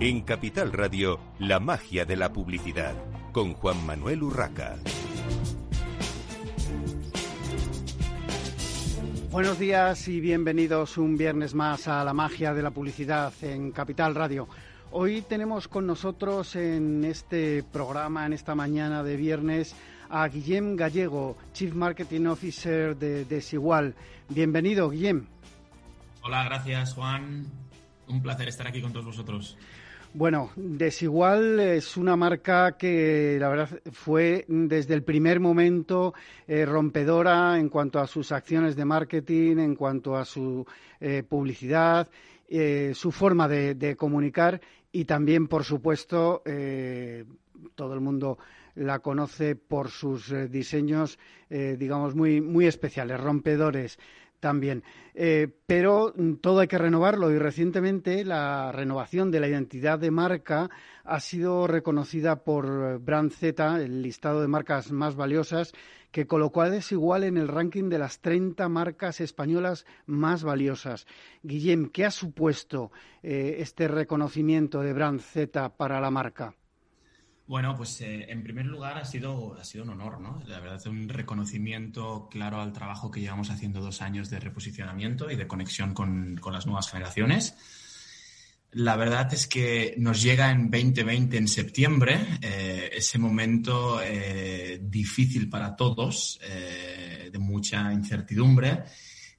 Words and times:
En 0.00 0.20
Capital 0.20 0.72
Radio, 0.72 1.18
la 1.40 1.58
magia 1.58 2.04
de 2.04 2.14
la 2.14 2.32
publicidad, 2.32 2.94
con 3.32 3.54
Juan 3.54 3.84
Manuel 3.84 4.22
Urraca. 4.22 4.76
Buenos 9.32 9.58
días 9.58 10.06
y 10.06 10.20
bienvenidos 10.20 10.98
un 10.98 11.16
viernes 11.16 11.52
más 11.52 11.88
a 11.88 12.04
la 12.04 12.12
magia 12.12 12.54
de 12.54 12.62
la 12.62 12.70
publicidad 12.70 13.32
en 13.42 13.72
Capital 13.72 14.14
Radio. 14.14 14.46
Hoy 14.92 15.22
tenemos 15.22 15.66
con 15.66 15.88
nosotros 15.88 16.54
en 16.54 17.04
este 17.04 17.64
programa, 17.64 18.24
en 18.24 18.34
esta 18.34 18.54
mañana 18.54 19.02
de 19.02 19.16
viernes, 19.16 19.74
a 20.10 20.28
Guillem 20.28 20.76
Gallego, 20.76 21.36
Chief 21.52 21.74
Marketing 21.74 22.26
Officer 22.26 22.96
de 22.96 23.24
Desigual. 23.24 23.96
Bienvenido, 24.28 24.90
Guillem. 24.90 25.26
Hola, 26.22 26.44
gracias, 26.44 26.94
Juan. 26.94 27.46
Un 28.06 28.22
placer 28.22 28.46
estar 28.46 28.68
aquí 28.68 28.80
con 28.80 28.92
todos 28.92 29.06
vosotros. 29.06 29.58
Bueno, 30.18 30.50
Desigual 30.56 31.60
es 31.60 31.96
una 31.96 32.16
marca 32.16 32.76
que 32.76 33.36
la 33.38 33.48
verdad 33.48 33.68
fue 33.92 34.44
desde 34.48 34.94
el 34.94 35.04
primer 35.04 35.38
momento 35.38 36.12
eh, 36.48 36.66
rompedora 36.66 37.56
en 37.56 37.68
cuanto 37.68 38.00
a 38.00 38.08
sus 38.08 38.32
acciones 38.32 38.74
de 38.74 38.84
marketing, 38.84 39.58
en 39.58 39.76
cuanto 39.76 40.16
a 40.16 40.24
su 40.24 40.66
eh, 40.98 41.22
publicidad, 41.22 42.08
eh, 42.48 42.94
su 42.96 43.12
forma 43.12 43.46
de, 43.46 43.94
comunicar 43.96 44.60
y 44.90 45.04
también, 45.04 45.46
por 45.46 45.62
supuesto, 45.62 46.42
todo 47.76 47.94
el 47.94 48.00
mundo 48.00 48.38
la 48.74 48.98
conoce 48.98 49.54
por 49.54 49.88
sus 49.88 50.34
diseños, 50.50 51.16
digamos, 51.48 52.16
muy, 52.16 52.40
muy 52.40 52.66
especiales, 52.66 53.20
rompedores 53.20 54.00
también. 54.40 54.82
Eh, 55.14 55.48
pero 55.66 56.12
mm, 56.16 56.34
todo 56.34 56.60
hay 56.60 56.68
que 56.68 56.78
renovarlo 56.78 57.30
y 57.30 57.38
recientemente 57.38 58.24
la 58.24 58.72
renovación 58.72 59.30
de 59.30 59.40
la 59.40 59.48
identidad 59.48 59.98
de 59.98 60.10
marca 60.10 60.70
ha 61.04 61.20
sido 61.20 61.66
reconocida 61.66 62.44
por 62.44 62.66
eh, 62.66 62.98
Brand 62.98 63.32
Z, 63.32 63.82
el 63.82 64.02
listado 64.02 64.40
de 64.40 64.48
marcas 64.48 64.92
más 64.92 65.16
valiosas, 65.16 65.72
que 66.10 66.26
colocó 66.26 66.62
a 66.62 66.70
desigual 66.70 67.24
en 67.24 67.36
el 67.36 67.48
ranking 67.48 67.88
de 67.88 67.98
las 67.98 68.20
30 68.20 68.68
marcas 68.68 69.20
españolas 69.20 69.86
más 70.06 70.42
valiosas. 70.42 71.06
Guillem, 71.42 71.90
¿qué 71.90 72.04
ha 72.04 72.10
supuesto 72.10 72.90
eh, 73.22 73.56
este 73.58 73.88
reconocimiento 73.88 74.80
de 74.80 74.92
Brand 74.92 75.20
Z 75.20 75.76
para 75.76 76.00
la 76.00 76.10
marca? 76.10 76.54
Bueno, 77.48 77.74
pues 77.74 78.02
eh, 78.02 78.26
en 78.28 78.42
primer 78.42 78.66
lugar 78.66 78.98
ha 78.98 79.06
sido, 79.06 79.56
ha 79.58 79.64
sido 79.64 79.82
un 79.82 79.88
honor, 79.90 80.20
¿no? 80.20 80.42
La 80.46 80.60
verdad, 80.60 80.86
un 80.86 81.08
reconocimiento 81.08 82.28
claro 82.30 82.60
al 82.60 82.74
trabajo 82.74 83.10
que 83.10 83.22
llevamos 83.22 83.48
haciendo 83.48 83.80
dos 83.80 84.02
años 84.02 84.28
de 84.28 84.38
reposicionamiento 84.38 85.30
y 85.30 85.36
de 85.36 85.46
conexión 85.46 85.94
con, 85.94 86.38
las 86.52 86.66
nuevas 86.66 86.90
generaciones. 86.90 87.54
La 88.72 88.96
verdad 88.96 89.32
es 89.32 89.46
que 89.46 89.94
nos 89.96 90.20
llega 90.22 90.50
en 90.50 90.70
2020, 90.70 91.38
en 91.38 91.48
septiembre, 91.48 92.20
eh, 92.42 92.90
ese 92.92 93.18
momento 93.18 94.02
eh, 94.02 94.78
difícil 94.82 95.48
para 95.48 95.74
todos, 95.74 96.38
de 96.42 97.38
mucha 97.38 97.90
incertidumbre, 97.94 98.84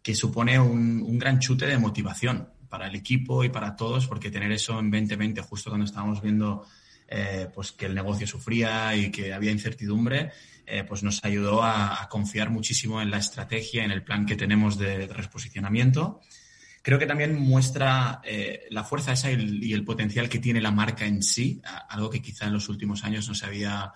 que 0.02 0.16
supone 0.16 0.60
un, 0.60 1.04
un 1.04 1.20
gran 1.20 1.38
chute 1.38 1.68
de 1.68 1.78
motivación 1.78 2.50
para 2.70 2.88
el 2.88 2.96
equipo 2.96 3.44
y 3.44 3.50
para 3.50 3.76
todos, 3.76 4.08
porque 4.08 4.32
tener 4.32 4.52
eso 4.52 4.80
en 4.80 4.90
2020, 4.90 5.42
justo 5.42 5.70
cuando 5.70 5.86
estábamos 5.86 6.24
viendo 6.24 6.66
eh, 7.12 7.48
pues 7.52 7.72
que 7.72 7.88
el 7.88 7.96
negocio 7.96 8.28
sufría 8.28 8.96
y 8.96 9.10
que 9.10 9.34
había 9.34 9.50
incertidumbre, 9.50 10.32
eh, 10.68 10.84
pues 10.84 11.02
nos 11.02 11.26
ayudó 11.26 11.64
a, 11.64 12.08
confiar 12.08 12.52
muchísimo 12.52 13.02
en 13.02 13.10
la 13.10 13.18
estrategia, 13.18 13.84
en 13.84 13.90
el 13.90 14.04
plan 14.04 14.28
que 14.28 14.36
tenemos 14.36 14.78
de, 14.78 15.08
reposicionamiento. 15.08 16.22
Creo 16.84 17.00
que 17.00 17.08
también 17.08 17.36
muestra 17.36 18.22
eh, 18.24 18.68
la 18.70 18.84
fuerza 18.84 19.14
esa 19.14 19.32
y 19.32 19.74
el, 19.74 19.84
potencial 19.86 20.30
que 20.30 20.38
tiene 20.38 20.62
la 20.62 20.70
marca 20.70 21.08
en 21.08 21.24
sí, 21.24 21.64
algo 21.90 22.12
que 22.12 22.22
quizá 22.22 22.46
en 22.46 22.54
los 22.54 22.70
últimos 22.70 23.04
años 23.04 23.28
no 23.28 23.34
se 23.34 23.48
había 23.48 23.92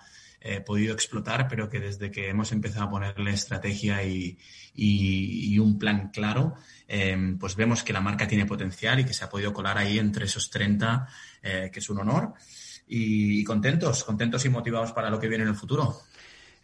podido 0.66 0.92
explotar, 0.92 1.48
pero 1.48 1.70
que 1.70 1.80
desde 1.80 2.10
que 2.10 2.28
hemos 2.28 2.52
empezado 2.52 2.84
a 2.84 2.90
ponerle 2.90 3.30
estrategia 3.30 4.04
y, 4.04 5.58
un 5.58 5.78
plan 5.78 6.10
claro, 6.12 6.56
pues 7.40 7.56
vemos 7.56 7.82
que 7.82 7.94
la 7.94 8.02
marca 8.02 8.28
tiene 8.28 8.44
potencial 8.44 9.00
y 9.00 9.04
que 9.04 9.14
se 9.14 9.24
ha 9.24 9.30
podido 9.30 9.54
colar 9.54 9.78
ahí 9.78 9.98
entre 9.98 10.26
esos 10.26 10.50
30, 10.50 11.08
que 11.40 11.78
es 11.78 11.88
un 11.88 12.00
honor 12.00 12.34
y 12.86 13.42
contentos, 13.44 14.04
contentos 14.04 14.44
y 14.44 14.50
motivados 14.50 14.92
para 14.92 15.10
lo 15.10 15.18
que 15.18 15.28
viene 15.28 15.44
en 15.44 15.50
el 15.50 15.56
futuro. 15.56 15.94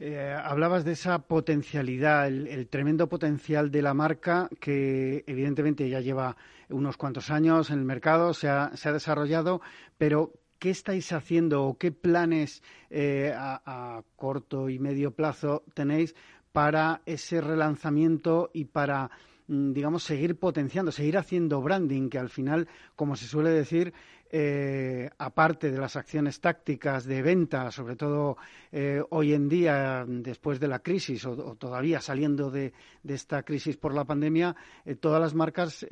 Eh, 0.03 0.35
hablabas 0.35 0.87
de 0.87 0.93
esa 0.93 1.19
potencialidad, 1.19 2.27
el, 2.27 2.67
tremendo 2.69 3.07
potencial 3.07 3.71
de 3.71 3.83
la 3.83 3.93
marca 3.93 4.49
que 4.59 5.25
evidentemente 5.27 5.91
ya 5.91 6.01
lleva 6.01 6.39
unos 6.71 6.97
cuantos 6.97 7.31
años 7.31 7.69
en 7.69 7.81
el 7.81 7.85
mercado, 7.85 8.33
se 8.33 8.49
ha, 8.49 8.71
desarrollado, 8.71 9.61
pero 9.99 10.33
¿qué 10.59 10.71
estáis 10.71 11.13
haciendo 11.13 11.65
o 11.65 11.77
qué 11.77 11.93
planes 11.93 12.63
eh, 12.89 13.35
a, 13.37 14.03
corto 14.17 14.71
y 14.71 14.79
medio 14.79 15.11
plazo 15.11 15.65
tenéis 15.75 16.15
para 16.53 17.03
ese 17.05 17.43
relanzamiento 17.43 18.51
y 18.55 18.65
para 18.65 19.11
mm, 19.49 19.73
digamos, 19.75 20.03
seguir 20.03 20.39
potenciando, 20.39 20.93
seguir 20.93 21.19
haciendo 21.19 21.61
branding, 21.61 22.09
que 22.09 22.19
al 22.19 22.31
final, 22.31 22.69
como 22.97 23.17
se 23.17 23.27
suele 23.27 23.51
decir, 23.51 23.93
eh, 24.33 25.11
aparte 25.19 25.73
de 25.73 25.79
las 25.79 25.97
acciones 25.97 26.41
tácticas 26.41 27.05
de 27.05 27.21
venta, 27.21 27.71
sobre 27.73 27.97
todo 27.97 28.37
eh, 28.71 29.03
hoy 29.11 29.35
en 29.35 29.49
día, 29.49 30.05
después 30.07 30.61
de 30.61 30.69
la 30.69 30.79
crisis 30.79 31.27
o, 31.27 31.57
todavía 31.57 32.01
saliendo 32.01 32.49
de, 32.51 32.73
esta 33.07 33.43
crisis 33.43 33.77
por 33.77 33.93
la 33.93 34.05
pandemia, 34.05 34.55
eh, 34.85 34.95
todas 34.95 35.21
las 35.21 35.35
marcas, 35.35 35.85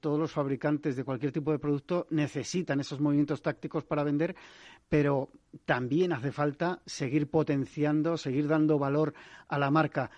todos 0.00 0.18
los 0.18 0.32
fabricantes 0.32 0.96
de 0.96 1.04
cualquier 1.04 1.32
tipo 1.32 1.52
de 1.52 1.58
producto 1.58 2.06
necesitan 2.10 2.80
esos 2.80 3.00
movimientos 3.00 3.42
tácticos 3.42 3.84
para 3.84 4.04
vender, 4.04 4.34
pero 4.88 5.30
también 5.66 6.12
hace 6.12 6.32
falta 6.32 6.80
seguir 6.86 7.28
potenciando, 7.28 8.16
seguir 8.16 8.48
dando 8.48 8.78
valor 8.78 9.12
a 9.48 9.58
la 9.58 9.70
marca. 9.70 10.10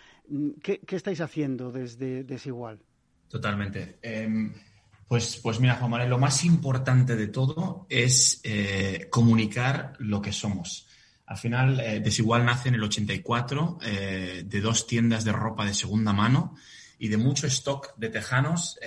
¿Qué, 0.62 0.80
estáis 0.88 1.20
haciendo 1.20 1.72
desde 1.72 2.22
Desigual? 2.22 2.78
Totalmente. 3.28 3.98
Em, 4.02 4.52
pues, 5.08 5.40
pues 5.42 5.58
mira, 5.58 5.76
Juan 5.76 5.90
Manuel, 5.90 6.10
lo 6.10 6.18
más 6.18 6.44
importante 6.44 7.16
de 7.16 7.28
todo 7.28 7.86
es 7.88 8.40
eh, 8.44 9.08
comunicar 9.10 9.94
lo 9.98 10.20
que 10.20 10.32
somos. 10.32 10.86
Al 11.24 11.38
final, 11.38 11.80
eh, 11.80 12.00
Desigual 12.00 12.44
nace 12.44 12.68
en 12.68 12.74
el 12.74 12.84
84 12.84 13.78
eh, 13.82 14.42
de 14.46 14.60
dos 14.60 14.86
tiendas 14.86 15.24
de 15.24 15.32
ropa 15.32 15.64
de 15.64 15.72
segunda 15.72 16.12
mano 16.12 16.54
y 16.98 17.08
de 17.08 17.16
mucho 17.16 17.46
stock 17.46 17.96
de 17.96 18.10
tejanos. 18.10 18.78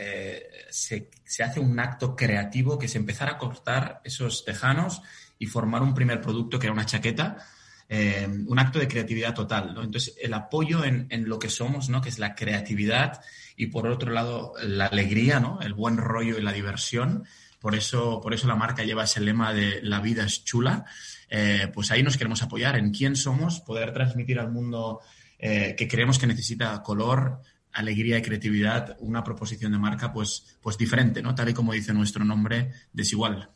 Se, 0.70 1.10
se, 1.24 1.44
hace 1.44 1.60
un 1.60 1.80
acto 1.80 2.16
creativo 2.16 2.78
que 2.78 2.86
es 2.86 2.96
empezar 2.96 3.30
a 3.30 3.38
cortar 3.38 4.02
esos 4.04 4.46
tejanos 4.46 5.02
y 5.40 5.48
formar 5.48 5.82
un 5.82 5.96
primer 5.96 6.22
producto 6.22 6.60
que 6.60 6.68
era 6.68 6.74
una 6.74 6.86
chaqueta. 6.86 7.38
Un 8.48 8.58
acto 8.58 8.80
de 8.80 8.88
creatividad 8.88 9.34
total. 9.34 9.74
¿no? 9.74 9.84
Entonces, 9.84 10.16
el 10.22 10.34
apoyo 10.34 10.86
en, 10.86 11.08
en, 11.10 11.28
lo 11.28 11.40
que 11.40 11.50
somos, 11.50 11.90
¿no? 11.90 12.02
que 12.02 12.10
es 12.10 12.20
la 12.20 12.36
creatividad 12.36 13.22
y 13.56 13.68
por 13.68 13.88
otro 13.88 14.12
lado 14.12 14.54
la 14.64 14.86
alegría, 14.86 15.40
¿no? 15.40 15.60
El 15.62 15.74
buen 15.74 15.98
rollo 15.98 16.38
y 16.38 16.42
la 16.42 16.54
diversión. 16.54 17.26
Por 17.60 17.76
eso, 17.76 18.20
por 18.22 18.34
eso 18.34 18.48
la 18.48 18.56
marca 18.56 18.84
lleva 18.84 19.04
ese 19.04 19.22
lema 19.22 19.54
de 19.54 19.82
la 19.84 20.00
vida 20.00 20.26
es 20.26 20.44
chula. 20.44 20.86
Eh, 21.30 21.70
pues 21.74 21.92
ahí 21.92 22.02
nos 22.02 22.18
queremos 22.18 22.42
apoyar 22.42 22.76
en 22.76 22.92
quién 22.92 23.16
somos, 23.16 23.60
poder 23.60 23.94
transmitir 23.94 24.40
al 24.40 24.52
mundo 24.52 25.02
eh, 25.38 25.76
que 25.78 25.88
creemos 25.88 26.18
que 26.18 26.28
necesita 26.28 26.82
color, 26.82 27.42
alegría 27.72 28.18
y 28.18 28.22
creatividad, 28.22 28.98
una 29.00 29.24
proposición 29.24 29.72
de 29.72 29.78
marca 29.78 30.12
pues, 30.12 30.58
pues 30.62 30.78
diferente, 30.78 31.22
¿no? 31.22 31.36
Tal 31.36 31.50
y 31.50 31.54
como 31.54 31.74
dice 31.74 31.94
nuestro 31.94 32.26
nombre, 32.26 32.72
desigual. 32.92 33.52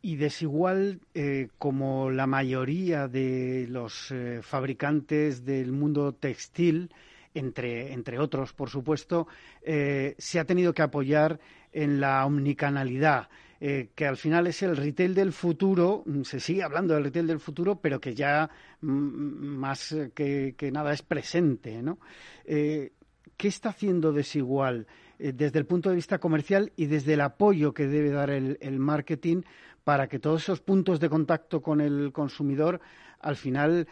Y 0.00 0.16
desigual 0.16 1.00
eh, 1.14 1.48
como 1.58 2.10
la 2.10 2.26
mayoría 2.26 3.08
de 3.08 3.66
los 3.68 4.14
fabricantes 4.42 5.44
del 5.44 5.72
mundo 5.72 6.14
textil, 6.14 6.90
entre, 7.34 7.92
entre 7.92 8.18
otros, 8.18 8.52
por 8.52 8.70
supuesto, 8.70 9.26
eh, 9.62 10.14
se 10.18 10.38
ha 10.38 10.44
tenido 10.44 10.74
que 10.74 10.82
apoyar 10.82 11.40
en 11.72 12.00
la 12.00 12.24
omnicanalidad. 12.26 13.28
Eh, 13.60 13.90
que 13.96 14.06
al 14.06 14.16
final 14.16 14.46
es 14.46 14.62
el 14.62 14.76
retail 14.76 15.16
del 15.16 15.32
futuro, 15.32 16.04
mm, 16.06 16.22
se 16.22 16.38
sigue 16.38 16.62
hablando 16.62 16.94
del 16.94 17.04
retail 17.04 17.26
del 17.26 17.40
futuro, 17.40 17.80
pero 17.80 18.00
que 18.00 18.14
ya 18.14 18.48
mm, 18.80 18.86
más 18.86 19.96
que, 20.14 20.70
nada 20.72 20.92
es 20.92 21.02
presente. 21.02 21.82
Eh, 22.44 22.92
¿Qué 23.36 23.48
está 23.48 23.70
haciendo 23.70 24.12
desigual 24.12 24.86
desde 25.18 25.58
el 25.58 25.66
punto 25.66 25.90
de 25.90 25.96
vista 25.96 26.18
comercial 26.18 26.72
y 26.76 26.86
desde 26.86 27.14
el 27.14 27.20
apoyo 27.20 27.74
que 27.74 27.88
debe 27.88 28.10
dar 28.10 28.30
el 28.30 28.78
marketing 28.78 29.42
para 29.84 30.08
que 30.08 30.18
todos 30.18 30.42
esos 30.42 30.60
puntos 30.60 31.00
de 31.00 31.08
contacto 31.08 31.62
con 31.62 31.80
el 31.80 32.12
consumidor 32.12 32.80
al 33.20 33.36
final 33.36 33.88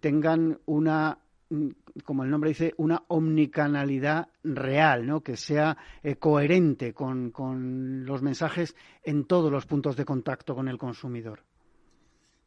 tengan 0.00 0.60
una 0.66 1.18
Mm, 1.50 1.70
como 2.04 2.24
el 2.24 2.30
nombre 2.30 2.50
dice, 2.50 2.74
una 2.76 3.02
omnicanalidad 3.08 4.28
real, 4.44 5.06
¿no? 5.06 5.22
que 5.22 5.36
sea 5.36 5.76
eh, 6.02 6.16
coherente 6.16 6.92
con, 6.92 7.30
con, 7.30 8.04
los 8.04 8.20
mensajes 8.20 8.76
en 9.02 9.24
todos 9.24 9.50
los 9.50 9.64
puntos 9.64 9.96
de 9.96 10.04
contacto 10.04 10.54
con 10.54 10.68
el 10.68 10.76
consumidor. 10.76 11.44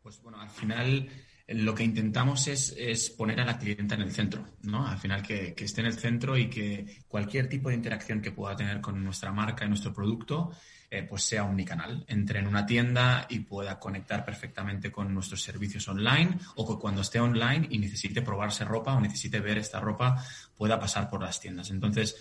Pues 0.04 0.22
bueno, 0.22 0.40
al 0.40 0.50
final 0.50 1.10
eh, 1.48 1.56
lo 1.56 1.74
que 1.74 1.84
intentamos 1.84 2.48
es, 2.48 2.76
es 2.78 3.10
poner 3.10 3.42
a 3.42 3.46
la 3.46 3.58
clienta 3.58 3.96
en 3.96 4.02
el 4.02 4.12
centro, 4.12 4.46
¿no? 4.62 4.86
Al 4.86 5.00
final 5.00 5.24
que, 5.24 5.56
esté 5.58 5.82
en 5.82 5.88
el 5.88 5.98
centro 5.98 6.38
y 6.38 6.48
que 6.48 7.02
cualquier 7.08 7.50
tipo 7.50 7.70
de 7.70 7.76
interacción 7.76 8.22
que 8.22 8.32
pueda 8.32 8.56
tener 8.56 8.82
con 8.82 9.04
nuestra 9.04 9.32
marca 9.32 9.66
y 9.66 9.70
nuestro 9.70 9.94
producto 9.94 10.52
eh, 10.94 11.04
pues 11.04 11.24
sea 11.24 11.46
omnicanal. 11.46 12.04
Entre 12.10 12.40
en 12.40 12.48
una 12.48 12.66
tienda 12.66 13.26
y 13.30 13.40
pueda 13.40 13.80
conectar 13.80 14.26
perfectamente 14.26 14.92
con 14.92 15.14
nuestros 15.14 15.42
servicios 15.42 15.88
online 15.88 16.38
o 16.56 16.68
que 16.68 16.80
cuando 16.80 17.00
esté 17.00 17.18
online 17.18 17.66
y 17.70 17.80
necesite 17.80 18.22
probarse 18.22 18.66
ropa 18.66 18.94
o 18.94 19.00
necesite 19.00 19.40
ver 19.40 19.58
esta 19.58 19.80
ropa 19.80 20.22
pueda 20.54 20.78
pasar 20.78 21.10
por 21.10 21.24
las 21.24 21.40
tiendas. 21.40 21.70
Entonces, 21.72 22.18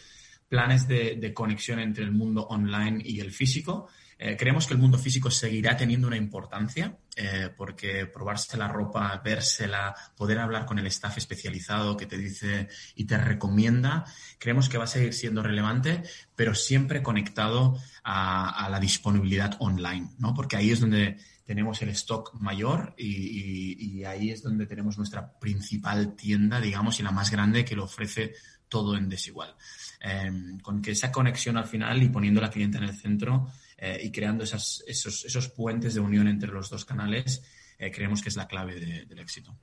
planes 0.48 0.86
de 0.86 1.32
conexión 1.34 1.80
entre 1.80 2.04
el 2.04 2.12
mundo 2.12 2.46
online 2.46 3.02
y 3.04 3.18
el 3.18 3.32
físico 3.32 3.88
eh, 4.22 4.36
creemos 4.36 4.66
que 4.66 4.74
el 4.74 4.80
mundo 4.80 4.98
físico 4.98 5.30
seguirá 5.30 5.78
teniendo 5.78 6.06
una 6.06 6.18
importancia 6.18 6.98
eh, 7.16 7.48
porque 7.56 8.04
probarse 8.04 8.58
la 8.58 8.68
ropa, 8.68 9.18
vérsela, 9.24 9.94
poder 10.14 10.38
hablar 10.40 10.66
con 10.66 10.78
el 10.78 10.86
staff 10.88 11.16
especializado 11.16 11.96
que 11.96 12.04
te 12.04 12.18
dice 12.18 12.68
y 12.94 13.06
te 13.06 13.16
recomienda, 13.16 14.04
creemos 14.38 14.68
que 14.68 14.76
va 14.76 14.84
a 14.84 14.88
seguir 14.88 15.14
siendo 15.14 15.42
relevante, 15.42 16.02
pero 16.36 16.54
siempre 16.54 17.02
conectado 17.02 17.78
a, 18.04 18.68
la 18.70 18.78
disponibilidad 18.78 19.56
online, 19.58 20.10
¿no? 20.18 20.34
Porque 20.34 20.56
ahí 20.56 20.70
es 20.70 20.80
donde 20.80 21.16
tenemos 21.46 21.80
el 21.80 21.88
stock 21.88 22.34
mayor 22.34 22.94
y, 22.98 24.04
ahí 24.04 24.30
es 24.30 24.42
donde 24.42 24.66
tenemos 24.66 24.98
nuestra 24.98 25.32
principal 25.38 26.14
tienda, 26.14 26.60
digamos, 26.60 27.00
y 27.00 27.02
la 27.02 27.10
más 27.10 27.30
grande 27.30 27.64
que 27.64 27.74
lo 27.74 27.84
ofrece 27.84 28.34
todo 28.68 28.96
en 28.96 29.08
desigual. 29.08 29.56
Em, 30.00 30.58
con 30.60 30.80
que 30.80 30.92
esa 30.92 31.10
conexión 31.12 31.58
al 31.58 31.66
final 31.66 32.02
y 32.02 32.08
poniendo 32.08 32.40
la 32.40 32.50
cliente 32.50 32.78
en 32.78 32.84
el 32.84 32.96
centro 32.96 33.48
eh, 33.82 33.98
y 34.02 34.12
creando 34.12 34.44
esos, 34.44 34.84
esos 34.86 35.48
puentes 35.48 35.94
de 35.94 36.00
unión 36.00 36.28
entre 36.28 36.50
los 36.50 36.68
dos 36.68 36.84
canales, 36.84 37.42
eh, 37.78 37.90
creemos 37.90 38.20
que 38.20 38.28
es 38.28 38.36
la 38.36 38.46
clave 38.46 38.78
del 38.78 39.18
éxito. 39.18 39.56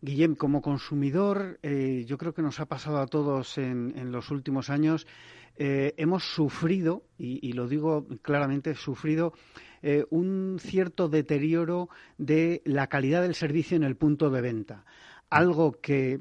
Guillem, 0.00 0.36
como 0.36 0.62
consumidor, 0.62 1.58
eh, 1.62 2.04
yo 2.06 2.16
creo 2.16 2.32
que 2.32 2.42
nos 2.42 2.60
ha 2.60 2.66
pasado 2.66 3.00
a 3.00 3.08
todos 3.08 3.58
en, 3.58 4.12
los 4.12 4.30
últimos 4.30 4.70
años, 4.70 5.06
hemos 5.58 6.22
sufrido, 6.22 7.06
y, 7.18 7.54
lo 7.54 7.66
digo 7.66 8.06
claramente, 8.20 8.74
sufrido 8.74 9.32
un 10.10 10.58
cierto 10.60 11.08
deterioro 11.08 11.88
de 12.18 12.60
la 12.66 12.88
calidad 12.88 13.22
del 13.22 13.34
servicio 13.34 13.74
en 13.74 13.82
el 13.82 13.96
punto 13.96 14.28
de 14.28 14.42
venta 14.42 14.84
algo 15.30 15.80
que, 15.80 16.20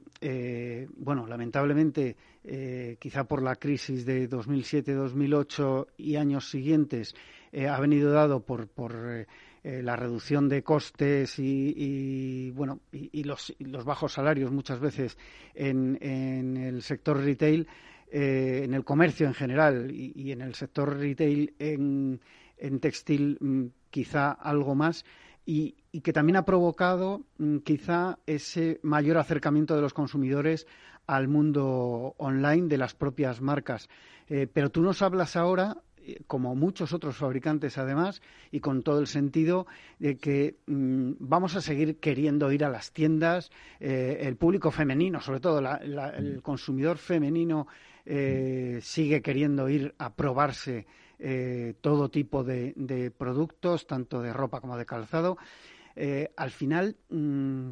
bueno, 0.97 1.27
lamentablemente, 1.27 2.15
quizá 2.99 3.23
por 3.25 3.41
la 3.41 3.55
crisis 3.55 4.05
de 4.05 4.29
2007-2008 4.29 5.87
y 5.97 6.15
años 6.15 6.49
siguientes, 6.49 7.15
eh, 7.55 7.69
ha 7.69 7.79
venido 7.79 8.11
dado 8.11 8.41
por, 8.41 8.67
por 8.67 8.93
eh, 9.07 9.27
eh, 9.63 9.81
la 9.81 9.95
reducción 9.95 10.49
de 10.49 10.61
costes 10.61 11.39
y, 11.39 12.51
bueno 12.51 12.81
y, 12.91 13.23
los, 13.23 13.55
bajos 13.85 14.11
salarios 14.11 14.51
muchas 14.51 14.81
veces 14.81 15.17
en, 15.53 15.97
el 16.01 16.81
sector 16.81 17.23
retail, 17.23 17.65
en 18.11 18.73
el 18.73 18.83
comercio 18.83 19.25
en 19.25 19.33
general 19.33 19.89
y, 19.89 20.33
en 20.33 20.41
el 20.41 20.53
sector 20.53 20.97
retail 20.97 21.53
en, 21.57 22.19
en 22.57 22.79
textil 22.81 23.37
mm, 23.39 23.65
quizá 23.89 24.33
algo 24.33 24.75
más. 24.75 25.05
Y, 25.45 25.75
que 26.01 26.13
también 26.13 26.37
ha 26.37 26.45
provocado 26.45 27.21
mm, 27.37 27.57
quizá 27.59 28.19
ese 28.25 28.79
mayor 28.83 29.17
acercamiento 29.17 29.75
de 29.75 29.81
los 29.81 29.93
consumidores 29.93 30.67
al 31.07 31.27
mundo 31.27 32.15
online 32.17 32.67
de 32.67 32.77
las 32.77 32.95
propias 32.95 33.39
marcas. 33.39 33.89
pero 34.27 34.71
tú 34.71 34.81
nos 34.81 35.03
hablas 35.03 35.35
ahora 35.35 35.77
como 36.27 36.55
muchos 36.55 36.93
otros 36.93 37.17
fabricantes 37.17 37.77
además, 37.77 38.21
y 38.51 38.59
con 38.59 38.83
todo 38.83 38.99
el 38.99 39.07
sentido 39.07 39.67
de 39.99 40.17
que 40.17 40.57
mm, 40.67 41.13
vamos 41.19 41.55
a 41.55 41.61
seguir 41.61 41.97
queriendo 41.97 42.51
ir 42.51 42.63
a 42.63 42.69
las 42.69 42.91
tiendas, 42.91 43.51
eh, 43.79 44.19
el 44.21 44.35
público 44.35 44.71
femenino, 44.71 45.21
sobre 45.21 45.39
todo 45.39 45.59
el 45.59 46.41
consumidor 46.41 46.97
femenino, 46.97 47.67
eh, 48.05 48.79
sigue 48.81 49.21
queriendo 49.21 49.67
ir 49.69 49.95
a 49.97 50.13
probarse 50.13 50.85
eh, 51.17 51.75
todo 51.81 52.09
tipo 52.09 52.43
de, 52.43 53.11
productos, 53.17 53.87
tanto 53.87 54.21
de 54.21 54.33
ropa 54.33 54.61
como 54.61 54.77
de 54.77 54.85
calzado. 54.85 55.37
Al 56.35 56.51
final, 56.51 56.97
mm, 57.09 57.71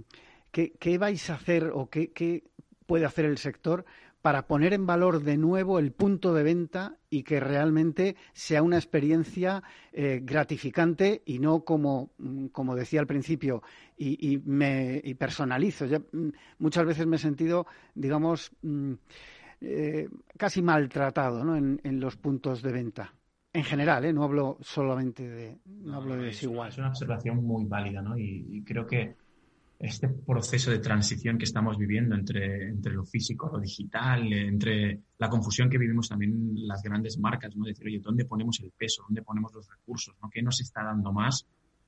¿qué, 0.51 0.97
vais 0.97 1.29
a 1.29 1.35
hacer 1.35 1.71
o 1.73 1.89
qué, 1.89 2.43
puede 2.85 3.05
hacer 3.05 3.25
el 3.25 3.37
sector 3.37 3.85
para 4.23 4.47
poner 4.47 4.73
en 4.73 4.85
valor 4.85 5.21
de 5.21 5.35
nuevo 5.35 5.79
el 5.79 5.91
punto 5.91 6.33
de 6.33 6.43
venta 6.43 6.97
y 7.09 7.23
que 7.23 7.41
realmente 7.41 8.15
sea 8.31 8.63
una 8.63 8.77
experiencia 8.77 9.61
eh, 9.91 10.21
gratificante 10.23 11.23
y 11.25 11.39
no 11.39 11.65
como, 11.65 12.13
mm, 12.19 12.47
como 12.47 12.73
decía 12.73 13.01
al 13.01 13.07
principio, 13.07 13.63
y, 13.97 14.41
me 14.45 15.01
y 15.03 15.13
personalizo. 15.15 15.85
Mm, 15.85 16.29
muchas 16.59 16.85
veces 16.85 17.05
me 17.05 17.17
he 17.17 17.19
sentido, 17.19 17.67
digamos, 17.95 18.51
eh, 19.59 20.07
casi 20.37 20.61
maltratado 20.61 21.55
en, 21.57 21.99
los 21.99 22.15
puntos 22.15 22.61
de 22.61 22.71
venta. 22.71 23.13
En 23.53 23.63
general, 23.63 24.03
¿eh? 24.05 24.13
no 24.13 24.23
hablo 24.23 24.57
solamente 24.61 25.29
de, 25.29 25.57
no, 25.65 25.95
hablo 25.95 26.17
de 26.17 26.25
desigual. 26.25 26.69
Es 26.69 26.77
una 26.79 26.89
observación 26.89 27.43
muy 27.43 27.65
válida, 27.65 28.01
¿no? 28.01 28.17
y 28.17 28.63
creo 28.65 28.87
que 28.87 29.15
este 29.83 30.07
proceso 30.07 30.71
de 30.71 30.79
transición 30.79 31.37
que 31.37 31.43
estamos 31.43 31.77
viviendo 31.77 32.15
entre, 32.15 32.69
entre 32.69 32.93
lo 32.93 33.03
físico, 33.03 33.49
lo 33.51 33.59
digital, 33.59 34.31
entre 34.31 35.01
la 35.17 35.29
confusión 35.29 35.69
que 35.69 35.77
vivimos 35.77 36.07
también 36.07 36.53
las 36.67 36.81
grandes 36.81 37.17
marcas, 37.17 37.53
¿no? 37.57 37.65
Decir, 37.65 37.87
oye, 37.87 37.99
¿dónde 37.99 38.23
ponemos 38.23 38.61
el 38.61 38.71
peso? 38.71 39.03
¿Dónde 39.03 39.21
ponemos 39.23 39.53
los 39.53 39.67
recursos? 39.67 40.15
¿no? 40.21 40.29
¿Qué 40.29 40.41
nos 40.41 40.61
está 40.61 40.83
dando 40.83 41.11
más? 41.11 41.45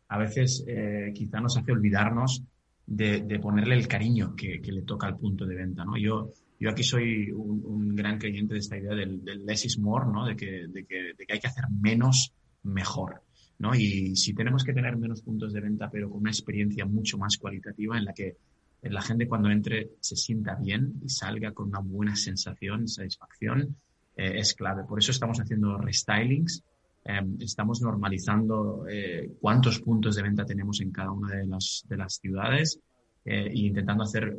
A 0.09 0.17
veces 0.17 0.65
eh, 0.67 1.11
quizá 1.15 1.39
nos 1.39 1.55
hace 1.55 1.71
olvidarnos 1.71 2.43
de, 2.85 3.21
de 3.21 3.39
ponerle 3.39 3.75
el 3.75 3.87
cariño 3.87 4.35
que, 4.35 4.61
que, 4.61 4.73
le 4.73 4.81
toca 4.81 5.07
al 5.07 5.15
punto 5.15 5.45
de 5.45 5.55
venta, 5.55 5.85
¿no? 5.85 5.97
Yo, 5.97 6.31
yo 6.59 6.69
aquí 6.69 6.83
soy 6.83 7.31
un, 7.31 7.95
gran 7.95 8.17
creyente 8.17 8.53
de 8.53 8.59
esta 8.59 8.77
idea 8.77 8.93
del, 8.93 9.23
del 9.23 9.45
less 9.45 9.65
is 9.65 9.77
more, 9.77 10.05
¿no? 10.05 10.25
De 10.25 10.35
que, 10.35 10.67
de 10.67 10.85
que, 10.85 11.13
de 11.17 11.25
que 11.25 11.33
hay 11.33 11.39
que 11.39 11.47
hacer 11.47 11.65
menos 11.69 12.33
mejor. 12.63 13.21
¿no? 13.59 13.73
Y 13.73 14.15
si 14.15 14.33
tenemos 14.33 14.63
que 14.63 14.73
tener 14.73 14.97
menos 14.97 15.21
puntos 15.21 15.53
de 15.53 15.61
venta, 15.61 15.89
pero 15.89 16.09
con 16.09 16.21
una 16.21 16.31
experiencia 16.31 16.85
mucho 16.85 17.17
más 17.17 17.37
cualitativa 17.37 17.97
en 17.97 18.05
la 18.05 18.13
que 18.13 18.35
la 18.81 19.01
gente 19.01 19.27
cuando 19.27 19.49
entre 19.49 19.91
se 19.99 20.15
sienta 20.15 20.55
bien 20.55 20.93
y 21.03 21.09
salga 21.09 21.51
con 21.53 21.69
una 21.69 21.79
buena 21.79 22.15
sensación, 22.15 22.87
satisfacción, 22.87 23.75
eh, 24.15 24.33
es 24.37 24.53
clave. 24.53 24.83
Por 24.83 24.99
eso 24.99 25.11
estamos 25.11 25.39
haciendo 25.39 25.77
restylings, 25.77 26.63
em, 27.03 27.37
estamos 27.39 27.81
normalizando 27.81 28.85
eh, 28.87 29.31
cuántos 29.39 29.79
puntos 29.79 30.15
de 30.15 30.23
venta 30.23 30.45
tenemos 30.45 30.81
en 30.81 30.91
cada 30.91 31.11
una 31.11 31.35
de 31.35 31.45
las, 31.47 31.85
de 31.87 31.97
las 31.97 32.15
ciudades 32.15 32.79
eh, 33.25 33.47
e 33.47 33.59
intentando 33.59 34.03
hacer 34.03 34.35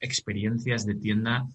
experiencias 0.00 0.86
de 0.86 0.94
tienda 0.94 1.46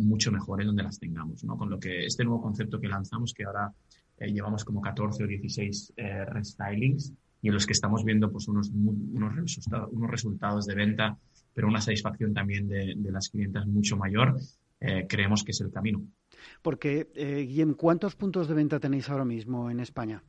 mucho 0.00 0.32
mejores 0.32 0.66
donde 0.66 0.82
las 0.82 0.98
tengamos, 0.98 1.44
¿no? 1.44 1.58
Con 1.58 1.68
lo 1.68 1.78
que 1.78 2.06
este 2.06 2.24
nuevo 2.24 2.40
concepto 2.40 2.80
que 2.80 2.88
lanzamos, 2.88 3.34
que 3.34 3.44
ahora 3.44 3.70
eh, 4.18 4.32
llevamos 4.32 4.64
como 4.64 4.80
14 4.80 5.24
o 5.24 5.26
16 5.26 5.94
eh, 5.96 6.24
restylings 6.26 7.12
y 7.42 7.48
en 7.48 7.54
los 7.54 7.66
que 7.66 7.72
estamos 7.72 8.04
viendo 8.04 8.30
pues 8.30 8.48
unos, 8.48 8.70
unos, 8.70 9.36
resultados, 9.36 9.90
unos 9.92 10.10
resultados 10.10 10.66
de 10.66 10.74
venta, 10.74 11.18
pero 11.52 11.68
una 11.68 11.80
satisfacción 11.80 12.32
también 12.32 12.68
de, 12.68 12.96
las 13.10 13.28
clientas 13.28 13.66
mucho 13.66 13.96
mayor, 13.96 14.38
eh, 14.80 15.06
creemos 15.08 15.44
que 15.44 15.50
es 15.50 15.60
el 15.60 15.70
camino. 15.70 16.02
Porque, 16.62 17.08
Guillem, 17.14 17.74
¿cuántos 17.74 18.16
puntos 18.16 18.48
de 18.48 18.54
venta 18.54 18.80
tenéis 18.80 19.10
ahora 19.10 19.24
mismo 19.24 19.70
en 19.70 19.80
España? 19.80 20.22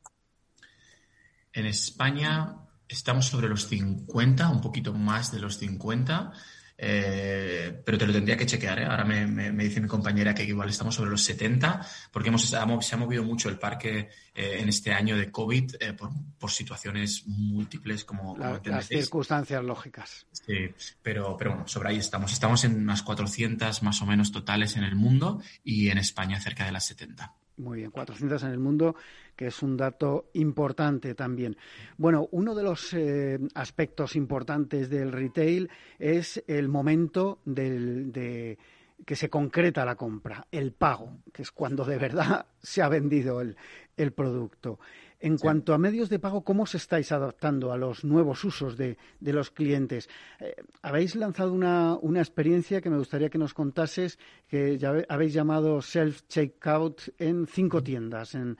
En 1.52 1.64
España 1.64 2.54
estamos 2.88 3.26
sobre 3.26 3.48
los 3.48 3.68
50, 3.68 4.48
un 4.48 4.60
poquito 4.60 4.92
más 4.92 5.32
de 5.32 5.40
los 5.40 5.58
50. 5.58 6.32
Eh, 6.78 7.82
pero 7.84 7.96
te 7.96 8.06
lo 8.06 8.12
tendría 8.12 8.36
que 8.36 8.44
chequear. 8.44 8.80
¿eh? 8.80 8.84
Ahora 8.84 9.04
me, 9.04 9.26
me, 9.26 9.64
dice 9.64 9.80
mi 9.80 9.88
compañera 9.88 10.34
que 10.34 10.44
igual 10.44 10.68
estamos 10.68 10.94
sobre 10.94 11.10
los 11.10 11.22
70, 11.22 11.80
porque 12.12 12.28
hemos, 12.28 12.42
se 12.42 12.56
ha 12.56 12.66
movido 12.98 13.24
mucho 13.24 13.48
el 13.48 13.58
parque 13.58 14.10
eh, 14.34 14.58
en 14.60 14.68
este 14.68 14.92
año 14.92 15.16
de 15.16 15.30
COVID 15.30 15.72
por, 15.96 16.10
por, 16.38 16.50
situaciones 16.50 17.26
múltiples, 17.26 18.04
como, 18.04 18.36
Las 18.36 18.88
circunstancias 18.88 19.64
lógicas. 19.64 20.26
Sí, 20.32 20.70
pero, 21.02 21.36
pero 21.36 21.52
bueno, 21.52 21.68
sobre 21.68 21.90
ahí 21.90 21.96
estamos. 21.96 22.32
Estamos 22.32 22.64
en 22.64 22.76
unas 22.76 23.02
400 23.02 23.82
más 23.82 24.02
o 24.02 24.06
menos 24.06 24.30
totales 24.30 24.76
en 24.76 24.84
el 24.84 24.96
mundo 24.96 25.40
y 25.64 25.88
en 25.88 25.98
España 25.98 26.40
cerca 26.40 26.66
de 26.66 26.72
las 26.72 26.84
70. 26.86 27.34
Muy 27.58 27.78
bien, 27.78 27.90
400 27.90 28.42
en 28.42 28.50
el 28.50 28.58
mundo, 28.58 28.96
que 29.34 29.46
es 29.46 29.62
un 29.62 29.76
dato 29.76 30.28
importante 30.34 31.14
también. 31.14 31.56
Bueno, 31.96 32.28
uno 32.32 32.54
de 32.54 32.62
los 32.62 32.92
eh, 32.92 33.38
aspectos 33.54 34.14
importantes 34.14 34.90
del 34.90 35.10
retail 35.10 35.70
es 35.98 36.44
el 36.46 36.68
momento 36.68 37.38
de 37.46 38.58
que 39.04 39.16
se 39.16 39.28
concreta 39.28 39.84
la 39.84 39.96
compra, 39.96 40.46
el 40.50 40.72
pago, 40.72 41.18
que 41.32 41.42
es 41.42 41.50
cuando 41.50 41.84
de 41.84 41.98
verdad 41.98 42.46
se 42.62 42.82
ha 42.82 42.88
vendido 42.88 43.40
el, 43.40 43.56
el 43.96 44.12
producto. 44.12 44.78
En 45.18 45.38
cuanto 45.38 45.72
a 45.72 45.78
medios 45.78 46.10
de 46.10 46.18
pago, 46.18 46.44
¿cómo 46.44 46.64
os 46.64 46.74
estáis 46.74 47.10
adaptando 47.10 47.72
a 47.72 47.78
los 47.78 48.04
nuevos 48.04 48.44
usos 48.44 48.76
de, 48.76 48.98
los 49.20 49.50
clientes? 49.50 50.10
Eh, 50.40 50.54
habéis 50.82 51.16
lanzado 51.16 51.52
una, 51.52 51.98
experiencia 52.20 52.82
que 52.82 52.90
me 52.90 52.98
gustaría 52.98 53.30
que 53.30 53.38
nos 53.38 53.54
contases, 53.54 54.18
que 54.46 54.76
ya 54.76 54.92
habéis 55.08 55.32
llamado 55.32 55.80
Self-Checkout 55.80 57.14
en 57.18 57.46
cinco 57.46 57.82
tiendas, 57.82 58.34
en, 58.34 58.56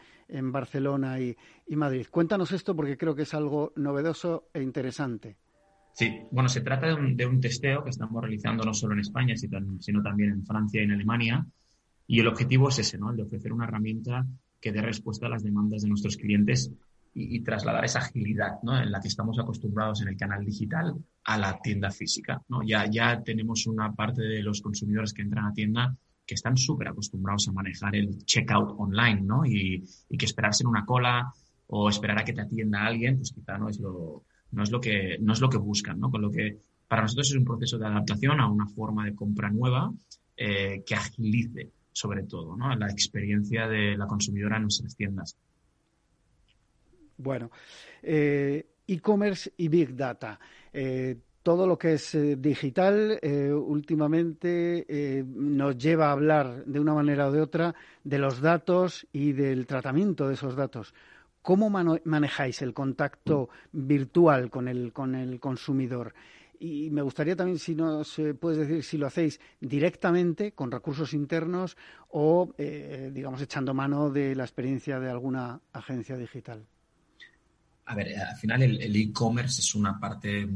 Barcelona 0.50 1.20
y, 1.20 1.36
Madrid. 1.76 2.06
Cuéntanos 2.10 2.50
esto 2.52 2.74
porque 2.74 2.96
creo 2.96 3.14
que 3.14 3.22
es 3.22 3.34
algo 3.34 3.72
novedoso 3.76 4.48
e 4.52 4.62
interesante. 4.62 5.36
Sí, 5.92 6.20
bueno, 6.30 6.48
se 6.48 6.62
trata 6.62 6.88
de 6.88 6.94
un, 6.94 7.16
de 7.16 7.26
un 7.26 7.40
testeo 7.40 7.84
que 7.84 7.90
estamos 7.90 8.20
realizando 8.20 8.64
no 8.64 8.74
solo 8.74 8.94
en 8.94 9.00
España, 9.00 9.34
sino 9.36 10.02
también 10.02 10.30
en 10.30 10.44
Francia 10.44 10.80
y 10.80 10.84
en 10.84 10.92
Alemania. 10.92 11.46
Y 12.06 12.20
el 12.20 12.28
objetivo 12.28 12.70
es 12.70 12.78
ese, 12.78 12.98
¿no? 12.98 13.10
El 13.10 13.16
de 13.16 13.22
ofrecer 13.24 13.52
una 13.52 13.66
herramienta 13.66 14.26
que 14.60 14.72
dé 14.72 14.80
respuesta 14.80 15.26
a 15.26 15.30
las 15.30 15.42
demandas 15.42 15.82
de 15.82 15.88
nuestros 15.88 16.16
clientes 16.16 16.72
y, 17.18 17.40
trasladar 17.40 17.84
esa 17.84 18.00
agilidad 18.00 18.58
¿no? 18.62 18.78
en 18.78 18.92
la 18.92 19.00
que 19.00 19.08
estamos 19.08 19.38
acostumbrados 19.38 20.02
en 20.02 20.08
el 20.08 20.16
canal 20.18 20.44
digital 20.44 20.94
a 21.24 21.38
la 21.38 21.58
tienda 21.62 21.90
física. 21.90 22.42
¿no? 22.48 22.62
Ya, 22.62 22.84
ya 22.90 23.22
tenemos 23.22 23.66
una 23.66 23.94
parte 23.94 24.22
de 24.22 24.42
los 24.42 24.60
consumidores 24.60 25.14
que 25.14 25.22
entran 25.22 25.46
a 25.46 25.52
tienda 25.54 25.96
que 26.26 26.34
están 26.34 26.56
súper 26.56 26.88
acostumbrados 26.88 27.48
a 27.48 27.52
manejar 27.52 27.94
el 27.96 28.24
checkout 28.24 28.74
online, 28.78 29.22
¿no? 29.22 29.46
Y, 29.46 29.84
y, 30.08 30.18
que 30.18 30.26
esperarse 30.26 30.64
en 30.64 30.66
una 30.66 30.84
cola 30.84 31.32
o 31.68 31.88
esperar 31.88 32.18
a 32.18 32.24
que 32.24 32.32
te 32.32 32.40
atienda 32.40 32.84
alguien, 32.84 33.16
pues 33.16 33.32
quizá 33.32 33.56
no 33.56 33.68
es 33.68 33.78
lo, 33.78 34.24
no 34.50 34.62
es 34.62 34.70
lo 34.70 34.80
que, 34.80 35.18
no 35.20 35.32
es 35.32 35.40
lo 35.40 35.48
que 35.48 35.58
buscan, 35.58 36.00
¿no? 36.00 36.10
Con 36.10 36.22
lo 36.22 36.30
que 36.30 36.58
para 36.88 37.02
nosotros 37.02 37.30
es 37.30 37.36
un 37.36 37.44
proceso 37.44 37.78
de 37.78 37.86
adaptación 37.86 38.40
a 38.40 38.50
una 38.50 38.66
forma 38.66 39.04
de 39.04 39.14
compra 39.14 39.50
nueva 39.50 39.92
eh, 40.36 40.82
que 40.84 40.94
agilice, 40.94 41.70
sobre 41.96 42.24
todo, 42.24 42.58
¿no? 42.58 42.76
la 42.76 42.90
experiencia 42.90 43.66
de 43.66 43.96
la 43.96 44.06
consumidora 44.06 44.56
en 44.56 44.64
nuestras 44.64 44.94
tiendas. 44.94 45.34
Bueno, 47.16 47.50
eh, 48.02 48.66
e-commerce 48.86 49.54
y 49.56 49.68
Big 49.68 49.96
Data. 49.96 50.38
Eh, 50.74 51.16
todo 51.42 51.66
lo 51.66 51.78
que 51.78 51.94
es 51.94 52.18
digital 52.38 53.20
últimamente 53.22 55.24
nos 55.24 55.78
lleva 55.78 56.08
a 56.08 56.12
hablar 56.12 56.64
de 56.64 56.80
una 56.80 56.92
manera 56.92 57.28
o 57.28 57.32
de 57.32 57.40
otra 57.40 57.72
de 58.02 58.18
los 58.18 58.40
datos 58.40 59.06
y 59.12 59.30
del 59.30 59.64
tratamiento 59.64 60.26
de 60.26 60.34
esos 60.34 60.56
datos. 60.56 60.92
¿Cómo 61.46 61.70
manejáis 61.70 62.60
el 62.62 62.74
contacto 62.74 63.50
virtual 63.70 64.50
con 64.50 64.66
el, 64.66 64.92
con 64.92 65.14
el 65.14 65.38
consumidor? 65.38 66.12
Y 66.58 66.90
me 66.90 67.02
gustaría 67.02 67.36
también 67.36 67.58
si 67.58 67.74
nos 67.74 68.20
puedes 68.40 68.58
decir 68.58 68.82
si 68.82 68.98
lo 68.98 69.06
hacéis 69.06 69.40
directamente 69.60 70.52
con 70.52 70.70
recursos 70.70 71.12
internos 71.12 71.76
o, 72.08 72.54
eh, 72.58 73.10
digamos, 73.12 73.40
echando 73.42 73.74
mano 73.74 74.10
de 74.10 74.34
la 74.34 74.44
experiencia 74.44 74.98
de 75.00 75.10
alguna 75.10 75.60
agencia 75.72 76.16
digital. 76.16 76.66
A 77.88 77.94
ver, 77.94 78.08
eh, 78.08 78.18
al 78.18 78.36
final 78.36 78.62
el 78.62 78.96
e-commerce 78.96 79.60
es 79.60 79.74
una 79.74 79.98
parte 79.98 80.48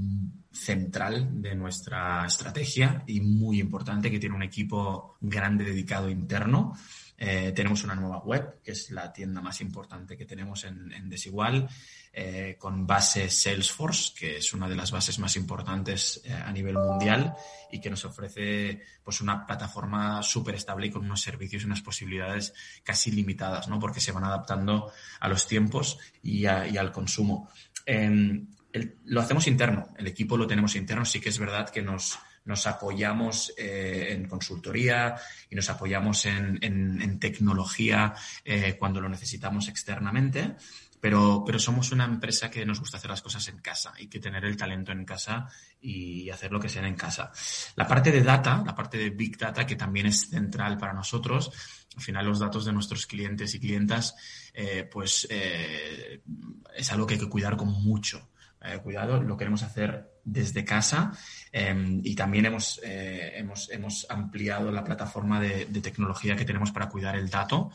central 0.51 1.41
de 1.41 1.55
nuestra 1.55 2.27
estrategia 2.27 3.05
y 3.07 3.21
muy 3.21 3.61
importante 3.61 4.11
que 4.11 4.19
tiene 4.19 4.35
un 4.35 4.43
equipo 4.43 5.17
grande 5.21 5.65
dedicado 5.65 6.09
interno 6.11 6.75
eh, 7.23 7.53
tenemos 7.55 7.85
una 7.85 7.95
nueva 7.95 8.21
web, 8.21 8.63
que 8.65 8.73
es 8.73 8.91
la 8.91 9.13
tienda 9.13 9.43
más 9.43 9.61
importante 9.61 10.17
que 10.17 10.25
tenemos 10.25 10.65
en, 10.65 11.11
Desigual, 11.11 11.69
eh, 12.15 12.57
con 12.59 12.87
base 12.87 13.29
Salesforce, 13.29 14.15
que 14.17 14.39
es 14.39 14.55
una 14.55 14.67
de 14.67 14.75
las 14.75 14.91
bases 14.91 15.19
más 15.19 15.37
importantes 15.37 16.23
eh, 16.25 16.33
a 16.33 16.51
nivel 16.51 16.79
mundial 16.79 17.35
y 17.71 17.79
que 17.79 17.91
nos 17.91 18.07
ofrece 18.07 18.81
pues, 19.05 19.21
una 19.21 19.47
plataforma 19.47 20.23
súper 20.23 20.55
estable 20.55 20.87
y 20.87 20.91
con 20.91 21.05
unos 21.05 21.21
servicios 21.21 21.63
y 21.63 21.67
unas 21.67 21.83
posibilidades 21.83 22.55
casi 22.83 23.13
limitadas, 23.13 23.69
¿no? 23.69 23.79
porque 23.79 24.01
se 24.01 24.13
van 24.13 24.25
adaptando 24.25 24.91
a 25.21 25.29
los 25.29 25.47
tiempos 25.47 25.99
y, 26.23 26.47
al 26.47 26.91
consumo. 26.91 27.51
Em, 27.85 28.47
lo 29.05 29.21
hacemos 29.21 29.47
interno, 29.47 29.89
el 29.99 30.07
equipo 30.07 30.39
lo 30.39 30.47
tenemos 30.47 30.75
interno, 30.75 31.05
sí 31.05 31.21
que 31.21 31.29
es 31.29 31.39
verdad 31.39 31.69
que 31.69 31.83
nos 31.83 32.19
nos 32.45 32.67
apoyamos 32.67 33.53
eh, 33.57 34.09
en 34.11 34.27
consultoría 34.27 35.15
y 35.49 35.55
nos 35.55 35.69
apoyamos 35.71 36.27
en, 36.27 37.19
tecnología 37.21 38.15
eh, 38.45 38.77
cuando 38.79 39.01
lo 39.01 39.09
necesitamos 39.09 39.69
externamente. 39.69 40.57
Pero, 41.01 41.43
pero, 41.47 41.59
somos 41.59 41.93
una 41.93 42.05
empresa 42.05 42.51
que 42.51 42.67
nos 42.67 42.79
gusta 42.79 42.99
hacer 42.99 43.09
las 43.09 43.23
cosas 43.23 43.49
en 43.49 43.59
casa 43.59 43.95
y 43.99 44.07
que 44.09 44.21
tener 44.21 44.45
el 44.45 44.57
talento 44.57 44.93
en 44.93 45.07
casa 45.07 45.49
y 45.81 46.29
hacer 46.29 46.53
lo 46.53 46.61
que 46.61 46.69
sea 46.69 46.87
en 46.87 46.95
casa. 46.95 47.33
La 47.77 47.87
parte 47.87 48.13
de 48.13 48.23
data, 48.23 48.63
la 48.67 48.75
parte 48.75 48.99
de 48.99 49.09
Big 49.09 49.39
Data, 49.39 49.65
que 49.65 49.77
también 49.77 50.07
es 50.07 50.29
central 50.29 50.77
para 50.77 50.93
nosotros, 50.93 51.51
al 51.97 52.03
final 52.03 52.27
los 52.27 52.39
datos 52.39 52.67
de 52.67 52.75
nuestros 52.75 53.07
clientes 53.07 53.55
y 53.55 53.61
clientas, 53.61 54.15
eh, 54.53 54.87
pues 54.93 55.27
es 55.31 56.93
algo 56.93 57.07
que 57.07 57.15
hay 57.15 57.21
que 57.21 57.31
cuidar 57.31 57.57
con 57.57 57.69
mucho 57.69 58.29
cuidado, 58.83 59.23
lo 59.23 59.39
queremos 59.39 59.63
hacer 59.63 60.10
desde 60.25 60.65
casa 60.65 61.13
em, 61.53 62.01
y 62.05 62.15
también 62.15 62.47
hemos, 62.47 62.81
eh, 62.85 63.33
hemos, 63.37 63.71
hemos, 63.71 64.07
ampliado 64.09 64.71
la 64.71 64.85
plataforma 64.85 65.41
de, 65.41 65.67
tecnología 65.81 66.37
que 66.37 66.45
tenemos 66.45 66.71
para 66.71 66.89
cuidar 66.89 67.17
el 67.17 67.31
dato. 67.31 67.71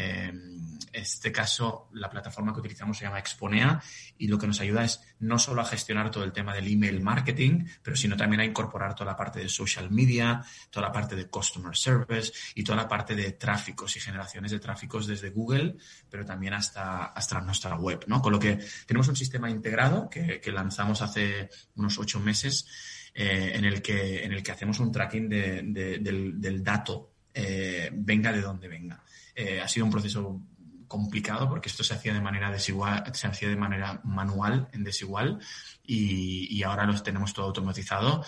En 0.00 0.78
este 0.92 1.32
caso, 1.32 1.88
la 1.92 2.08
plataforma 2.08 2.52
que 2.52 2.60
utilizamos 2.60 2.96
se 2.96 3.04
llama 3.04 3.18
Exponea 3.18 3.82
y 4.16 4.28
lo 4.28 4.38
que 4.38 4.46
nos 4.46 4.60
ayuda 4.60 4.84
es 4.84 5.00
no 5.18 5.38
solo 5.38 5.60
a 5.60 5.64
gestionar 5.64 6.10
todo 6.10 6.22
el 6.22 6.32
tema 6.32 6.54
del 6.54 6.68
email 6.68 7.00
marketing, 7.00 7.66
pero 7.82 7.96
sino 7.96 8.16
también 8.16 8.40
a 8.40 8.44
incorporar 8.44 8.94
toda 8.94 9.10
la 9.10 9.16
parte 9.16 9.40
de 9.40 9.48
social 9.48 9.90
media, 9.90 10.42
toda 10.70 10.86
la 10.86 10.92
parte 10.92 11.16
de 11.16 11.26
customer 11.26 11.76
service 11.76 12.32
y 12.54 12.62
toda 12.62 12.76
la 12.76 12.88
parte 12.88 13.16
de 13.16 13.32
tráficos 13.32 13.96
y 13.96 14.00
generaciones 14.00 14.52
de 14.52 14.60
tráficos 14.60 15.06
desde 15.06 15.30
Google, 15.30 15.76
pero 16.08 16.24
también 16.24 16.54
hasta, 16.54 17.06
hasta 17.06 17.40
nuestra 17.40 17.76
web, 17.76 18.04
¿no? 18.06 18.22
Con 18.22 18.32
lo 18.32 18.38
que 18.38 18.58
tenemos 18.86 19.08
un 19.08 19.16
sistema 19.16 19.50
integrado 19.50 20.08
que, 20.08 20.40
que 20.40 20.52
lanzamos 20.52 21.02
hace 21.02 21.50
unos 21.74 21.98
ocho 21.98 22.20
meses 22.20 22.66
eh, 23.14 23.52
en, 23.54 23.64
el 23.64 23.82
que, 23.82 24.24
en 24.24 24.32
el 24.32 24.44
que 24.44 24.52
hacemos 24.52 24.78
un 24.78 24.92
tracking 24.92 25.28
del, 25.28 26.62
dato, 26.62 27.10
eh, 27.34 27.90
venga 27.92 28.30
de 28.30 28.40
donde 28.40 28.68
venga. 28.68 29.02
Eh, 29.40 29.60
ha 29.60 29.68
sido 29.68 29.86
un 29.86 29.92
proceso 29.92 30.42
complicado 30.88 31.48
porque 31.48 31.68
esto 31.68 31.84
se 31.84 31.94
hacía 31.94 32.12
de 32.12 32.20
manera 32.20 32.50
desigual, 32.50 33.04
se 33.14 33.28
hacía 33.28 33.48
de 33.48 33.54
manera 33.54 34.00
manual 34.02 34.68
en 34.72 34.82
desigual 34.82 35.38
y, 35.84 36.60
ahora 36.64 36.86
lo 36.86 37.00
tenemos 37.00 37.34
todo 37.34 37.46
automatizado. 37.46 38.24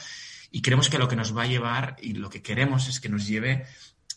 Y 0.53 0.63
creemos 0.63 0.89
que 0.89 0.99
lo 0.99 1.09
que 1.09 1.17
nos 1.17 1.37
va 1.37 1.43
a 1.43 1.47
llevar 1.47 1.97
y 2.01 2.13
lo 2.13 2.31
que 2.31 2.43
queremos 2.43 2.87
es 2.87 3.01
que 3.01 3.09
nos 3.09 3.27
lleve 3.27 3.67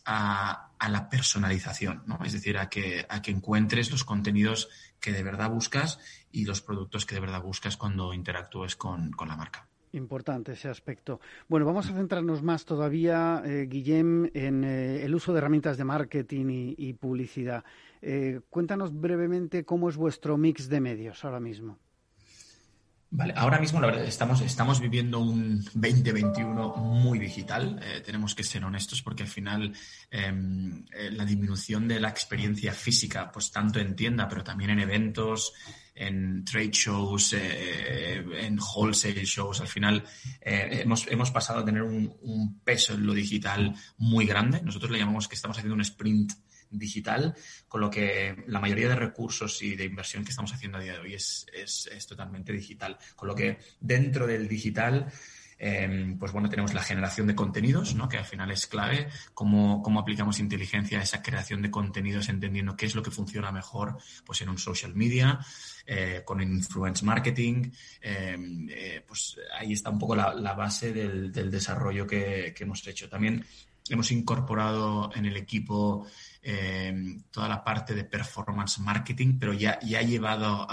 a, 0.05 0.69
la 0.87 1.09
personalización, 1.09 2.03
¿no? 2.05 2.19
Es 2.23 2.33
decir, 2.33 2.59
a 2.59 2.69
que 2.69 3.07
encuentres 3.25 3.89
los 3.89 4.03
contenidos 4.03 4.69
que 4.99 5.13
de 5.13 5.23
verdad 5.23 5.49
buscas 5.49 5.97
y 6.31 6.45
los 6.45 6.61
productos 6.61 7.07
que 7.07 7.15
de 7.15 7.21
verdad 7.21 7.41
buscas 7.41 7.75
cuando 7.75 8.13
interactúes 8.13 8.75
con 8.75 9.15
la 9.27 9.35
marca. 9.35 9.67
Importante 9.93 10.53
ese 10.53 10.69
aspecto. 10.69 11.19
Bueno, 11.47 11.67
vamos 11.67 11.87
a 11.87 11.93
centrarnos 11.93 12.41
más 12.41 12.65
todavía, 12.65 13.43
eh, 13.45 13.67
Guillem, 13.69 14.31
en 14.33 14.63
eh, 14.63 15.05
el 15.05 15.13
uso 15.13 15.33
de 15.33 15.37
herramientas 15.37 15.77
de 15.77 15.83
marketing 15.83 16.73
y, 16.75 16.93
publicidad. 16.93 17.63
Eh, 18.01 18.41
cuéntanos 18.49 18.99
brevemente 18.99 19.65
cómo 19.65 19.89
es 19.89 19.95
vuestro 19.95 20.35
mix 20.35 20.67
de 20.67 20.81
medios 20.81 21.23
ahora 21.23 21.39
mismo. 21.39 21.77
Vale, 23.15 23.31
ahora 23.37 23.59
mismo 23.59 23.79
la 23.79 23.85
verdad 23.85 24.05
estamos, 24.05 24.79
viviendo 24.81 25.19
un 25.19 25.63
2021 25.75 26.77
muy 26.77 27.19
digital. 27.19 27.79
tenemos 28.03 28.33
que 28.33 28.43
ser 28.43 28.65
honestos 28.65 29.03
porque 29.03 29.21
al 29.21 29.29
final 29.29 29.71
em, 30.09 30.83
la 31.11 31.23
disminución 31.23 31.87
de 31.87 31.99
la 31.99 32.09
experiencia 32.09 32.73
física, 32.73 33.31
pues 33.31 33.51
tanto 33.51 33.79
en 33.79 33.95
tienda, 33.95 34.27
pero 34.27 34.43
también 34.43 34.71
en 34.71 34.79
eventos, 34.79 35.53
en 35.93 36.43
trade 36.43 36.71
shows, 36.71 37.33
eh, 37.33 38.25
en 38.39 38.57
wholesale 38.57 39.25
shows. 39.25 39.61
Al 39.61 39.67
final 39.67 40.03
eh, 40.41 40.81
hemos, 40.81 41.05
hemos, 41.07 41.29
pasado 41.29 41.59
a 41.59 41.65
tener 41.65 41.83
un, 41.83 42.17
un, 42.23 42.61
peso 42.61 42.95
en 42.95 43.05
lo 43.05 43.13
digital 43.13 43.75
muy 43.99 44.25
grande. 44.25 44.59
Nosotros 44.63 44.89
le 44.89 44.97
llamamos 44.97 45.27
que 45.27 45.35
estamos 45.35 45.55
haciendo 45.55 45.75
un 45.75 45.81
sprint 45.81 46.33
digital, 46.73 47.35
con 47.67 47.81
lo 47.81 47.89
que 47.89 48.43
la 48.47 48.59
mayoría 48.59 48.89
de 48.89 48.95
recursos 48.95 49.61
y 49.61 49.75
de 49.75 49.85
inversión 49.85 50.23
que 50.23 50.31
estamos 50.31 50.53
haciendo 50.53 50.77
a 50.77 50.81
día 50.81 50.93
de 50.93 50.99
hoy 50.99 51.13
es, 51.13 51.45
es, 51.53 52.07
totalmente 52.07 52.51
digital. 52.51 52.97
Con 53.15 53.27
lo 53.27 53.35
que 53.35 53.59
dentro 53.79 54.27
del 54.27 54.47
digital 54.47 55.11
Em, 55.65 56.17
pues 56.17 56.33
bueno, 56.33 56.49
tenemos 56.49 56.73
la 56.73 56.83
generación 56.83 57.25
de 57.25 57.35
contenidos, 57.35 57.95
¿no? 57.95 58.09
que 58.09 58.17
al 58.17 58.25
final 58.25 58.51
es 58.51 58.67
clave, 58.67 59.07
cómo, 59.33 59.81
cómo, 59.81 60.01
aplicamos 60.01 60.39
inteligencia 60.39 60.99
a 60.99 61.03
esa 61.03 61.21
creación 61.21 61.61
de 61.61 61.71
contenidos 61.71 62.27
entendiendo 62.27 62.75
qué 62.75 62.85
es 62.85 62.95
lo 62.95 63.01
que 63.01 63.11
funciona 63.11 63.49
mejor 63.49 63.97
pues 64.25 64.41
en 64.41 64.49
un 64.49 64.57
social 64.57 64.93
media, 64.93 65.39
eh, 65.85 66.21
con 66.25 66.41
influence 66.41 67.05
marketing. 67.05 67.71
Em, 68.01 68.67
eh, 68.69 69.05
pues 69.07 69.37
ahí 69.57 69.71
está 69.71 69.89
un 69.89 69.99
poco 69.99 70.17
la, 70.17 70.53
base 70.53 70.91
del, 70.91 71.31
desarrollo 71.31 72.05
que, 72.05 72.53
hemos 72.59 72.85
hecho. 72.85 73.07
También 73.07 73.45
hemos 73.89 74.11
incorporado 74.11 75.11
en 75.15 75.25
el 75.25 75.37
equipo 75.37 76.07
em, 76.43 77.23
toda 77.31 77.47
la 77.47 77.63
parte 77.63 77.95
de 77.95 78.03
performance 78.03 78.79
marketing, 78.79 79.39
pero 79.39 79.53
ya, 79.53 79.79
ya 79.81 80.01
llevado 80.01 80.67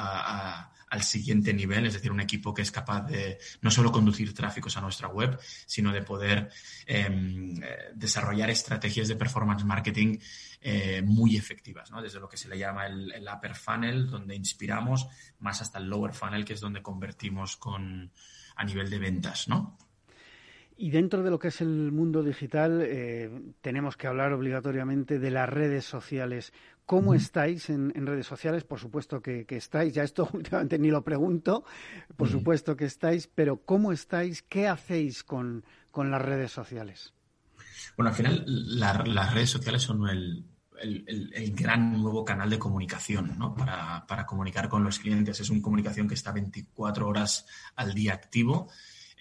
al 0.90 1.02
siguiente 1.04 1.54
nivel, 1.54 1.86
es 1.86 1.94
decir, 1.94 2.10
un 2.10 2.20
equipo 2.20 2.52
que 2.52 2.62
es 2.62 2.72
capaz 2.72 3.02
de 3.02 3.38
no 3.62 3.70
solo 3.70 3.92
conducir 3.92 4.34
tráficos 4.34 4.76
a 4.76 4.80
nuestra 4.80 5.06
web, 5.06 5.38
sino 5.64 5.92
de 5.92 6.02
poder 6.02 6.50
em, 6.84 7.62
eh, 7.62 7.92
desarrollar 7.94 8.50
estrategias 8.50 9.06
de 9.06 9.14
performance 9.14 9.64
marketing 9.64 10.18
eh, 10.60 11.00
muy 11.02 11.36
efectivas, 11.36 11.90
¿no? 11.92 12.02
desde 12.02 12.18
lo 12.18 12.28
que 12.28 12.36
se 12.36 12.48
le 12.48 12.58
llama 12.58 12.86
el, 12.86 13.26
upper 13.32 13.54
funnel, 13.54 14.10
donde 14.10 14.34
inspiramos, 14.34 15.06
más 15.38 15.62
hasta 15.62 15.78
el 15.78 15.88
lower 15.88 16.12
funnel, 16.12 16.44
que 16.44 16.54
es 16.54 16.60
donde 16.60 16.82
convertimos 16.82 17.56
con, 17.56 18.12
a 18.56 18.64
nivel 18.64 18.90
de 18.90 18.98
ventas. 18.98 19.46
¿no? 19.46 19.78
Y 20.80 20.88
dentro 20.88 21.22
de 21.22 21.30
lo 21.30 21.38
que 21.38 21.48
es 21.48 21.60
el 21.60 21.92
mundo 21.92 22.22
digital, 22.22 22.80
eh, 22.82 23.30
tenemos 23.60 23.98
que 23.98 24.06
hablar 24.06 24.32
obligatoriamente 24.32 25.18
de 25.18 25.30
las 25.30 25.46
redes 25.46 25.84
sociales. 25.84 26.54
¿Cómo 26.86 27.12
estáis 27.12 27.68
en, 27.68 27.92
redes 28.06 28.26
sociales? 28.26 28.64
Por 28.64 28.80
supuesto 28.80 29.20
que, 29.20 29.44
estáis, 29.50 29.92
ya 29.92 30.04
esto 30.04 30.26
últimamente 30.32 30.78
ni 30.78 30.88
lo 30.88 31.04
pregunto, 31.04 31.64
por 32.16 32.30
supuesto 32.30 32.78
que 32.78 32.86
estáis, 32.86 33.26
pero 33.26 33.58
¿cómo 33.58 33.92
estáis? 33.92 34.40
¿Qué 34.40 34.68
hacéis 34.68 35.22
con, 35.22 35.64
las 35.94 36.22
redes 36.22 36.50
sociales? 36.50 37.12
Bueno, 37.94 38.08
al 38.08 38.16
final 38.16 38.44
las 38.46 39.34
redes 39.34 39.50
sociales 39.50 39.82
son 39.82 40.08
el, 40.08 40.46
el, 40.80 41.54
gran 41.54 42.00
nuevo 42.00 42.24
canal 42.24 42.48
de 42.48 42.58
comunicación 42.58 43.38
¿no? 43.38 43.54
para, 43.54 44.06
para, 44.06 44.24
comunicar 44.24 44.70
con 44.70 44.82
los 44.82 44.98
clientes. 44.98 45.40
Es 45.40 45.50
una 45.50 45.60
comunicación 45.60 46.08
que 46.08 46.14
está 46.14 46.32
24 46.32 47.06
horas 47.06 47.44
al 47.76 47.92
día 47.92 48.14
activo, 48.14 48.70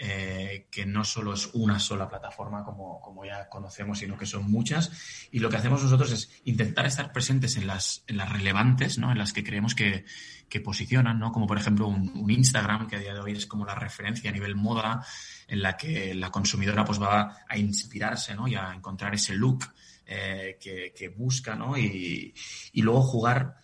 eh, 0.02 0.68
que 0.72 0.86
no 0.86 1.04
solo 1.04 1.34
es 1.34 1.50
una 1.52 1.78
sola 1.78 2.08
plataforma 2.08 2.64
como, 2.64 3.02
como, 3.02 3.26
ya 3.26 3.50
conocemos, 3.50 4.00
sino 4.00 4.18
que 4.18 4.26
son 4.26 4.50
muchas. 4.50 5.28
Y 5.30 5.40
lo 5.40 5.50
que 5.50 5.58
hacemos 5.58 5.84
nosotros 5.84 6.14
es 6.14 6.32
intentar 6.46 6.86
estar 6.86 7.12
presentes 7.12 7.58
en 7.58 7.68
las, 7.68 8.06
en 8.08 8.16
las 8.16 8.32
relevantes, 8.32 8.98
¿no? 8.98 9.12
en 9.12 9.18
las 9.18 9.34
que 9.34 9.44
creemos 9.44 9.76
que, 9.76 10.06
que 10.48 10.62
posicionan, 10.62 11.20
¿no? 11.20 11.34
como 11.34 11.48
por 11.48 11.58
ejemplo 11.58 11.88
un, 11.90 12.32
Instagram, 12.32 12.88
que 12.88 12.96
a 12.96 13.00
día 13.00 13.14
de 13.14 13.20
hoy 13.20 13.34
es 13.34 13.46
como 13.46 13.66
la 13.66 13.76
referencia 13.76 14.30
a 14.30 14.34
nivel 14.34 14.56
moda, 14.56 15.06
en 15.50 15.62
la 15.62 15.76
que 15.76 16.16
la 16.16 16.32
consumidora 16.32 16.86
pues, 16.86 17.02
va 17.02 17.44
a 17.50 17.58
inspirarse 17.58 18.36
¿no? 18.36 18.48
y 18.48 18.56
a 18.56 18.74
encontrar 18.74 19.14
ese 19.14 19.34
look 19.34 19.66
eh, 20.06 20.58
que, 20.62 21.10
busca, 21.10 21.56
¿no? 21.56 21.78
Y, 21.78 22.34
luego 22.74 23.02
jugar 23.02 23.58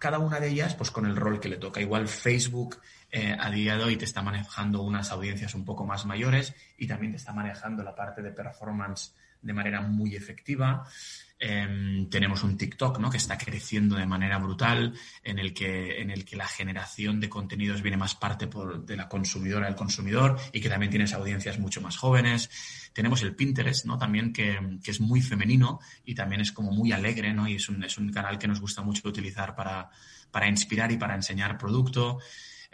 cada 0.00 0.18
una 0.18 0.40
de 0.40 0.48
ellas 0.48 0.74
pues 0.74 0.90
con 0.90 1.06
el 1.06 1.14
rol 1.14 1.38
que 1.38 1.48
le 1.48 1.58
toca. 1.58 1.80
Igual 1.80 2.08
Facebook 2.08 2.80
eh, 3.16 3.36
a 3.38 3.48
día 3.48 3.76
de 3.76 3.84
hoy 3.84 3.96
te 3.96 4.04
está 4.04 4.22
manejando 4.22 4.82
unas 4.82 5.12
audiencias 5.12 5.54
un 5.54 5.64
poco 5.64 5.86
más 5.86 6.04
mayores 6.04 6.52
y 6.76 6.88
también 6.88 7.12
te 7.12 7.18
está 7.18 7.32
manejando 7.32 7.84
la 7.84 7.94
parte 7.94 8.22
de 8.22 8.32
performance 8.32 9.14
de 9.40 9.52
manera 9.52 9.80
muy 9.82 10.16
efectiva. 10.16 10.84
Em, 11.38 12.10
tenemos 12.10 12.42
un 12.42 12.56
TikTok 12.56 12.98
¿no? 12.98 13.10
que 13.10 13.18
está 13.18 13.38
creciendo 13.38 13.94
de 13.94 14.04
manera 14.04 14.38
brutal, 14.38 14.94
en 15.22 15.38
el, 15.38 15.54
que, 15.54 16.00
en 16.00 16.10
el 16.10 16.24
que 16.24 16.34
la 16.34 16.48
generación 16.48 17.20
de 17.20 17.28
contenidos 17.28 17.82
viene 17.82 17.96
más 17.96 18.16
parte 18.16 18.48
por, 18.48 18.84
de 18.84 18.96
la 18.96 19.08
consumidora 19.08 19.66
del 19.66 19.76
consumidor 19.76 20.36
y 20.52 20.60
que 20.60 20.68
también 20.68 20.90
tienes 20.90 21.12
audiencias 21.12 21.60
mucho 21.60 21.80
más 21.80 21.96
jóvenes. 21.96 22.50
Tenemos 22.92 23.22
el 23.22 23.36
Pinterest, 23.36 23.84
¿no? 23.84 23.96
También 23.96 24.32
que, 24.32 24.58
que, 24.82 24.90
es 24.90 25.00
muy 25.00 25.20
femenino 25.20 25.78
y 26.04 26.16
también 26.16 26.40
es 26.40 26.50
como 26.50 26.72
muy 26.72 26.90
alegre, 26.90 27.32
¿no? 27.32 27.46
Y 27.46 27.54
es 27.54 27.68
un, 27.68 27.84
es 27.84 27.96
un 27.96 28.10
canal 28.10 28.40
que 28.40 28.48
nos 28.48 28.60
gusta 28.60 28.82
mucho 28.82 29.08
utilizar 29.08 29.54
para, 29.54 29.88
para 30.32 30.48
inspirar 30.48 30.90
y 30.90 30.96
para 30.96 31.14
enseñar 31.14 31.56
producto. 31.56 32.18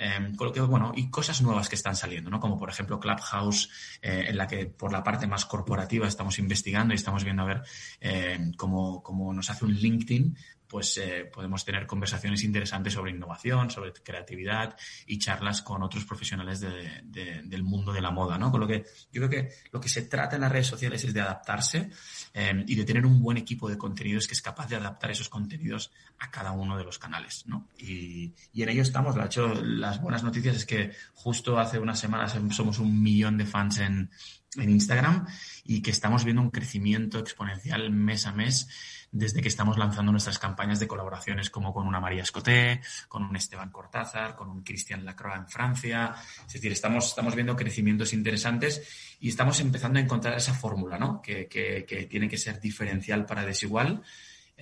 Em, 0.02 0.34
con 0.34 0.46
lo 0.46 0.52
que, 0.54 0.62
bueno, 0.62 0.92
y 0.96 1.10
cosas 1.10 1.42
nuevas 1.42 1.68
que 1.68 1.74
están 1.74 1.94
saliendo, 1.94 2.30
¿no? 2.30 2.40
Como 2.40 2.58
por 2.58 2.70
ejemplo 2.70 2.98
Clubhouse, 2.98 3.68
eh, 4.00 4.24
en 4.28 4.38
la 4.38 4.46
que 4.46 4.64
por 4.64 4.92
la 4.92 5.04
parte 5.04 5.26
más 5.26 5.44
corporativa 5.44 6.08
estamos 6.08 6.38
investigando 6.38 6.94
y 6.94 6.96
estamos 6.96 7.22
viendo 7.22 7.42
a 7.42 7.44
ver 7.44 7.62
eh, 8.00 8.50
cómo, 8.56 9.02
cómo, 9.02 9.34
nos 9.34 9.50
hace 9.50 9.66
un 9.66 9.74
LinkedIn 9.74 10.38
pues 10.70 10.96
eh, 10.98 11.28
podemos 11.30 11.64
tener 11.64 11.84
conversaciones 11.84 12.44
interesantes 12.44 12.92
sobre 12.92 13.10
innovación, 13.10 13.70
sobre 13.70 13.92
creatividad 13.92 14.76
y 15.04 15.18
charlas 15.18 15.62
con 15.62 15.82
otros 15.82 16.04
profesionales 16.04 16.60
del 16.60 17.62
mundo 17.64 17.92
de 17.92 18.00
la 18.00 18.12
moda, 18.12 18.38
¿no? 18.38 18.52
Con 18.52 18.60
lo 18.60 18.68
que 18.68 18.84
yo 19.12 19.20
creo 19.26 19.28
que 19.28 19.52
lo 19.72 19.80
que 19.80 19.88
se 19.88 20.02
trata 20.02 20.36
en 20.36 20.42
las 20.42 20.52
redes 20.52 20.68
sociales 20.68 21.02
es 21.02 21.12
de 21.12 21.20
adaptarse 21.20 21.90
eh, 22.32 22.64
y 22.68 22.76
de 22.76 22.84
tener 22.84 23.04
un 23.04 23.20
buen 23.20 23.36
equipo 23.36 23.68
de 23.68 23.76
contenidos 23.76 24.28
que 24.28 24.34
es 24.34 24.40
capaz 24.40 24.68
de 24.68 24.76
adaptar 24.76 25.10
esos 25.10 25.28
contenidos 25.28 25.90
a 26.20 26.30
cada 26.30 26.52
uno 26.52 26.78
de 26.78 26.84
los 26.84 27.00
canales, 27.00 27.44
¿no? 27.46 27.66
Y, 27.76 28.32
en 28.54 28.68
ello 28.68 28.82
estamos. 28.82 29.16
De 29.16 29.24
hecho, 29.24 29.52
las 29.54 30.00
buenas 30.00 30.22
noticias 30.22 30.54
es 30.54 30.66
que 30.66 30.92
justo 31.14 31.58
hace 31.58 31.80
unas 31.80 31.98
semanas 31.98 32.38
somos 32.50 32.78
un 32.78 33.02
millón 33.02 33.36
de 33.38 33.46
fans 33.46 33.78
en, 33.78 34.10
en 34.56 34.70
Instagram 34.70 35.26
y 35.64 35.82
que 35.82 35.90
estamos 35.90 36.24
viendo 36.24 36.42
un 36.42 36.50
crecimiento 36.50 37.18
exponencial 37.18 37.90
mes 37.90 38.26
a 38.26 38.32
mes 38.32 38.68
desde 39.12 39.42
que 39.42 39.48
estamos 39.48 39.76
lanzando 39.76 40.12
nuestras 40.12 40.38
campañas 40.38 40.78
de 40.78 40.86
colaboraciones 40.86 41.50
como 41.50 41.72
con 41.72 41.86
una 41.86 42.00
María 42.00 42.22
Escoté, 42.22 42.80
con 43.08 43.24
un 43.24 43.34
Esteban 43.34 43.70
Cortázar, 43.70 44.36
con 44.36 44.50
un 44.50 44.62
Cristian 44.62 45.04
Lacroix 45.04 45.36
en 45.36 45.48
Francia. 45.48 46.14
Es 46.46 46.52
decir, 46.52 46.70
estamos, 46.72 47.08
estamos 47.08 47.34
viendo 47.34 47.56
crecimientos 47.56 48.12
interesantes 48.12 49.16
y 49.20 49.28
estamos 49.28 49.58
empezando 49.60 49.98
a 49.98 50.02
encontrar 50.02 50.36
esa 50.36 50.54
fórmula, 50.54 50.98
¿no? 50.98 51.20
Que, 51.20 51.48
que, 51.48 52.06
tiene 52.08 52.28
que 52.28 52.38
ser 52.38 52.60
diferencial 52.60 53.26
para 53.26 53.44
desigual. 53.44 54.02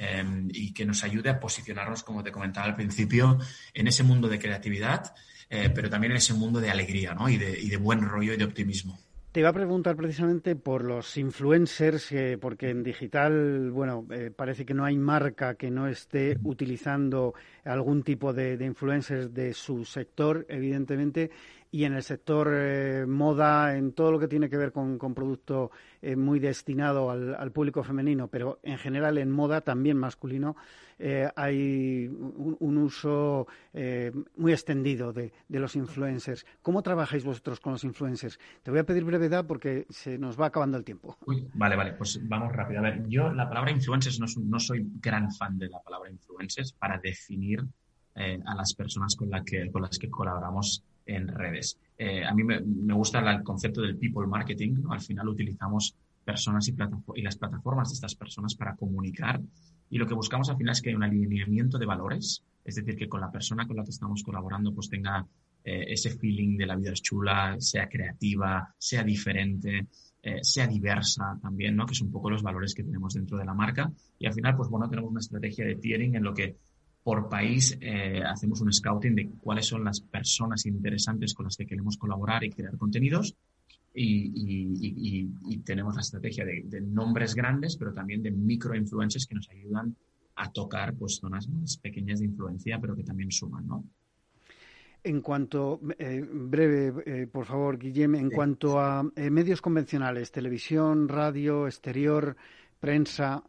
Em, 0.00 0.48
y 0.52 0.72
que 0.72 0.86
nos 0.86 1.02
ayude 1.02 1.28
a 1.28 1.40
posicionarnos, 1.40 2.04
como 2.04 2.22
te 2.22 2.30
comentaba 2.30 2.66
al 2.66 2.76
principio, 2.76 3.36
en 3.74 3.88
ese 3.88 4.04
mundo 4.04 4.28
de 4.28 4.38
creatividad, 4.38 5.12
eh, 5.50 5.70
pero 5.74 5.90
también 5.90 6.12
en 6.12 6.18
ese 6.18 6.34
mundo 6.34 6.60
de 6.60 6.70
alegría 6.70 7.14
¿no? 7.14 7.28
y, 7.28 7.36
de, 7.36 7.58
y 7.58 7.68
de 7.68 7.78
buen 7.78 8.02
rollo 8.02 8.32
y 8.32 8.36
de 8.36 8.44
optimismo. 8.44 9.00
Te 9.38 9.42
iba 9.42 9.50
a 9.50 9.52
preguntar 9.52 9.94
precisamente 9.94 10.56
por 10.56 10.82
los 10.82 11.16
influencers, 11.16 12.12
porque 12.40 12.70
en 12.70 12.82
digital, 12.82 13.70
bueno, 13.70 14.04
eh, 14.10 14.32
parece 14.34 14.66
que 14.66 14.74
no 14.74 14.84
hay 14.84 14.98
marca 14.98 15.54
que 15.54 15.70
no 15.70 15.86
esté 15.86 16.36
utilizando 16.42 17.34
algún 17.64 18.02
tipo 18.02 18.32
de, 18.32 18.54
influencers 18.54 19.32
de 19.32 19.54
su 19.54 19.84
sector, 19.84 20.44
evidentemente, 20.48 21.30
y 21.70 21.84
en 21.84 21.94
el 21.94 22.02
sector 22.02 22.50
eh, 22.52 23.04
moda, 23.06 23.76
en 23.76 23.92
todo 23.92 24.12
lo 24.12 24.18
que 24.18 24.28
tiene 24.28 24.48
que 24.48 24.56
ver 24.56 24.72
con, 24.72 24.98
con 24.98 25.14
producto 25.14 25.70
eh, 26.00 26.16
muy 26.16 26.40
destinado 26.40 27.10
al, 27.10 27.52
público 27.52 27.82
femenino, 27.82 28.28
pero 28.28 28.58
en 28.62 28.78
general 28.78 29.18
en 29.18 29.30
moda 29.30 29.60
también 29.60 29.96
masculino, 29.96 30.56
eh, 30.98 31.28
hay 31.36 32.08
un, 32.08 32.78
uso 32.78 33.46
muy 34.36 34.52
extendido 34.52 35.12
de, 35.12 35.32
de, 35.48 35.58
los 35.60 35.76
influencers. 35.76 36.44
¿Cómo 36.62 36.82
trabajáis 36.82 37.24
vosotros 37.24 37.60
con 37.60 37.72
los 37.72 37.84
influencers? 37.84 38.38
Te 38.62 38.70
voy 38.70 38.80
a 38.80 38.84
pedir 38.84 39.04
brevedad 39.04 39.46
porque 39.46 39.86
se 39.90 40.18
nos 40.18 40.40
va 40.40 40.46
acabando 40.46 40.76
el 40.76 40.84
tiempo. 40.84 41.16
vale, 41.54 41.76
vale, 41.76 41.92
pues 41.92 42.20
vamos 42.26 42.52
rápido. 42.52 42.80
A 42.80 42.82
ver, 42.82 43.08
yo 43.08 43.32
la 43.32 43.48
palabra 43.48 43.70
influencers 43.70 44.18
no, 44.18 44.26
no 44.44 44.58
soy 44.58 44.86
gran 45.00 45.30
fan 45.32 45.58
de 45.58 45.68
la 45.68 45.80
palabra 45.80 46.10
influencers 46.10 46.72
para 46.72 46.98
definir 46.98 47.64
a 48.16 48.54
las 48.56 48.74
personas 48.74 49.14
con, 49.14 49.30
la 49.30 49.44
que, 49.44 49.70
con 49.70 49.82
las 49.82 49.96
que 49.96 50.10
colaboramos 50.10 50.82
en 51.08 51.28
redes. 51.28 51.78
Eh, 51.96 52.24
a 52.24 52.32
mí 52.32 52.44
me, 52.44 52.60
gusta 52.94 53.18
el 53.18 53.42
concepto 53.42 53.80
del 53.82 53.96
people 53.96 54.26
marketing. 54.26 54.84
Al 54.90 55.00
final 55.00 55.28
utilizamos 55.28 55.96
personas 56.24 56.68
y, 56.68 56.76
y, 57.14 57.22
las 57.22 57.36
plataformas 57.36 57.88
de 57.88 57.94
estas 57.94 58.14
personas 58.14 58.54
para 58.54 58.76
comunicar 58.76 59.40
y 59.90 59.98
lo 59.98 60.06
que 60.06 60.14
buscamos 60.14 60.50
al 60.50 60.56
final 60.56 60.72
es 60.72 60.82
que 60.82 60.90
haya 60.90 60.98
un 60.98 61.04
alineamiento 61.04 61.78
de 61.78 61.86
valores, 61.86 62.44
es 62.64 62.74
decir, 62.74 62.96
que 62.96 63.08
con 63.08 63.20
la 63.20 63.30
persona 63.30 63.66
con 63.66 63.76
la 63.76 63.84
que 63.84 63.90
estamos 63.90 64.22
colaborando 64.22 64.74
pues 64.74 64.90
tenga 64.90 65.26
eh, 65.64 65.86
ese 65.88 66.10
feeling 66.10 66.56
de 66.58 66.66
la 66.66 66.76
vida 66.76 66.92
es 66.92 67.02
chula, 67.02 67.56
sea 67.58 67.88
creativa, 67.88 68.74
sea 68.78 69.02
diferente, 69.02 69.88
eh, 70.22 70.38
sea 70.42 70.66
diversa 70.66 71.38
también, 71.40 71.74
¿no? 71.76 71.86
Que 71.86 71.94
son 71.94 72.08
un 72.08 72.12
poco 72.12 72.30
los 72.30 72.42
valores 72.42 72.74
que 72.74 72.84
tenemos 72.84 73.14
dentro 73.14 73.38
de 73.38 73.46
la 73.46 73.54
marca. 73.54 73.90
Y 74.18 74.26
al 74.26 74.34
final, 74.34 74.56
pues 74.56 74.68
bueno, 74.68 74.88
tenemos 74.88 75.10
una 75.10 75.20
estrategia 75.20 75.64
de 75.64 75.76
tiering 75.76 76.16
en 76.16 76.22
lo 76.22 76.34
que 76.34 76.56
por 77.08 77.26
país 77.26 77.74
eh, 77.80 78.22
hacemos 78.22 78.60
un 78.60 78.70
scouting 78.70 79.14
de 79.14 79.30
cuáles 79.40 79.64
son 79.64 79.82
las 79.82 79.98
personas 79.98 80.66
interesantes 80.66 81.32
con 81.32 81.46
las 81.46 81.56
que 81.56 81.64
queremos 81.64 81.96
colaborar 81.96 82.44
y 82.44 82.50
crear 82.50 82.76
contenidos. 82.76 83.34
Y, 83.94 85.26
tenemos 85.64 85.94
la 85.94 86.02
estrategia 86.02 86.44
de, 86.44 86.82
nombres 86.82 87.34
grandes, 87.34 87.78
pero 87.78 87.94
también 87.94 88.22
de 88.22 88.30
micro 88.30 88.76
influencers 88.76 89.26
que 89.26 89.36
nos 89.36 89.48
ayudan 89.48 89.96
a 90.36 90.52
tocar 90.52 90.92
pues, 90.92 91.16
zonas 91.16 91.48
más 91.48 91.78
pequeñas 91.78 92.18
de 92.18 92.26
influencia, 92.26 92.78
pero 92.78 92.94
que 92.94 93.04
también 93.04 93.32
suman, 93.32 93.66
¿no? 93.66 93.84
En 95.02 95.22
cuanto, 95.22 95.80
eh, 95.98 96.22
breve, 96.30 96.92
eh, 97.06 97.26
por 97.26 97.46
favor, 97.46 97.78
Guillem, 97.78 98.16
en 98.16 98.28
cuanto 98.28 98.78
a 98.78 99.02
medios 99.02 99.62
convencionales, 99.62 100.30
televisión, 100.30 101.08
radio, 101.08 101.66
exterior, 101.66 102.36
prensa, 102.78 103.44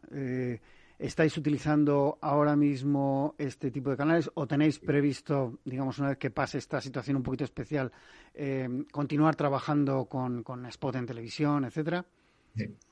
¿Estáis 1.00 1.34
utilizando 1.38 2.18
ahora 2.20 2.54
mismo 2.56 3.34
este 3.38 3.70
tipo 3.70 3.88
de 3.88 3.96
canales 3.96 4.30
o 4.34 4.46
tenéis 4.46 4.78
previsto, 4.78 5.58
digamos, 5.64 5.98
una 5.98 6.10
vez 6.10 6.18
que 6.18 6.30
pase 6.30 6.58
esta 6.58 6.78
situación 6.78 7.16
un 7.16 7.22
poquito 7.22 7.44
especial, 7.44 7.90
eh, 8.34 8.68
continuar 8.92 9.34
trabajando 9.34 10.04
con, 10.04 10.44
spot 10.66 10.96
en 10.96 11.06
televisión, 11.06 11.64
etcétera? 11.64 12.04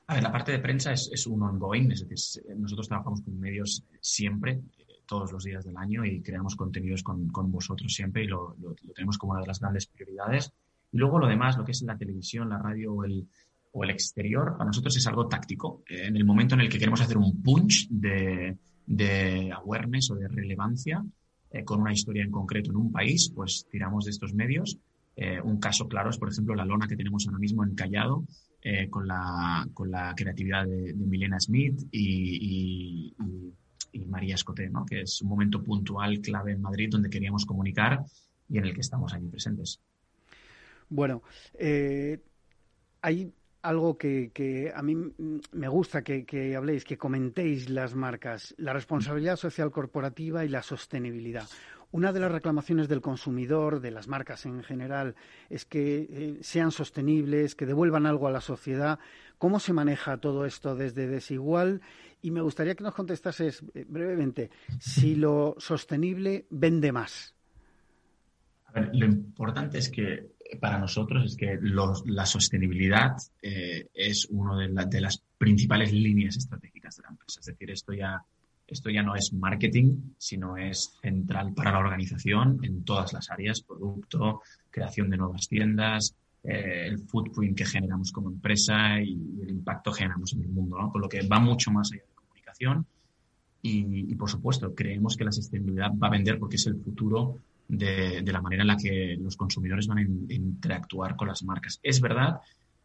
A 0.07 0.13
ver, 0.15 0.23
la 0.23 0.31
parte 0.31 0.51
de 0.51 0.57
prensa 0.57 0.91
es, 0.91 1.27
un 1.27 1.43
ongoing, 1.43 1.91
es 1.91 2.09
decir, 2.09 2.43
nosotros 2.57 2.87
trabajamos 2.87 3.21
con 3.21 3.39
medios 3.39 3.83
siempre, 4.01 4.59
todos 5.05 5.31
los 5.31 5.43
días 5.43 5.63
del 5.63 5.77
año 5.77 6.03
y 6.03 6.19
creamos 6.23 6.55
contenidos 6.55 7.03
con, 7.03 7.29
vosotros 7.51 7.93
siempre 7.93 8.23
y 8.23 8.27
lo, 8.27 8.55
lo, 8.59 8.73
tenemos 8.95 9.19
como 9.19 9.33
una 9.33 9.41
de 9.41 9.47
las 9.47 9.59
grandes 9.59 9.85
prioridades. 9.85 10.51
Y 10.91 10.97
luego 10.97 11.19
lo 11.19 11.27
demás, 11.27 11.59
lo 11.59 11.63
que 11.63 11.73
es 11.73 11.83
la 11.83 11.95
televisión, 11.95 12.49
la 12.49 12.57
radio 12.57 12.91
o 12.91 13.03
el, 13.03 13.27
o 13.71 13.83
el 13.83 13.91
exterior, 13.91 14.53
para 14.53 14.65
nosotros 14.65 14.95
es 14.97 15.05
algo 15.07 15.27
táctico. 15.27 15.83
En 15.87 16.15
el 16.15 16.25
momento 16.25 16.55
en 16.55 16.61
el 16.61 16.69
que 16.69 16.79
queremos 16.79 17.01
hacer 17.01 17.17
un 17.17 17.41
punch 17.41 17.87
de, 17.89 18.57
de 18.89 19.51
awareness 19.51 20.09
o 20.09 20.15
de 20.15 20.27
relevancia 20.27 21.03
eh, 21.51 21.63
con 21.63 21.81
una 21.81 21.93
historia 21.93 22.23
en 22.23 22.31
concreto 22.31 22.71
en 22.71 22.77
un 22.77 22.91
país, 22.91 23.31
pues 23.33 23.67
tiramos 23.69 24.05
de 24.05 24.11
estos 24.11 24.33
medios. 24.33 24.77
Eh, 25.15 25.39
un 25.41 25.59
caso 25.59 25.87
claro 25.87 26.09
es, 26.09 26.17
por 26.17 26.29
ejemplo, 26.29 26.55
la 26.55 26.65
lona 26.65 26.87
que 26.87 26.95
tenemos 26.95 27.25
ahora 27.27 27.39
mismo 27.39 27.63
en 27.63 27.75
Callado, 27.75 28.25
eh, 28.61 28.89
con, 28.89 29.07
la, 29.07 29.67
con 29.73 29.91
la 29.91 30.13
creatividad 30.15 30.65
de, 30.65 30.93
Milena 30.93 31.39
Smith 31.39 31.87
y, 31.91 33.13
y, 33.91 34.05
María 34.05 34.35
Escoté, 34.35 34.69
¿no? 34.69 34.85
que 34.85 35.01
es 35.01 35.21
un 35.21 35.29
momento 35.29 35.61
puntual 35.61 36.19
clave 36.19 36.53
en 36.53 36.61
Madrid 36.61 36.89
donde 36.89 37.11
queríamos 37.11 37.45
comunicar 37.45 38.03
y 38.47 38.57
en 38.57 38.65
el 38.65 38.73
que 38.73 38.81
estamos 38.81 39.13
allí 39.13 39.27
presentes. 39.27 39.79
Bueno, 40.89 41.21
hay 43.01 43.31
algo 43.61 43.97
que, 43.97 44.71
a 44.73 44.81
mí 44.81 44.95
me 45.51 45.67
gusta 45.67 46.01
que, 46.03 46.55
habléis, 46.55 46.85
que 46.85 46.97
comentéis 46.97 47.69
las 47.69 47.95
marcas, 47.95 48.55
la 48.57 48.73
responsabilidad 48.73 49.35
social 49.35 49.71
corporativa 49.71 50.45
y 50.45 50.49
la 50.49 50.63
sostenibilidad. 50.63 51.47
Una 51.91 52.13
de 52.13 52.19
las 52.19 52.31
reclamaciones 52.31 52.87
del 52.87 53.01
consumidor, 53.01 53.81
de 53.81 53.89
las 53.89 54.07
marcas 54.07 54.45
en 54.45 54.61
general, 54.63 55.15
es 55.49 55.65
que 55.65 56.07
eh, 56.09 56.37
sean 56.41 56.71
sostenibles, 56.71 57.55
que 57.55 57.65
devuelvan 57.65 58.05
algo 58.05 58.27
a 58.27 58.31
la 58.31 58.41
sociedad. 58.41 58.99
¿Cómo 59.39 59.59
se 59.59 59.73
maneja 59.73 60.17
todo 60.17 60.45
esto 60.45 60.75
desde 60.75 61.07
Desigual? 61.07 61.81
Y 62.21 62.29
me 62.29 62.41
gustaría 62.41 62.75
que 62.75 62.83
nos 62.83 62.93
contestases 62.93 63.63
eh, 63.73 63.85
brevemente 63.87 64.51
si 64.79 65.15
lo 65.15 65.55
sostenible 65.57 66.45
vende 66.51 66.91
más. 66.91 67.33
lo 68.93 69.05
importante 69.05 69.79
es 69.79 69.89
que 69.89 70.29
para 70.59 70.79
nosotros 70.79 71.25
es 71.25 71.35
que 71.35 71.59
la 71.61 72.25
sostenibilidad 72.25 73.17
eh, 73.41 73.87
es 73.93 74.27
una 74.29 74.57
de, 74.57 74.85
de, 74.87 75.01
las 75.01 75.21
principales 75.37 75.91
líneas 75.91 76.37
estratégicas 76.37 76.97
de 76.97 77.03
la 77.03 77.09
empresa. 77.09 77.39
Es 77.39 77.45
decir, 77.45 77.69
esto 77.71 77.93
ya 77.93 78.23
esto 78.69 78.89
ya 78.89 79.01
no 79.01 79.15
es 79.15 79.33
marketing, 79.33 80.13
sino 80.17 80.55
es 80.55 80.93
central 81.01 81.53
para 81.53 81.71
la 81.71 81.79
organización 81.79 82.59
en 82.63 82.83
todas 82.83 83.13
las 83.13 83.31
áreas, 83.31 83.61
producto, 83.61 84.41
creación 84.69 85.09
de 85.09 85.17
nuevas 85.17 85.47
tiendas, 85.47 86.15
eh, 86.43 86.85
el 86.85 86.99
footprint 86.99 87.57
que 87.57 87.65
generamos 87.65 88.11
como 88.11 88.29
empresa 88.29 89.01
y, 89.01 89.41
el 89.41 89.49
impacto 89.49 89.91
que 89.91 89.99
generamos 89.99 90.33
en 90.33 90.41
el 90.41 90.49
mundo, 90.49 90.77
¿no? 90.79 90.91
Por 90.91 91.01
lo 91.01 91.09
que 91.09 91.27
va 91.27 91.39
mucho 91.39 91.71
más 91.71 91.91
allá 91.91 92.03
de 92.03 92.15
comunicación. 92.15 92.85
Y, 93.61 94.15
por 94.15 94.29
supuesto, 94.29 94.73
creemos 94.73 95.17
que 95.17 95.25
la 95.25 95.33
sostenibilidad 95.33 95.91
va 95.91 96.07
a 96.07 96.11
vender 96.11 96.39
porque 96.39 96.55
es 96.55 96.65
el 96.67 96.77
futuro 96.77 97.39
de, 97.69 98.23
la 98.25 98.41
manera 98.41 98.63
en 98.63 98.67
la 98.67 98.77
que 98.77 99.15
los 99.19 99.37
consumidores 99.37 99.87
van 99.87 99.99
a 99.99 100.33
interactuar 100.33 101.15
con 101.15 101.27
las 101.27 101.43
marcas. 101.43 101.79
Es 101.83 102.01
verdad 102.01 102.39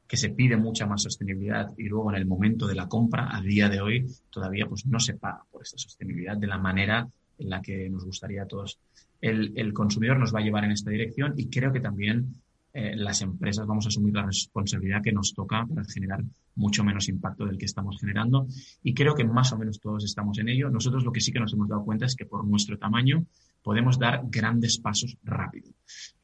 que 0.07 0.19
se 0.19 0.31
pide 0.31 0.57
mucha 0.57 0.87
más 0.87 1.03
sostenibilidad 1.03 1.73
y 1.79 1.85
luego 1.85 2.11
en 2.11 2.17
el 2.17 2.27
momento 2.27 2.67
de 2.67 2.75
la 2.75 2.87
compra, 2.87 3.35
a 3.35 3.41
día 3.41 3.71
de 3.71 3.81
hoy, 3.81 4.07
todavía 4.31 4.67
pues 4.67 4.85
no 4.87 5.01
se 5.01 5.15
paga 5.15 5.43
por 5.51 5.63
esta 5.63 5.79
sostenibilidad 5.79 6.37
de 6.37 6.47
la 6.47 6.59
manera 6.59 7.09
en 7.39 7.51
la 7.51 7.63
que 7.63 7.89
nos 7.89 8.05
gustaría 8.05 8.43
a 8.43 8.47
todos. 8.47 8.79
El, 9.21 9.73
consumidor 9.73 10.19
nos 10.19 10.35
va 10.35 10.41
a 10.41 10.43
llevar 10.43 10.65
en 10.65 10.73
esta 10.73 10.91
dirección 10.91 11.33
y 11.39 11.49
creo 11.49 11.73
que 11.73 11.81
también 11.81 12.35
eh, 12.75 12.95
las 12.95 13.23
empresas 13.23 13.67
vamos 13.67 13.87
a 13.87 13.89
asumir 13.89 14.15
la 14.15 14.27
responsabilidad 14.27 15.03
que 15.03 15.13
nos 15.13 15.33
toca 15.33 15.65
para 15.67 15.85
generar 15.87 16.23
mucho 16.57 16.85
menos 16.85 17.09
impacto 17.09 17.47
del 17.47 17.57
que 17.57 17.65
estamos 17.65 17.99
generando 17.99 18.47
y 18.83 18.93
creo 18.93 19.15
que 19.15 19.25
más 19.25 19.51
o 19.53 19.59
menos 19.59 19.81
todos 19.81 20.05
estamos 20.05 20.39
en 20.39 20.51
ello. 20.51 20.69
Nosotros 20.69 21.05
lo 21.05 21.13
que 21.13 21.23
sí 21.23 21.33
que 21.33 21.41
nos 21.41 21.55
hemos 21.55 21.71
dado 21.71 21.83
cuenta 21.85 22.05
es 22.05 22.15
que 22.15 22.27
por 22.27 22.45
nuestro 22.45 22.77
tamaño 22.77 23.25
podemos 23.65 23.99
dar 23.99 24.21
grandes 24.27 24.79
pasos 24.79 25.17
rápido. 25.25 25.73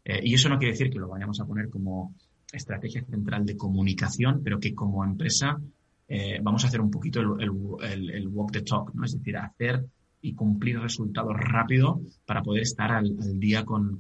Eh, 0.04 0.20
y 0.22 0.34
eso 0.34 0.48
no 0.48 0.58
quiere 0.58 0.72
decir 0.72 0.90
que 0.90 0.98
lo 0.98 1.08
vayamos 1.08 1.40
a 1.40 1.46
poner 1.46 1.70
como 1.70 2.14
estrategia 2.52 3.02
central 3.04 3.46
de 3.46 3.56
comunicación, 3.56 4.42
pero 4.44 4.60
que 4.60 4.74
como 4.74 5.02
empresa 5.04 5.58
eh, 6.06 6.38
vamos 6.42 6.64
a 6.64 6.68
hacer 6.68 6.80
un 6.80 6.90
poquito 6.90 7.20
el, 7.20 8.28
walk 8.28 8.52
the 8.52 8.62
talk, 8.62 8.94
¿no? 8.94 9.04
Es 9.04 9.12
decir, 9.12 9.36
hacer 9.38 9.86
y 10.20 10.34
cumplir 10.34 10.78
resultados 10.80 11.34
rápido 11.34 12.02
para 12.26 12.42
poder 12.42 12.62
estar 12.62 12.92
al, 12.92 13.16
día 13.38 13.64
con, 13.64 13.96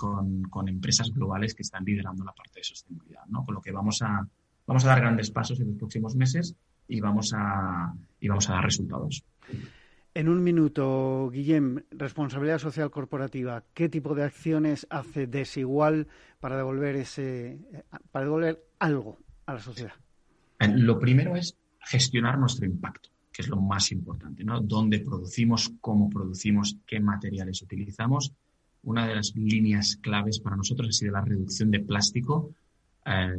empresas 0.68 1.10
globales 1.10 1.54
que 1.54 1.62
están 1.62 1.84
liderando 1.84 2.22
la 2.24 2.32
parte 2.32 2.60
de 2.60 2.64
sostenibilidad, 2.64 3.24
¿no? 3.28 3.44
Con 3.44 3.54
lo 3.54 3.62
que 3.62 3.72
vamos 3.72 4.02
a, 4.02 4.26
vamos 4.66 4.84
a 4.84 4.88
dar 4.88 5.00
grandes 5.00 5.30
pasos 5.30 5.60
en 5.60 5.68
los 5.68 5.76
próximos 5.76 6.14
meses 6.14 6.54
y 6.86 7.00
vamos 7.00 7.32
a, 7.34 7.94
y 8.20 8.28
vamos 8.28 8.50
a 8.50 8.52
dar 8.52 8.64
resultados. 8.64 9.24
En 10.12 10.28
un 10.28 10.42
minuto, 10.42 11.30
Guillem, 11.30 11.84
responsabilidad 11.92 12.58
social 12.58 12.90
corporativa. 12.90 13.62
¿Qué 13.74 13.88
tipo 13.88 14.14
de 14.14 14.24
acciones 14.24 14.86
hace 14.90 15.28
desigual 15.28 16.08
para 16.40 16.56
devolver 16.56 16.96
ese, 16.96 17.60
para 18.10 18.24
devolver 18.24 18.64
algo 18.80 19.18
a 19.46 19.54
la 19.54 19.60
sociedad? 19.60 19.92
Lo 20.58 20.98
primero 20.98 21.36
es 21.36 21.56
gestionar 21.80 22.38
nuestro 22.38 22.66
impacto, 22.66 23.08
que 23.32 23.42
es 23.42 23.48
lo 23.48 23.56
más 23.56 23.92
importante, 23.92 24.42
¿no? 24.42 24.60
Dónde 24.60 24.98
producimos, 24.98 25.72
cómo 25.80 26.10
producimos, 26.10 26.76
qué 26.86 26.98
materiales 26.98 27.62
utilizamos. 27.62 28.32
Una 28.82 29.06
de 29.06 29.14
las 29.14 29.34
líneas 29.36 29.96
claves 29.96 30.40
para 30.40 30.56
nosotros 30.56 30.88
ha 30.88 30.92
sido 30.92 31.12
la 31.12 31.20
reducción 31.20 31.70
de 31.70 31.80
plástico 31.80 32.50
eh, 32.50 32.54
a 33.10 33.34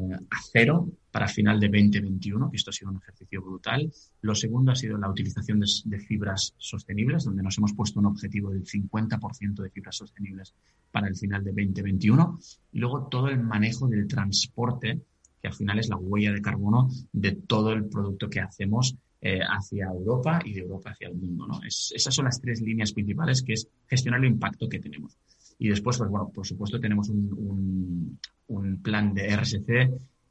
cero 0.52 0.92
para 1.12 1.28
final 1.28 1.60
de 1.60 1.68
2021, 1.68 2.52
que 2.52 2.58
esto 2.58 2.70
ha 2.70 2.74
sido 2.74 2.92
un 2.92 2.98
ejercicio 2.98 3.42
brutal. 3.42 3.92
Lo 4.22 4.36
segundo 4.36 4.72
ha 4.72 4.76
sido 4.76 4.98
la 4.98 5.10
utilización 5.10 5.60
de, 5.60 6.00
fibras 6.00 6.54
sostenibles, 6.58 7.24
donde 7.24 7.44
nos 7.44 7.58
hemos 7.58 7.74
puesto 7.74 8.00
un 8.00 8.06
objetivo 8.06 8.52
del 8.52 8.66
50% 8.66 9.62
de 9.62 9.70
fibras 9.70 9.96
sostenibles 9.96 10.54
para 10.92 11.08
el 11.08 11.16
final 11.16 11.44
de 11.44 11.52
2021. 11.52 12.40
Y 12.74 12.80
luego 12.80 13.08
todo 13.08 13.30
el 13.30 13.40
manejo 13.40 13.88
del 13.88 14.08
transporte, 14.08 15.02
que 15.42 15.48
al 15.48 15.54
final 15.54 15.80
es 15.80 15.90
la 15.90 15.98
huella 15.98 16.34
de 16.34 16.42
carbono 16.42 16.90
de 17.12 17.32
todo 17.32 17.72
el 17.72 17.86
producto 17.86 18.30
que 18.30 18.42
hacemos 18.42 18.96
eh, 19.22 19.40
hacia 19.42 19.86
Europa 19.86 20.42
y 20.44 20.54
de 20.54 20.62
Europa 20.62 20.92
hacia 20.92 21.08
el 21.08 21.16
mundo. 21.16 21.48
esas 21.64 22.14
son 22.14 22.26
las 22.26 22.42
tres 22.42 22.62
líneas 22.62 22.92
principales, 22.92 23.42
que 23.42 23.54
es 23.54 23.68
gestionar 23.88 24.20
el 24.20 24.32
impacto 24.32 24.68
que 24.68 24.80
tenemos. 24.80 25.18
Y 25.62 25.70
después, 25.70 25.96
pues 26.00 26.10
bueno, 26.10 26.32
por 26.34 26.48
supuesto 26.48 26.80
tenemos 26.80 27.08
un, 27.10 28.18
un, 28.48 28.82
plan 28.82 29.14
de 29.14 29.28
RSC 29.36 29.70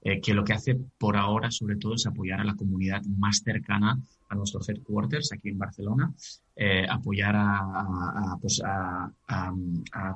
eh, 0.03 0.21
que 0.21 0.35
lo 0.35 0.43
que 0.43 0.55
hace 0.55 0.77
por 0.99 1.17
ahora, 1.17 1.53
sobre 1.53 1.77
todo, 1.77 1.95
es 1.95 2.05
apoyar 2.05 2.41
a 2.41 2.45
la 2.45 2.57
comunidad 2.57 3.01
más 3.05 3.41
cercana 3.45 3.97
a 4.29 4.35
nuestros 4.35 4.69
headquarters 4.69 5.31
aquí 5.33 5.51
en 5.51 5.59
Barcelona, 5.59 6.13
eh, 6.57 6.85
apoyar 6.91 7.37
a, 7.37 8.37
pues 8.41 8.61
a, 8.65 9.09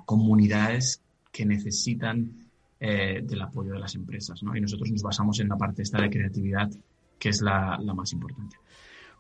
comunidades 0.05 1.01
que 1.31 1.47
necesitan 1.47 2.33
eh, 2.81 3.23
del 3.23 3.41
apoyo 3.41 3.75
de 3.75 3.79
las 3.79 3.95
empresas. 3.95 4.43
¿no? 4.43 4.57
Y 4.57 4.61
nosotros 4.61 4.91
nos 4.91 5.03
basamos 5.03 5.39
en 5.39 5.49
la 5.49 5.57
parte 5.57 5.83
esta 5.83 6.03
de 6.03 6.11
creatividad, 6.11 6.69
que 7.21 7.29
es 7.29 7.41
la, 7.41 7.79
la 7.81 7.95
más 7.95 8.13
importante. 8.13 8.57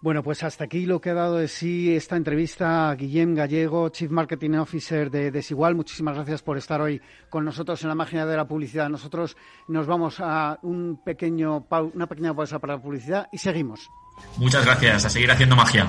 Bueno, 0.05 0.23
pues 0.23 0.43
hasta 0.43 0.65
aquí 0.65 0.85
lo 0.85 1.01
que 1.01 1.09
ha 1.09 1.15
dado 1.15 1.39
de 1.39 1.49
sí 1.49 1.97
esta 1.97 2.17
entrevista 2.17 2.91
a 2.91 2.95
Guillem 2.95 3.35
Gallego, 3.35 3.89
Chief 3.89 4.11
Marketing 4.11 4.51
Officer 4.59 5.11
de 5.11 5.31
Desigual. 5.31 5.75
Muchísimas 5.75 6.15
gracias 6.15 6.43
por 6.43 6.59
estar 6.59 6.79
hoy 6.83 7.01
con 7.31 7.43
nosotros 7.43 7.81
en 7.85 7.89
la 7.89 7.95
máquina 7.95 8.27
de 8.27 8.37
la 8.37 8.47
publicidad. 8.47 8.91
Nosotros 8.91 9.35
nos 9.67 9.87
vamos 9.87 10.17
a 10.21 10.59
un 10.61 11.01
pequeño, 11.03 11.67
una 11.95 12.07
pequeña 12.07 12.35
pausa 12.35 12.59
para 12.59 12.75
la 12.75 12.83
publicidad 12.83 13.29
y 13.33 13.39
seguimos. 13.39 13.89
Muchas 14.37 14.67
gracias. 14.67 15.07
A 15.07 15.09
seguir 15.09 15.31
haciendo 15.31 15.57
magia. 15.57 15.89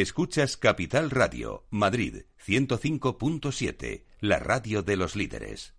Escuchas 0.00 0.56
Capital 0.56 1.10
Radio, 1.10 1.66
Madrid 1.70 2.18
105.7, 2.46 4.04
la 4.20 4.38
radio 4.38 4.84
de 4.84 4.94
los 4.96 5.16
líderes. 5.16 5.74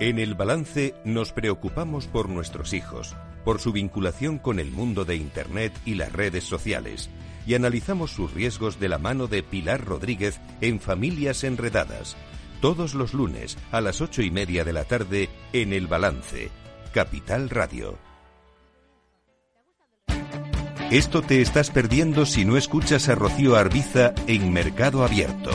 En 0.00 0.18
el 0.18 0.34
balance 0.34 0.92
nos 1.04 1.32
preocupamos 1.32 2.08
por 2.08 2.28
nuestros 2.28 2.72
hijos, 2.72 3.14
por 3.44 3.60
su 3.60 3.70
vinculación 3.70 4.40
con 4.40 4.58
el 4.58 4.72
mundo 4.72 5.04
de 5.04 5.14
Internet 5.14 5.72
y 5.84 5.94
las 5.94 6.12
redes 6.12 6.42
sociales, 6.42 7.10
y 7.46 7.54
analizamos 7.54 8.10
sus 8.10 8.34
riesgos 8.34 8.80
de 8.80 8.88
la 8.88 8.98
mano 8.98 9.28
de 9.28 9.44
Pilar 9.44 9.84
Rodríguez 9.84 10.40
en 10.60 10.80
Familias 10.80 11.44
Enredadas, 11.44 12.16
todos 12.60 12.94
los 12.94 13.14
lunes 13.14 13.56
a 13.70 13.80
las 13.82 14.00
ocho 14.00 14.20
y 14.20 14.32
media 14.32 14.64
de 14.64 14.72
la 14.72 14.82
tarde 14.82 15.28
en 15.52 15.72
el 15.72 15.86
balance, 15.86 16.50
Capital 16.92 17.50
Radio. 17.50 18.13
Esto 20.94 21.22
te 21.22 21.42
estás 21.42 21.70
perdiendo 21.70 22.24
si 22.24 22.44
no 22.44 22.56
escuchas 22.56 23.08
a 23.08 23.16
Rocío 23.16 23.56
Arbiza 23.56 24.14
en 24.28 24.52
Mercado 24.52 25.02
Abierto. 25.02 25.50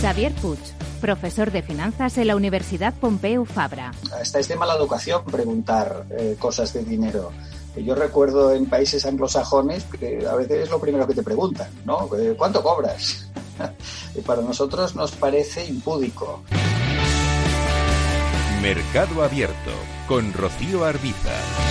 Xavier 0.00 0.32
Puig, 0.32 0.58
profesor 1.00 1.52
de 1.52 1.62
finanzas 1.62 2.18
en 2.18 2.26
la 2.26 2.34
Universidad 2.34 2.92
Pompeu 2.94 3.44
Fabra. 3.44 3.92
Hasta 4.20 4.40
es 4.40 4.48
de 4.48 4.56
mala 4.56 4.74
educación 4.74 5.24
preguntar 5.24 6.04
eh, 6.10 6.34
cosas 6.36 6.72
de 6.72 6.82
dinero. 6.82 7.30
Yo 7.76 7.94
recuerdo 7.94 8.52
en 8.52 8.66
países 8.66 9.06
anglosajones 9.06 9.84
que 9.84 10.26
a 10.26 10.34
veces 10.34 10.64
es 10.64 10.70
lo 10.70 10.80
primero 10.80 11.06
que 11.06 11.14
te 11.14 11.22
preguntan, 11.22 11.68
¿no? 11.84 12.10
Eh, 12.18 12.34
¿Cuánto 12.36 12.60
cobras? 12.60 13.28
y 14.16 14.20
para 14.22 14.42
nosotros 14.42 14.96
nos 14.96 15.12
parece 15.12 15.64
impúdico. 15.64 16.42
Mercado 18.60 19.22
Abierto 19.22 19.70
con 20.08 20.32
Rocío 20.32 20.84
Arbiza. 20.84 21.67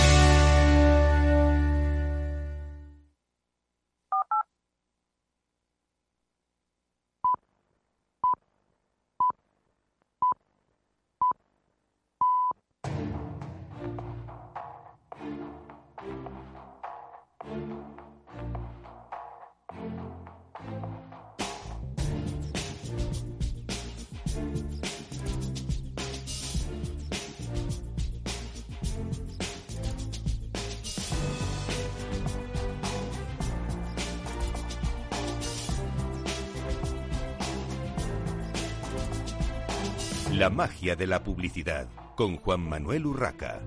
Magia 40.58 40.96
de 40.96 41.06
la 41.06 41.22
publicidad 41.22 41.86
con 42.16 42.36
Juan 42.36 42.68
Manuel 42.68 43.06
Urraca. 43.06 43.60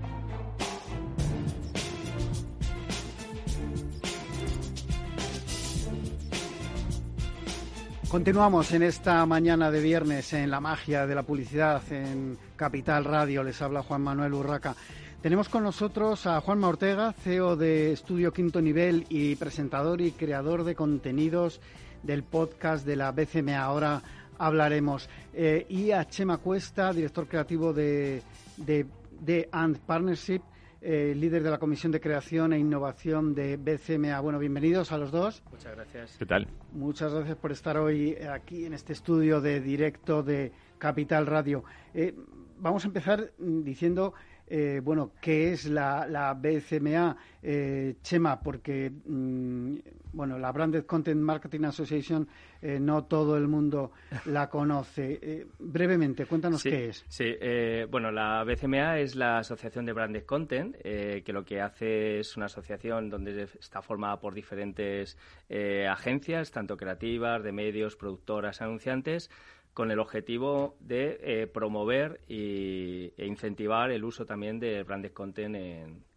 Continuamos 8.10 8.72
en 8.72 8.82
esta 8.82 9.24
mañana 9.24 9.70
de 9.70 9.80
viernes 9.80 10.34
en 10.34 10.50
la 10.50 10.60
magia 10.60 11.06
de 11.06 11.14
la 11.14 11.22
publicidad 11.22 11.80
en 11.90 12.36
Capital 12.56 13.06
Radio. 13.06 13.42
Les 13.42 13.62
habla 13.62 13.82
Juan 13.82 14.02
Manuel 14.02 14.34
Urraca. 14.34 14.76
Tenemos 15.22 15.48
con 15.48 15.62
nosotros 15.62 16.26
a 16.26 16.42
Juanma 16.42 16.68
Ortega, 16.68 17.14
CEO 17.14 17.56
de 17.56 17.92
Estudio 17.92 18.34
Quinto 18.34 18.60
Nivel 18.60 19.06
y 19.08 19.36
presentador 19.36 20.02
y 20.02 20.12
creador 20.12 20.64
de 20.64 20.74
contenidos 20.74 21.62
del 22.02 22.22
podcast 22.22 22.84
de 22.84 22.96
la 22.96 23.12
BCMA. 23.12 23.56
Ahora 23.56 24.02
hablaremos. 24.42 25.08
Eh, 25.32 25.66
y 25.68 25.92
a 25.92 26.04
Chema 26.06 26.38
Cuesta, 26.38 26.92
director 26.92 27.28
creativo 27.28 27.72
de, 27.72 28.22
de, 28.56 28.86
de 29.20 29.48
And 29.52 29.78
Partnership, 29.78 30.40
eh, 30.80 31.14
líder 31.16 31.44
de 31.44 31.50
la 31.50 31.58
Comisión 31.58 31.92
de 31.92 32.00
Creación 32.00 32.52
e 32.52 32.58
Innovación 32.58 33.34
de 33.34 33.56
BCMA. 33.56 34.18
Bueno, 34.18 34.40
bienvenidos 34.40 34.90
a 34.90 34.98
los 34.98 35.12
dos. 35.12 35.44
Muchas 35.52 35.76
gracias. 35.76 36.16
¿Qué 36.18 36.26
tal? 36.26 36.48
Muchas 36.72 37.14
gracias 37.14 37.36
por 37.36 37.52
estar 37.52 37.76
hoy 37.76 38.16
aquí 38.16 38.66
en 38.66 38.74
este 38.74 38.92
estudio 38.92 39.40
de 39.40 39.60
directo 39.60 40.24
de 40.24 40.50
Capital 40.78 41.26
Radio. 41.26 41.62
Eh, 41.94 42.12
vamos 42.58 42.84
a 42.84 42.88
empezar 42.88 43.30
diciendo 43.38 44.12
eh, 44.54 44.82
bueno, 44.84 45.12
qué 45.18 45.50
es 45.52 45.64
la, 45.64 46.06
la 46.06 46.34
BCMA, 46.34 47.16
eh, 47.42 47.94
Chema, 48.02 48.38
porque 48.38 48.90
mm, 48.90 49.76
bueno, 50.12 50.38
la 50.38 50.52
Branded 50.52 50.84
Content 50.84 51.22
Marketing 51.22 51.64
Association 51.64 52.28
eh, 52.60 52.78
no 52.78 53.04
todo 53.04 53.38
el 53.38 53.48
mundo 53.48 53.92
la 54.26 54.50
conoce. 54.50 55.46
Brevemente, 55.58 56.26
cuéntanos 56.26 56.60
Sí, 56.60 56.68
qué 56.68 56.90
es. 56.90 57.02
Sí, 57.08 57.34
bueno, 57.90 58.10
la 58.10 58.44
BCMA 58.44 58.98
es 58.98 59.16
la 59.16 59.38
Asociación 59.38 59.86
de 59.86 59.94
Branded 59.94 60.24
Content, 60.26 60.76
que 60.76 61.32
lo 61.32 61.46
que 61.46 61.62
hace 61.62 62.20
es 62.20 62.36
una 62.36 62.44
asociación 62.44 63.08
donde 63.08 63.44
está 63.58 63.80
formada 63.80 64.20
por 64.20 64.34
diferentes 64.34 65.16
agencias, 65.88 66.50
tanto 66.50 66.76
creativas, 66.76 67.42
de 67.42 67.52
medios, 67.52 67.96
productoras, 67.96 68.60
anunciantes, 68.60 69.30
con 69.74 69.90
el 69.90 69.98
objetivo 69.98 70.76
de 70.80 71.18
eh, 71.22 71.46
promover 71.46 72.20
y, 72.28 73.12
e 73.16 73.26
incentivar 73.26 73.90
el 73.90 74.04
uso 74.04 74.26
también 74.26 74.58
de 74.60 74.82
branded 74.82 75.12
content 75.12 75.56
en, 75.56 76.12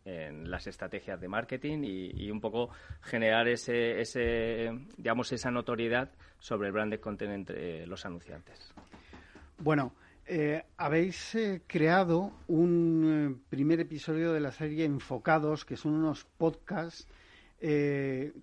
las 0.52 0.68
estrategias 0.68 1.20
de 1.20 1.28
marketing 1.28 1.80
y, 1.84 2.30
un 2.30 2.40
poco 2.40 2.70
generar 3.02 3.48
ese, 3.48 4.00
ese, 4.00 4.70
digamos, 4.98 5.32
esa 5.32 5.50
notoriedad 5.50 6.12
sobre 6.38 6.68
el 6.68 6.74
branded 6.74 7.00
content 7.00 7.32
entre 7.32 7.88
los 7.88 8.06
anunciantes. 8.06 8.72
Bueno, 9.58 9.96
eh, 10.28 10.62
habéis 10.78 11.34
eh, 11.34 11.64
creado 11.66 12.34
un 12.48 13.42
primer 13.50 13.80
episodio 13.80 14.32
de 14.32 14.42
la 14.42 14.52
serie 14.52 14.86
Enfocados, 14.86 15.66
que 15.66 15.76
son 15.76 15.94
unos 15.96 16.26
podcasts 16.38 17.08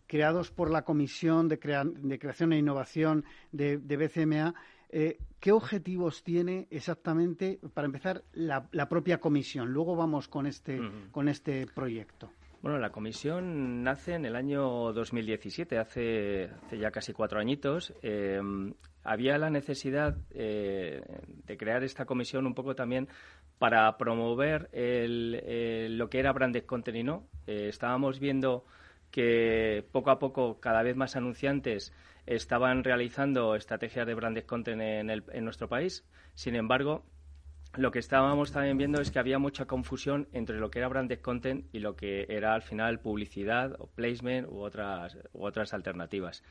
creados 0.09 0.51
por 0.51 0.68
la 0.68 0.83
Comisión 0.83 1.46
de, 1.46 1.61
Crea- 1.61 1.85
de 1.85 2.18
Creación 2.18 2.53
e 2.53 2.59
Innovación 2.59 3.25
de 3.53 3.77
BCMA. 3.77 4.53
Eh, 4.93 5.19
¿Qué 5.41 5.51
objetivos 5.51 6.23
tiene 6.23 6.69
exactamente, 6.71 7.59
para 7.75 7.87
empezar, 7.87 8.23
la, 8.33 8.69
la 8.71 8.89
propia 8.89 9.19
comisión? 9.19 9.73
Luego 9.73 9.97
vamos 9.97 10.29
con 10.29 10.47
este, 10.47 10.81
con 11.11 11.29
este 11.29 11.67
proyecto. 11.67 12.31
Bueno, 12.63 12.79
la 12.79 12.93
comisión 12.93 13.83
nace 13.83 14.15
en 14.15 14.25
el 14.25 14.37
año 14.37 14.93
2017, 14.93 15.79
hace, 15.79 16.45
hace 16.45 16.79
ya 16.79 16.93
casi 16.93 17.13
cuatro 17.13 17.41
añitos. 17.41 17.93
Eh, 18.03 18.41
había 19.05 19.39
la 19.39 19.51
necesidad 19.51 20.17
eh, 20.31 21.03
de 21.45 21.57
crear 21.57 21.83
esta 21.83 22.05
comisión 22.05 22.47
un 22.47 22.55
poco 22.55 22.75
también 22.75 23.09
para 23.59 23.97
promover 23.97 24.69
el, 24.73 25.41
eh, 25.43 25.89
lo 25.91 26.09
que 26.09 26.21
era 26.21 26.33
branded 26.33 26.65
content 26.65 26.99
y 26.99 27.03
no. 27.03 27.27
Eh, 27.47 27.69
estábamos 27.69 28.21
viendo 28.21 28.65
que 29.11 29.85
poco 29.93 30.11
a 30.11 30.19
poco 30.19 30.61
cada 30.61 30.83
vez 30.83 30.97
más 30.97 31.17
anunciantes 31.17 31.93
estaban 32.27 32.85
realizando 32.85 33.55
estrategias 33.57 34.07
de 34.07 34.15
branded 34.15 34.45
content 34.45 34.81
en, 34.83 35.11
el- 35.11 35.25
en 35.33 35.45
nuestro 35.45 35.69
país. 35.69 36.05
Sin 36.35 36.55
embargo, 36.57 37.05
lo 37.77 37.91
que 37.91 37.99
estábamos 37.99 38.53
también 38.53 38.77
viendo 38.77 39.01
es 39.01 39.11
que 39.11 39.19
había 39.19 39.39
mucha 39.39 39.65
confusión 39.67 40.29
entre 40.33 40.59
lo 40.59 40.71
que 40.71 40.79
era 40.79 40.89
branded 40.89 41.21
content 41.21 41.67
y 41.73 41.79
lo 41.81 41.97
que 41.97 42.27
era 42.29 42.55
al 42.55 42.63
final 42.63 43.01
publicidad 43.01 43.75
o 43.79 43.87
placement 43.87 44.47
u 44.51 44.59
otras, 44.61 45.17
u 45.33 45.45
otras 45.47 45.73
alternativas. 45.73 46.43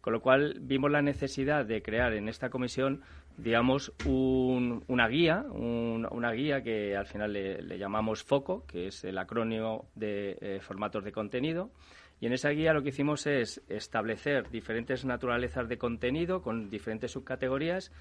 Con 0.00 0.14
lo 0.14 0.22
cual 0.22 0.56
vimos 0.62 0.90
la 0.90 1.02
necesidad 1.02 1.66
de 1.66 1.82
crear 1.82 2.14
en 2.14 2.30
esta 2.30 2.48
comisión, 2.48 3.02
digamos, 3.36 3.92
un- 4.06 4.82
una 4.88 5.06
guía, 5.08 5.44
un- 5.50 6.08
una 6.10 6.32
guía 6.32 6.62
que 6.62 6.96
al 6.96 7.04
final 7.06 7.34
le, 7.34 7.60
le 7.60 7.76
llamamos 7.78 8.24
FOCO, 8.24 8.64
que 8.66 8.86
es 8.86 9.04
el 9.04 9.18
acrónimo 9.18 9.90
de 9.94 10.38
eh, 10.40 10.60
formatos 10.62 11.04
de 11.04 11.12
contenido. 11.12 11.70
Y 12.20 12.26
en 12.26 12.34
esa 12.34 12.50
guía 12.50 12.74
lo 12.74 12.82
que 12.82 12.90
hicimos 12.90 13.26
es 13.26 13.62
establecer 13.68 14.50
diferentes 14.50 15.06
naturalezas 15.06 15.68
de 15.68 15.78
contenido 15.78 16.42
con 16.42 16.68
diferentes 16.68 17.12
subcategorías 17.12 17.92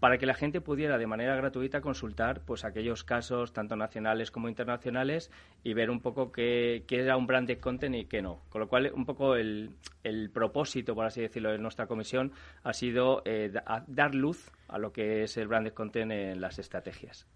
para 0.00 0.16
que 0.16 0.24
la 0.24 0.34
gente 0.34 0.62
pudiera 0.62 0.96
de 0.96 1.06
manera 1.06 1.36
gratuita 1.36 1.82
consultar 1.82 2.40
pues 2.46 2.64
aquellos 2.64 3.04
casos 3.04 3.52
tanto 3.52 3.76
nacionales 3.76 4.30
como 4.30 4.48
internacionales 4.48 5.30
y 5.62 5.74
ver 5.74 5.90
un 5.90 6.00
poco 6.00 6.32
qué, 6.32 6.84
era 6.88 7.18
un 7.18 7.26
branded 7.26 7.58
content 7.60 7.94
y 7.96 8.04
qué 8.06 8.22
no. 8.22 8.40
Con 8.48 8.62
lo 8.62 8.68
cual, 8.68 8.90
un 8.94 9.04
poco 9.04 9.36
el, 9.36 9.70
el 10.04 10.30
propósito, 10.30 10.94
por 10.94 11.04
así 11.04 11.20
decirlo, 11.20 11.52
de 11.52 11.58
nuestra 11.58 11.86
comisión 11.86 12.32
ha 12.62 12.72
sido 12.72 13.20
eh, 13.26 13.50
da- 13.52 13.84
dar 13.86 14.14
luz 14.14 14.50
a 14.68 14.78
lo 14.78 14.90
que 14.92 15.22
es 15.22 15.36
el 15.36 15.48
branded 15.48 15.72
content 15.74 16.12
en 16.12 16.40
las 16.40 16.58
estrategias. 16.58 17.26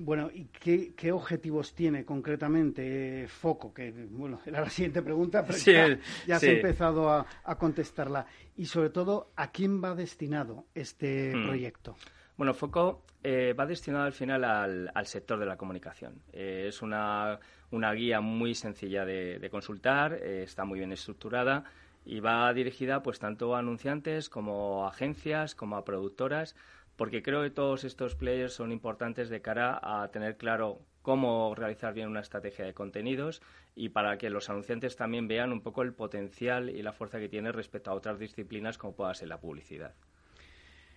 Bueno, 0.00 0.30
¿y 0.32 0.44
qué, 0.46 0.94
qué 0.94 1.10
objetivos 1.10 1.74
tiene 1.74 2.04
concretamente 2.04 3.24
eh, 3.24 3.28
Foco? 3.28 3.74
Que, 3.74 3.90
bueno, 4.10 4.40
era 4.46 4.60
la 4.60 4.70
siguiente 4.70 5.02
pregunta, 5.02 5.44
pero 5.44 5.58
Sí, 5.58 5.72
ya, 5.72 5.98
ya 6.26 6.36
has 6.36 6.42
empezado 6.44 7.10
a, 7.10 7.26
a 7.44 7.58
contestarla. 7.58 8.24
Y 8.56 8.66
sobre 8.66 8.90
todo, 8.90 9.32
¿a 9.36 9.50
quién 9.50 9.82
va 9.82 9.94
destinado 9.96 10.66
este 10.74 11.34
Hmm. 11.36 11.42
proyecto? 11.46 11.96
Bueno, 12.36 12.54
Foco 12.54 13.02
eh, 13.24 13.52
va 13.58 13.66
destinado 13.66 14.04
al 14.04 14.12
final 14.12 14.44
al, 14.44 14.90
al 14.94 15.06
sector 15.06 15.40
de 15.40 15.46
la 15.46 15.56
comunicación. 15.56 16.22
Eh, 16.32 16.66
es 16.68 16.80
una, 16.82 17.40
una 17.72 17.92
guía 17.92 18.20
muy 18.20 18.54
sencilla 18.54 19.04
de, 19.04 19.40
de 19.40 19.50
consultar, 19.50 20.14
está 20.14 20.64
muy 20.64 20.78
bien 20.78 20.92
estructurada 20.92 21.64
y 22.06 22.20
va 22.20 22.52
dirigida 22.54 23.02
pues 23.02 23.18
tanto 23.18 23.56
a 23.56 23.58
anunciantes 23.58 24.28
como 24.30 24.86
a 24.86 24.90
agencias, 24.90 25.56
como 25.56 25.76
a 25.76 25.84
productoras, 25.84 26.54
porque 26.98 27.22
creo 27.22 27.44
que 27.44 27.50
todos 27.50 27.84
estos 27.84 28.16
players 28.16 28.52
son 28.52 28.72
importantes 28.72 29.30
de 29.30 29.40
cara 29.40 29.78
a 29.80 30.08
tener 30.08 30.36
claro 30.36 30.80
cómo 31.00 31.54
realizar 31.54 31.94
bien 31.94 32.08
una 32.08 32.20
estrategia 32.20 32.64
de 32.64 32.74
contenidos 32.74 33.40
y 33.76 33.90
para 33.90 34.18
que 34.18 34.30
los 34.30 34.50
anunciantes 34.50 34.96
también 34.96 35.28
vean 35.28 35.52
un 35.52 35.60
poco 35.60 35.82
el 35.82 35.92
potencial 35.92 36.68
y 36.68 36.82
la 36.82 36.92
fuerza 36.92 37.20
que 37.20 37.28
tiene 37.28 37.52
respecto 37.52 37.92
a 37.92 37.94
otras 37.94 38.18
disciplinas 38.18 38.78
como 38.78 38.94
pueda 38.94 39.14
ser 39.14 39.28
la 39.28 39.38
publicidad. 39.38 39.94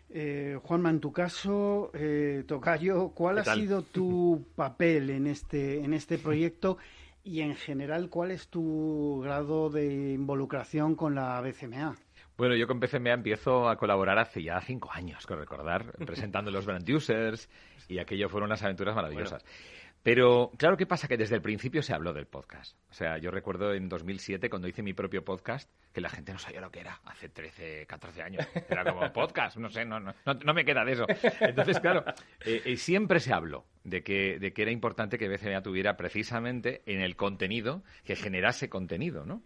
Eh, 0.10 0.60
Juanma, 0.64 0.90
en 0.90 1.00
tu 1.00 1.14
caso, 1.14 1.92
eh, 1.94 2.44
Tocayo, 2.48 3.10
¿cuál 3.10 3.36
¿Qué 3.44 3.50
ha 3.52 3.54
sido 3.54 3.84
tu 3.84 4.44
papel 4.56 5.12
en 5.12 5.28
este, 5.28 5.84
en 5.84 5.94
este 5.94 6.18
proyecto 6.18 6.80
y 7.24 7.42
en 7.42 7.56
general 7.56 8.10
cuál 8.10 8.32
es 8.32 8.48
tu 8.48 9.22
grado 9.24 9.70
de 9.70 10.14
involucración 10.14 10.96
con 10.96 11.14
la 11.14 11.40
BCMA? 11.42 11.96
Bueno, 12.42 12.56
yo 12.56 12.66
con 12.66 12.80
BCMA 12.80 13.12
empiezo 13.12 13.70
a 13.70 13.76
colaborar 13.76 14.18
hace 14.18 14.42
ya 14.42 14.60
cinco 14.62 14.90
años, 14.92 15.28
con 15.28 15.38
recordar, 15.38 15.94
presentando 16.08 16.50
los 16.50 16.66
brand 16.66 16.90
users 16.90 17.48
y 17.88 18.00
aquello 18.00 18.30
fueron 18.30 18.50
unas 18.50 18.64
aventuras 18.64 18.96
maravillosas. 18.96 19.46
Pero, 20.02 20.50
claro, 20.58 20.76
¿qué 20.76 20.88
pasa? 20.88 21.08
Que 21.08 21.18
desde 21.18 21.36
el 21.36 21.44
principio 21.44 21.84
se 21.84 21.94
habló 21.94 22.14
del 22.14 22.26
podcast. 22.26 22.76
O 22.90 22.96
sea, 22.96 23.20
yo 23.20 23.30
recuerdo 23.30 23.76
en 23.76 23.88
2007, 23.90 24.50
cuando 24.50 24.68
hice 24.68 24.82
mi 24.82 24.94
propio 24.94 25.24
podcast, 25.24 25.70
que 25.94 26.02
la 26.02 26.10
gente 26.10 26.32
no 26.34 26.40
sabía 26.40 26.62
lo 26.62 26.72
que 26.72 26.80
era, 26.80 27.00
hace 27.06 27.30
13, 27.30 27.86
14 27.86 28.22
años. 28.22 28.48
Era 28.70 28.84
como 28.84 29.12
podcast, 29.12 29.58
no 29.58 29.70
sé, 29.70 29.86
no, 29.86 30.00
no, 30.00 30.14
no, 30.26 30.54
me 30.54 30.66
queda 30.66 30.86
de 30.86 30.94
eso. 30.94 31.06
Entonces, 31.40 31.80
claro, 31.80 32.04
eh, 32.46 32.62
eh, 32.66 32.78
siempre 32.78 33.20
se 33.20 33.34
habló 33.34 33.66
de 33.84 34.04
que, 34.04 34.40
de 34.40 34.54
que 34.54 34.62
era 34.62 34.72
importante 34.72 35.18
que 35.18 35.28
BCMA 35.28 35.62
tuviera 35.62 35.98
precisamente 35.98 36.82
en 36.86 37.02
el 37.02 37.16
contenido, 37.16 37.84
que 38.04 38.16
generase 38.16 38.70
contenido, 38.70 39.26
¿no? 39.26 39.44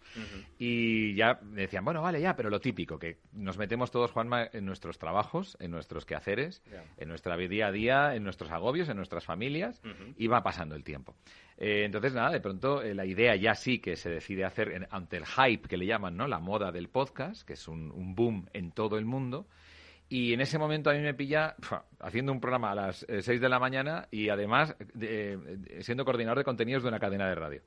Y 0.59 1.15
ya 1.15 1.39
me 1.41 1.61
decían, 1.61 1.85
bueno, 1.85 2.01
vale, 2.01 2.21
ya, 2.21 2.35
pero 2.35 2.49
lo 2.49 2.59
típico, 2.59 2.99
que 2.99 3.19
nos 3.31 3.57
metemos 3.57 3.91
todos, 3.91 4.11
Juanma, 4.11 4.49
en 4.51 4.65
nuestros 4.65 4.97
trabajos, 4.97 5.57
en 5.59 5.71
nuestros 5.71 6.05
quehaceres, 6.05 6.61
en 6.97 7.07
nuestra 7.07 7.37
día 7.37 7.67
a 7.67 7.71
día, 7.71 8.15
en 8.15 8.23
nuestros 8.23 8.51
agobios, 8.51 8.89
en 8.89 8.97
nuestras 8.97 9.25
familias, 9.25 9.81
y 10.17 10.27
va 10.27 10.43
pasando 10.43 10.75
el 10.75 10.83
tiempo. 10.83 11.15
Eh, 11.57 11.83
entonces, 11.85 12.13
nada, 12.13 12.31
de 12.31 12.41
pronto 12.41 12.81
eh, 12.81 12.93
la 12.93 13.05
idea 13.05 13.35
ya 13.35 13.55
sí 13.55 13.79
que 13.79 13.95
se 13.95 14.09
decide 14.09 14.43
hacer 14.43 14.71
en- 14.71 14.87
ante 14.91 15.17
el 15.17 15.25
hype 15.25 15.67
que 15.69 15.77
le 15.77 15.85
llaman, 15.85 16.17
¿no? 16.17 16.27
La 16.27 16.39
moda 16.39 16.71
del 16.71 16.89
podcast, 16.89 17.47
que 17.47 17.53
es 17.53 17.67
un, 17.67 17.91
un 17.91 18.13
boom 18.15 18.49
en 18.53 18.71
todo 18.71 18.97
el 18.97 19.05
mundo. 19.05 19.47
Y 20.09 20.33
en 20.33 20.41
ese 20.41 20.59
momento 20.59 20.89
a 20.89 20.93
mí 20.93 20.99
me 20.99 21.13
pilla 21.13 21.55
haciendo 21.99 22.31
un 22.31 22.39
programa 22.39 22.71
a 22.71 22.75
las 22.75 23.05
6 23.21 23.39
de 23.41 23.49
la 23.49 23.57
mañana 23.57 24.07
y 24.11 24.29
además 24.29 24.75
de- 24.93 25.37
de- 25.37 25.83
siendo 25.83 26.03
coordinador 26.05 26.37
de 26.39 26.43
contenidos 26.43 26.83
de 26.83 26.89
una 26.89 26.99
cadena 26.99 27.27
de 27.27 27.35
radio. 27.35 27.61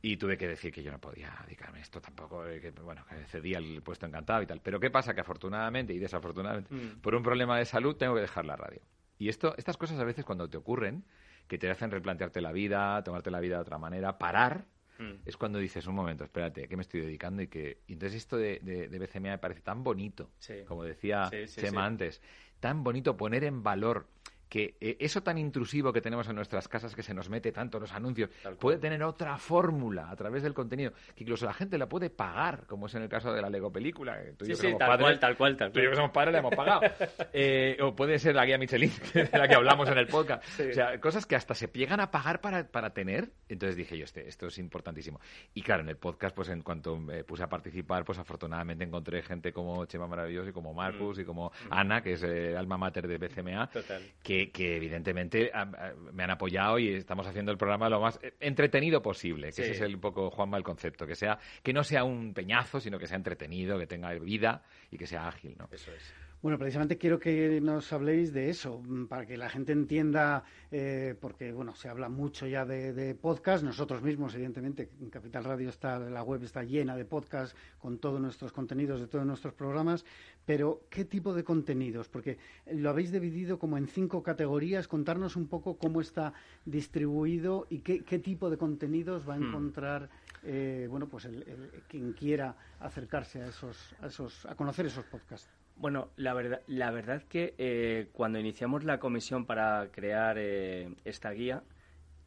Y 0.00 0.16
tuve 0.16 0.38
que 0.38 0.48
decir 0.48 0.72
que 0.72 0.82
yo 0.82 0.90
no 0.92 0.98
podía 1.00 1.36
dedicarme 1.44 1.78
a 1.78 1.82
esto 1.82 2.00
tampoco, 2.00 2.46
eh, 2.46 2.60
que, 2.60 2.70
bueno, 2.70 3.04
que 3.08 3.16
cedía 3.26 3.58
el 3.58 3.82
puesto 3.82 4.06
encantado 4.06 4.40
y 4.42 4.46
tal. 4.46 4.60
Pero 4.62 4.80
¿qué 4.80 4.90
pasa? 4.90 5.12
Que 5.14 5.20
afortunadamente 5.20 5.92
y 5.92 5.98
desafortunadamente, 5.98 6.72
Mm. 6.74 7.00
por 7.00 7.14
un 7.14 7.22
problema 7.22 7.58
de 7.58 7.64
salud, 7.64 7.94
tengo 7.96 8.14
que 8.14 8.20
dejar 8.22 8.44
la 8.46 8.56
radio. 8.56 8.80
Y 9.18 9.28
esto, 9.28 9.54
estas 9.58 9.76
cosas 9.76 9.98
a 9.98 10.04
veces 10.04 10.24
cuando 10.24 10.48
te 10.48 10.56
ocurren, 10.56 11.04
que 11.48 11.58
te 11.58 11.70
hacen 11.70 11.90
replantearte 11.90 12.40
la 12.40 12.52
vida, 12.52 13.02
tomarte 13.02 13.30
la 13.30 13.40
vida 13.40 13.56
de 13.56 13.62
otra 13.62 13.78
manera, 13.78 14.18
parar, 14.18 14.66
mm. 14.98 15.26
es 15.26 15.36
cuando 15.36 15.58
dices, 15.58 15.86
un 15.86 15.94
momento, 15.94 16.24
espérate, 16.24 16.68
¿qué 16.68 16.76
me 16.76 16.82
estoy 16.82 17.00
dedicando? 17.00 17.42
Y 17.42 17.48
que 17.48 17.78
entonces 17.88 18.18
esto 18.18 18.36
de, 18.36 18.60
de, 18.62 18.98
BCMA 18.98 19.30
me 19.30 19.38
parece 19.38 19.62
tan 19.62 19.82
bonito, 19.82 20.30
como 20.66 20.84
decía 20.84 21.30
Chema 21.46 21.86
antes, 21.86 22.22
tan 22.60 22.84
bonito 22.84 23.16
poner 23.16 23.44
en 23.44 23.62
valor 23.62 24.06
que 24.48 24.76
eh, 24.80 24.96
eso 25.00 25.22
tan 25.22 25.38
intrusivo 25.38 25.92
que 25.92 26.00
tenemos 26.00 26.28
en 26.28 26.36
nuestras 26.36 26.68
casas 26.68 26.94
que 26.94 27.02
se 27.02 27.14
nos 27.14 27.28
mete 27.28 27.52
tanto 27.52 27.78
los 27.78 27.92
anuncios 27.92 28.30
puede 28.58 28.78
tener 28.78 29.02
otra 29.02 29.36
fórmula 29.38 30.10
a 30.10 30.16
través 30.16 30.42
del 30.42 30.54
contenido 30.54 30.92
que 31.14 31.24
incluso 31.24 31.46
la 31.46 31.52
gente 31.52 31.78
la 31.78 31.88
puede 31.88 32.10
pagar 32.10 32.66
como 32.66 32.86
es 32.86 32.94
en 32.94 33.02
el 33.02 33.08
caso 33.08 33.32
de 33.32 33.42
la 33.42 33.50
Lego 33.50 33.72
película 33.72 34.18
tú 34.36 34.44
sí, 34.44 34.54
sí, 34.54 34.74
tal 34.78 34.98
cual 34.98 35.18
tal 35.18 35.36
cual 35.36 35.56
tal 35.56 35.72
tú 35.72 35.80
y 35.80 35.84
yo 35.84 35.90
que 35.90 35.96
somos 35.96 36.10
padres 36.10 36.32
la 36.32 36.38
hemos 36.40 36.54
pagado. 36.54 36.80
Eh, 37.32 37.76
o 37.80 37.94
puede 37.94 38.18
ser 38.18 38.34
la 38.34 38.44
guía 38.44 38.58
Michelin 38.58 38.90
de 39.14 39.28
la 39.32 39.46
que 39.46 39.54
hablamos 39.54 39.88
en 39.88 39.98
el 39.98 40.06
podcast. 40.06 40.42
O 40.60 40.72
sea 40.72 40.98
cosas 41.00 41.26
que 41.26 41.36
hasta 41.36 41.54
se 41.54 41.68
pliegan 41.68 42.00
a 42.00 42.10
pagar 42.10 42.40
para, 42.40 42.66
para 42.66 42.92
tener. 42.92 43.30
Entonces 43.48 43.76
dije 43.76 43.96
yo 43.96 44.04
este 44.04 44.28
esto 44.28 44.46
es 44.46 44.58
importantísimo 44.58 45.20
y 45.54 45.62
claro 45.62 45.82
en 45.82 45.88
el 45.88 45.96
podcast 45.96 46.34
pues 46.34 46.48
en 46.48 46.62
cuanto 46.62 46.96
me 46.96 47.24
puse 47.24 47.42
a 47.42 47.48
participar 47.48 48.04
pues 48.04 48.18
afortunadamente 48.18 48.84
encontré 48.84 49.22
gente 49.22 49.52
como 49.52 49.84
Chema 49.86 50.06
Maravilloso 50.06 50.50
y 50.50 50.52
como 50.52 50.74
Marcus 50.74 51.18
mm. 51.18 51.20
y 51.20 51.24
como 51.24 51.48
mm. 51.48 51.72
Ana 51.72 52.02
que 52.02 52.12
es 52.14 52.22
el 52.22 52.56
alma 52.56 52.78
mater 52.78 53.06
de 53.06 53.18
BCMA 53.18 53.70
que 54.22 54.37
que, 54.46 54.76
evidentemente 54.76 55.50
me 56.12 56.24
han 56.24 56.30
apoyado 56.30 56.78
y 56.78 56.94
estamos 56.94 57.26
haciendo 57.26 57.52
el 57.52 57.58
programa 57.58 57.88
lo 57.88 58.00
más 58.00 58.18
entretenido 58.40 59.02
posible, 59.02 59.52
que 59.52 59.62
ese 59.62 59.72
es 59.72 59.80
el, 59.80 59.96
un 59.96 60.00
poco, 60.00 60.30
Juanma, 60.30 60.56
el 60.56 60.64
concepto, 60.64 61.06
que 61.06 61.14
sea 61.14 61.38
que 61.62 61.72
no 61.72 61.84
sea 61.84 62.04
un 62.04 62.32
peñazo, 62.34 62.80
sino 62.80 62.98
que 62.98 63.06
sea 63.06 63.16
entretenido, 63.16 63.78
que 63.78 63.86
tenga 63.86 64.12
vida 64.14 64.62
y 64.90 64.98
que 64.98 65.06
sea 65.06 65.28
ágil, 65.28 65.54
¿no? 65.58 65.68
Eso 65.72 65.92
es. 65.92 66.14
Bueno, 66.40 66.56
precisamente 66.56 66.98
quiero 66.98 67.18
que 67.18 67.60
nos 67.60 67.92
habléis 67.92 68.32
de 68.32 68.48
eso, 68.48 68.80
mm, 68.80 69.06
para 69.06 69.26
que 69.26 69.36
la 69.36 69.48
gente 69.48 69.72
entienda, 69.72 70.44
eh, 70.70 71.16
porque 71.20 71.50
bueno, 71.50 71.74
se 71.74 71.88
habla 71.88 72.08
mucho 72.08 72.46
ya 72.46 72.64
de, 72.64 73.16
podcast, 73.16 73.64
nosotros 73.64 74.02
mismos, 74.02 74.36
evidentemente, 74.36 74.88
en 75.00 75.10
Capital 75.10 75.42
Radio 75.42 75.68
está, 75.68 75.98
la 75.98 76.22
web 76.22 76.44
está 76.44 76.62
llena 76.62 76.94
de 76.96 77.04
podcast 77.04 77.56
con 77.80 77.98
todos 77.98 78.20
nuestros 78.20 78.52
contenidos 78.52 79.00
de 79.00 79.08
todos 79.08 79.26
nuestros 79.26 79.52
programas, 79.52 80.04
pero 80.46 80.82
¿qué 80.90 81.04
tipo 81.04 81.34
de 81.34 81.42
contenidos? 81.42 82.08
Porque 82.08 82.38
lo 82.70 82.90
habéis 82.90 83.10
dividido 83.10 83.58
como 83.58 83.76
en 83.76 83.88
cinco 83.88 84.22
categorías, 84.22 84.86
contarnos 84.86 85.34
un 85.34 85.48
poco 85.48 85.76
cómo 85.76 86.00
está 86.00 86.34
distribuido 86.64 87.66
y 87.68 87.80
qué, 87.80 88.18
tipo 88.20 88.48
de 88.48 88.58
contenidos 88.58 89.28
va 89.28 89.34
a 89.34 89.38
hmm. 89.40 89.48
encontrar, 89.48 90.08
eh, 90.44 90.86
bueno, 90.88 91.08
pues 91.08 91.28
quien 91.88 92.12
quiera 92.12 92.54
acercarse 92.78 93.42
a 93.42 93.48
esos, 93.48 93.96
a 94.00 94.06
esos, 94.06 94.46
a 94.46 94.54
conocer 94.54 94.86
esos 94.86 95.04
podcasts. 95.06 95.57
Bueno, 95.80 96.10
la 96.16 96.34
verdad, 96.34 96.60
la 96.66 96.90
verdad 96.90 97.22
que 97.22 97.54
eh, 97.56 98.08
cuando 98.12 98.40
iniciamos 98.40 98.82
la 98.82 98.98
comisión 98.98 99.46
para 99.46 99.92
crear 99.92 100.36
eh, 100.36 100.92
esta 101.04 101.30
guía, 101.30 101.62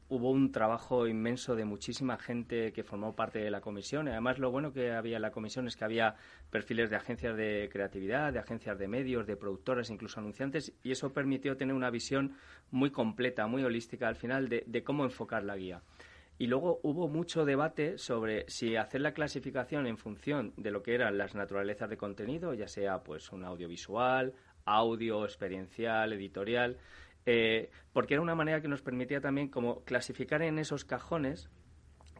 hubo 0.08 0.32
un 0.32 0.54
trabajo 0.54 1.06
inmenso 1.06 1.54
de 1.58 1.66
muchísima 1.66 2.18
gente 2.18 2.72
que 2.72 2.86
formó 2.86 3.14
parte 3.14 3.40
de 3.40 3.52
la 3.52 3.60
comisión. 3.60 4.08
Además, 4.08 4.40
lo 4.40 4.52
bueno 4.52 4.72
que 4.72 4.94
había 4.94 5.18
en 5.18 5.22
la 5.22 5.32
comisión 5.32 5.68
es 5.68 5.76
que 5.76 5.84
había 5.84 6.16
perfiles 6.50 6.90
de 6.90 6.96
agencias 6.96 7.36
de 7.36 7.68
creatividad, 7.70 8.32
de 8.32 8.40
agencias 8.40 8.80
de 8.80 8.88
medios, 8.88 9.28
de 9.28 9.36
productores, 9.36 9.90
incluso 9.90 10.22
anunciantes, 10.22 10.72
y 10.82 10.92
eso 10.92 11.12
permitió 11.12 11.58
tener 11.58 11.76
una 11.76 11.90
visión 11.90 12.38
muy 12.72 12.90
completa, 12.90 13.48
muy 13.48 13.66
holística 13.66 14.08
al 14.08 14.16
final 14.16 14.48
de 14.48 14.84
cómo 14.86 15.04
enfocar 15.04 15.44
la 15.44 15.58
guía. 15.58 15.82
Y 16.42 16.48
luego 16.48 16.80
hubo 16.82 17.08
mucho 17.08 17.46
debate 17.46 18.00
sobre 18.00 18.50
si 18.50 18.76
hacer 18.76 19.02
la 19.02 19.14
clasificación 19.14 19.86
en 19.86 20.00
función 20.00 20.54
de 20.58 20.72
lo 20.72 20.82
que 20.82 20.96
eran 20.96 21.16
las 21.16 21.36
naturalezas 21.36 21.88
de 21.88 21.98
contenido, 21.98 22.56
ya 22.56 22.68
sea 22.68 23.04
pues 23.04 23.32
un 23.32 23.46
audiovisual, 23.46 24.34
audio, 24.66 25.24
experiencial, 25.24 26.14
editorial, 26.14 26.80
eh, 27.28 27.70
porque 27.94 28.16
era 28.16 28.24
una 28.24 28.34
manera 28.34 28.60
que 28.60 28.68
nos 28.68 28.82
permitía 28.82 29.22
también 29.22 29.50
como 29.50 29.84
clasificar 29.84 30.42
en 30.42 30.58
esos 30.58 30.84
cajones 30.84 31.52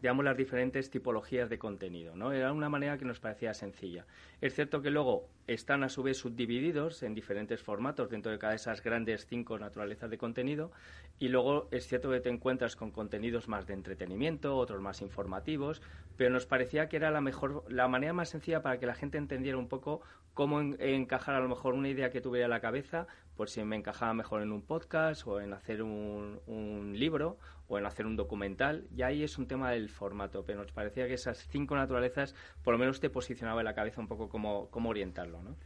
digamos, 0.02 0.24
las 0.24 0.36
diferentes 0.36 0.90
tipologías 0.90 1.48
de 1.48 1.58
contenido, 1.58 2.16
¿no? 2.16 2.32
Era 2.32 2.52
una 2.52 2.68
manera 2.68 2.98
que 2.98 3.04
nos 3.04 3.20
parecía 3.20 3.54
sencilla. 3.54 4.04
Es 4.40 4.54
cierto 4.54 4.82
que 4.82 4.90
luego 4.90 5.28
están 5.46 5.82
a 5.82 5.88
su 5.88 6.02
vez 6.02 6.18
subdivididos 6.18 7.02
en 7.02 7.14
diferentes 7.14 7.62
formatos 7.62 8.10
dentro 8.10 8.30
de 8.30 8.38
cada 8.38 8.52
de 8.52 8.56
esas 8.56 8.82
grandes 8.82 9.26
cinco 9.26 9.58
naturalezas 9.58 10.10
de 10.10 10.18
contenido 10.18 10.70
y 11.18 11.28
luego 11.28 11.68
es 11.70 11.86
cierto 11.86 12.10
que 12.10 12.20
te 12.20 12.28
encuentras 12.28 12.76
con 12.76 12.90
contenidos 12.90 13.48
más 13.48 13.66
de 13.66 13.74
entretenimiento, 13.74 14.56
otros 14.56 14.80
más 14.80 15.02
informativos, 15.02 15.82
pero 16.16 16.30
nos 16.30 16.46
parecía 16.46 16.88
que 16.88 16.96
era 16.96 17.10
la 17.10 17.20
mejor, 17.20 17.64
la 17.68 17.88
manera 17.88 18.12
más 18.12 18.30
sencilla 18.30 18.62
para 18.62 18.78
que 18.78 18.86
la 18.86 18.94
gente 18.94 19.18
entendiera 19.18 19.58
un 19.58 19.68
poco 19.68 20.00
cómo 20.34 20.60
encajar 20.60 21.34
a 21.34 21.40
lo 21.40 21.48
mejor 21.48 21.74
una 21.74 21.88
idea 21.88 22.10
que 22.10 22.20
tuviera 22.20 22.46
en 22.46 22.50
la 22.50 22.60
cabeza, 22.60 23.06
por 23.36 23.50
si 23.50 23.62
me 23.64 23.76
encajaba 23.76 24.14
mejor 24.14 24.42
en 24.42 24.52
un 24.52 24.62
podcast 24.62 25.26
o 25.26 25.40
en 25.40 25.52
hacer 25.52 25.82
un, 25.82 26.40
un 26.46 26.98
libro 26.98 27.38
o 27.68 27.78
en 27.78 27.86
hacer 27.86 28.06
un 28.06 28.16
documental, 28.16 28.86
y 28.94 29.02
ahí 29.02 29.22
es 29.22 29.38
un 29.38 29.46
tema 29.46 29.70
del 29.70 29.88
formato, 29.88 30.44
pero 30.44 30.60
nos 30.60 30.72
parecía 30.72 31.06
que 31.06 31.14
esas 31.14 31.46
cinco 31.48 31.74
naturalezas 31.74 32.34
por 32.62 32.74
lo 32.74 32.78
menos 32.78 33.00
te 33.00 33.08
posicionaba 33.08 33.60
en 33.60 33.64
la 33.64 33.74
cabeza 33.74 34.00
un 34.00 34.08
poco 34.08 34.28
cómo, 34.28 34.68
cómo 34.70 34.90
orientarlo, 34.90 35.31
¿no? 35.40 35.56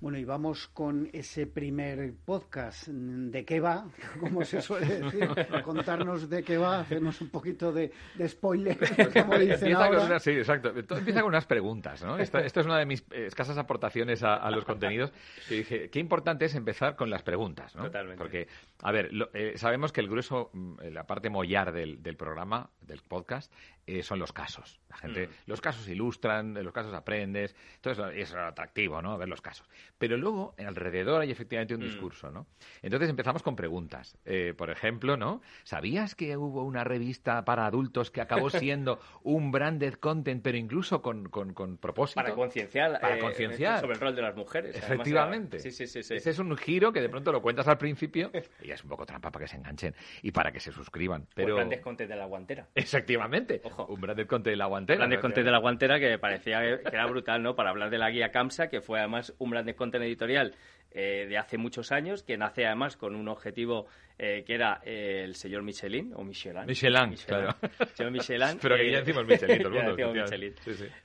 Bueno, 0.00 0.16
y 0.16 0.24
vamos 0.24 0.68
con 0.68 1.10
ese 1.12 1.48
primer 1.48 2.14
podcast. 2.24 2.86
¿De 2.86 3.44
qué 3.44 3.58
va? 3.58 3.84
Como 4.20 4.44
se 4.44 4.62
suele 4.62 5.00
decir. 5.00 5.28
Contarnos 5.64 6.30
de 6.30 6.44
qué 6.44 6.56
va, 6.56 6.78
hacernos 6.78 7.20
un 7.20 7.30
poquito 7.30 7.72
de, 7.72 7.90
spoiler, 8.28 8.78
como 9.12 9.36
dicen 9.36 9.74
ahora. 9.74 10.20
sí, 10.20 10.30
exacto. 10.30 10.68
empieza 10.68 11.20
con 11.20 11.30
unas 11.30 11.46
preguntas, 11.46 12.04
¿no? 12.04 12.16
Esta, 12.16 12.40
es 12.40 12.56
una 12.58 12.78
de 12.78 12.86
mis 12.86 13.04
escasas 13.10 13.58
aportaciones 13.58 14.22
a, 14.22 14.48
los 14.52 14.64
contenidos. 14.64 15.12
Que 15.48 15.56
dije, 15.56 15.90
qué 15.90 15.98
importante 15.98 16.44
es 16.44 16.54
empezar 16.54 16.94
con 16.94 17.10
las 17.10 17.24
preguntas, 17.24 17.74
¿no? 17.74 17.84
Totalmente. 17.84 18.18
Porque, 18.18 18.46
a 18.82 18.92
ver, 18.92 19.10
eh, 19.34 19.54
sabemos 19.56 19.92
que 19.92 20.00
el 20.00 20.08
grueso, 20.08 20.50
mm, 20.52 20.76
la 20.92 21.08
parte 21.08 21.28
mollar 21.28 21.72
del, 21.72 22.04
del 22.04 22.16
programa, 22.16 22.70
del 22.82 23.00
podcast, 23.00 23.52
eh, 23.88 24.02
son 24.02 24.18
los 24.18 24.34
casos. 24.34 24.80
La 24.90 24.98
gente, 24.98 25.28
mm. 25.28 25.30
los 25.46 25.62
casos 25.62 25.88
ilustran, 25.88 26.52
de 26.52 26.62
los 26.62 26.74
casos 26.74 26.92
aprendes, 26.92 27.56
todo 27.80 27.94
eso 27.94 28.08
es 28.10 28.34
atractivo, 28.34 29.00
¿no? 29.00 29.16
Ver 29.16 29.30
los 29.30 29.40
casos. 29.40 29.66
Pero 29.96 30.18
luego, 30.18 30.54
alrededor 30.58 31.22
hay 31.22 31.30
efectivamente 31.30 31.74
un 31.74 31.80
mm. 31.80 31.84
discurso, 31.84 32.30
¿no? 32.30 32.46
Entonces 32.82 33.08
empezamos 33.08 33.42
con 33.42 33.56
preguntas. 33.56 34.18
Eh, 34.26 34.52
por 34.54 34.68
ejemplo, 34.68 35.16
¿no? 35.16 35.40
¿Sabías 35.64 36.14
que 36.14 36.36
hubo 36.36 36.64
una 36.64 36.84
revista 36.84 37.46
para 37.46 37.64
adultos 37.64 38.10
que 38.10 38.20
acabó 38.20 38.50
siendo 38.50 39.00
un 39.22 39.50
branded 39.50 39.94
content, 39.94 40.42
pero 40.42 40.58
incluso 40.58 41.00
con, 41.00 41.30
con, 41.30 41.78
propósito? 41.78 42.20
Para 42.20 42.34
concienciar. 42.34 43.00
Para 43.00 43.16
eh, 43.16 43.20
concienciar. 43.20 43.80
Sobre 43.80 43.94
el 43.94 44.00
rol 44.00 44.14
de 44.14 44.22
las 44.22 44.36
mujeres. 44.36 44.76
Efectivamente. 44.76 45.60
sí, 45.60 45.70
sí, 45.70 45.86
sí, 45.86 46.02
sí. 46.02 46.14
Ese 46.14 46.28
es 46.28 46.38
un 46.38 46.54
giro 46.58 46.92
que 46.92 47.00
de 47.00 47.08
pronto 47.08 47.32
lo 47.32 47.40
cuentas 47.40 47.66
al 47.68 47.78
principio 47.78 48.30
y 48.60 48.70
es 48.70 48.82
un 48.82 48.90
poco 48.90 49.06
trampa 49.06 49.30
para 49.30 49.46
que 49.46 49.50
se 49.50 49.56
enganchen 49.56 49.94
y 50.20 50.30
para 50.30 50.52
que 50.52 50.60
se 50.60 50.72
suscriban. 50.72 51.26
Pero... 51.34 51.48
O 51.48 51.50
el 51.50 51.54
branded 51.54 51.80
content 51.80 52.10
de 52.10 52.16
la 52.16 52.26
guantera. 52.26 52.68
Efectivamente. 52.74 53.62
Un 53.86 54.00
branded 54.00 54.26
content 54.26 54.52
de 54.52 54.56
la 54.56 54.66
guantera. 54.66 54.98
Branded 54.98 55.20
content 55.20 55.44
de 55.44 55.52
la 55.52 55.58
guantera 55.58 55.98
que 56.00 56.18
parecía 56.18 56.60
que 56.60 56.88
era 56.96 57.06
brutal, 57.06 57.42
¿no? 57.42 57.54
Para 57.54 57.70
hablar 57.70 57.90
de 57.90 57.98
la 57.98 58.10
guía 58.10 58.30
CAMSA, 58.30 58.68
que 58.68 58.80
fue 58.80 58.98
además 58.98 59.34
un 59.38 59.50
branded 59.50 59.76
content 59.76 60.04
editorial 60.04 60.54
eh, 60.90 61.26
de 61.28 61.36
hace 61.36 61.58
muchos 61.58 61.92
años, 61.92 62.22
que 62.22 62.38
nace 62.38 62.64
además 62.64 62.96
con 62.96 63.14
un 63.14 63.28
objetivo 63.28 63.86
eh, 64.18 64.42
que 64.46 64.54
era 64.54 64.80
eh, 64.84 65.22
el 65.22 65.34
señor 65.34 65.62
Michelin, 65.62 66.14
o 66.14 66.24
Michelin. 66.24 66.64
Michelin, 66.66 67.14
claro. 67.26 67.54
Señor 67.92 68.10
Michelin. 68.10 68.58
Pero 68.62 68.76
que 68.76 68.90
ya 68.90 69.00
decimos 69.00 69.26
Michelin, 69.26 69.62
todo 69.62 69.78
el 69.78 69.86
mundo. 69.96 70.12
Michelin. 70.14 70.54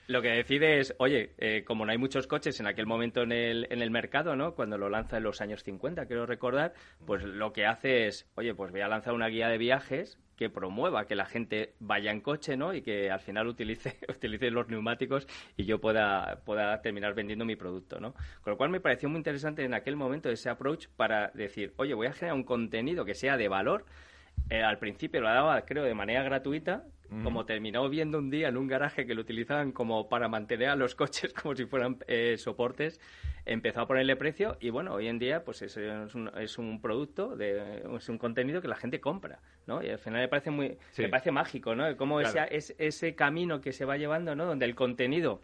Lo 0.06 0.22
que 0.22 0.28
decide 0.28 0.78
es, 0.78 0.94
oye, 0.98 1.34
como 1.64 1.84
no 1.84 1.92
hay 1.92 1.98
muchos 1.98 2.26
coches 2.26 2.58
en 2.60 2.66
aquel 2.66 2.86
momento 2.86 3.22
en 3.22 3.32
el, 3.32 3.66
en 3.70 3.82
el 3.82 3.90
mercado, 3.90 4.34
¿no? 4.36 4.54
Cuando 4.54 4.78
lo 4.78 4.88
lanza 4.88 5.18
en 5.18 5.24
los 5.24 5.42
años 5.42 5.62
50, 5.62 6.06
quiero 6.06 6.24
recordar, 6.24 6.72
pues 7.06 7.22
lo 7.22 7.52
que 7.52 7.66
hace 7.66 8.06
es, 8.06 8.26
oye, 8.36 8.54
pues 8.54 8.72
voy 8.72 8.80
a 8.80 8.88
lanzar 8.88 9.12
una 9.12 9.28
guía 9.28 9.48
de 9.48 9.58
viajes 9.58 10.18
que 10.36 10.50
promueva 10.50 11.06
que 11.06 11.14
la 11.14 11.26
gente 11.26 11.74
vaya 11.80 12.10
en 12.10 12.20
coche, 12.20 12.56
¿no? 12.56 12.74
Y 12.74 12.82
que 12.82 13.10
al 13.10 13.20
final 13.20 13.46
utilice, 13.46 13.98
utilice 14.08 14.50
los 14.50 14.68
neumáticos 14.68 15.26
y 15.56 15.64
yo 15.64 15.80
pueda, 15.80 16.42
pueda 16.44 16.80
terminar 16.82 17.14
vendiendo 17.14 17.44
mi 17.44 17.56
producto, 17.56 18.00
¿no? 18.00 18.12
Con 18.42 18.52
lo 18.52 18.56
cual 18.56 18.70
me 18.70 18.80
pareció 18.80 19.08
muy 19.08 19.18
interesante 19.18 19.64
en 19.64 19.74
aquel 19.74 19.96
momento 19.96 20.30
ese 20.30 20.50
approach 20.50 20.88
para 20.96 21.28
decir, 21.34 21.72
oye, 21.76 21.94
voy 21.94 22.06
a 22.06 22.12
generar 22.12 22.36
un 22.36 22.44
contenido 22.44 23.04
que 23.04 23.14
sea 23.14 23.36
de 23.36 23.48
valor. 23.48 23.84
Eh, 24.50 24.62
al 24.62 24.78
principio 24.78 25.20
lo 25.20 25.28
daba, 25.28 25.64
creo, 25.64 25.84
de 25.84 25.94
manera 25.94 26.22
gratuita 26.22 26.84
como 27.22 27.44
terminó 27.44 27.88
viendo 27.88 28.18
un 28.18 28.30
día 28.30 28.48
en 28.48 28.56
un 28.56 28.66
garaje 28.66 29.06
que 29.06 29.14
lo 29.14 29.20
utilizaban 29.20 29.72
como 29.72 30.08
para 30.08 30.28
mantener 30.28 30.70
a 30.70 30.76
los 30.76 30.94
coches 30.94 31.32
como 31.42 31.54
si 31.54 31.66
fueran 31.66 31.98
eh, 32.06 32.36
soportes, 32.38 33.00
empezó 33.44 33.82
a 33.82 33.86
ponerle 33.86 34.16
precio 34.16 34.56
y 34.60 34.70
bueno, 34.70 34.94
hoy 34.94 35.08
en 35.08 35.18
día 35.18 35.44
pues 35.44 35.62
es, 35.62 35.76
un, 35.76 36.30
es 36.36 36.58
un 36.58 36.80
producto, 36.80 37.36
de, 37.36 37.82
es 37.96 38.08
un 38.08 38.18
contenido 38.18 38.60
que 38.60 38.68
la 38.68 38.76
gente 38.76 39.00
compra, 39.00 39.40
¿no? 39.66 39.82
Y 39.82 39.90
al 39.90 39.98
final 39.98 40.20
me 40.20 40.28
parece 40.28 40.50
muy, 40.50 40.76
me 40.98 41.08
parece 41.08 41.30
mágico, 41.30 41.74
¿no? 41.74 41.96
Como 41.96 42.20
ese, 42.20 42.74
ese 42.78 43.14
camino 43.14 43.60
que 43.60 43.72
se 43.72 43.84
va 43.84 43.96
llevando, 43.96 44.34
¿no? 44.34 44.46
Donde 44.46 44.64
el 44.64 44.74
contenido 44.74 45.40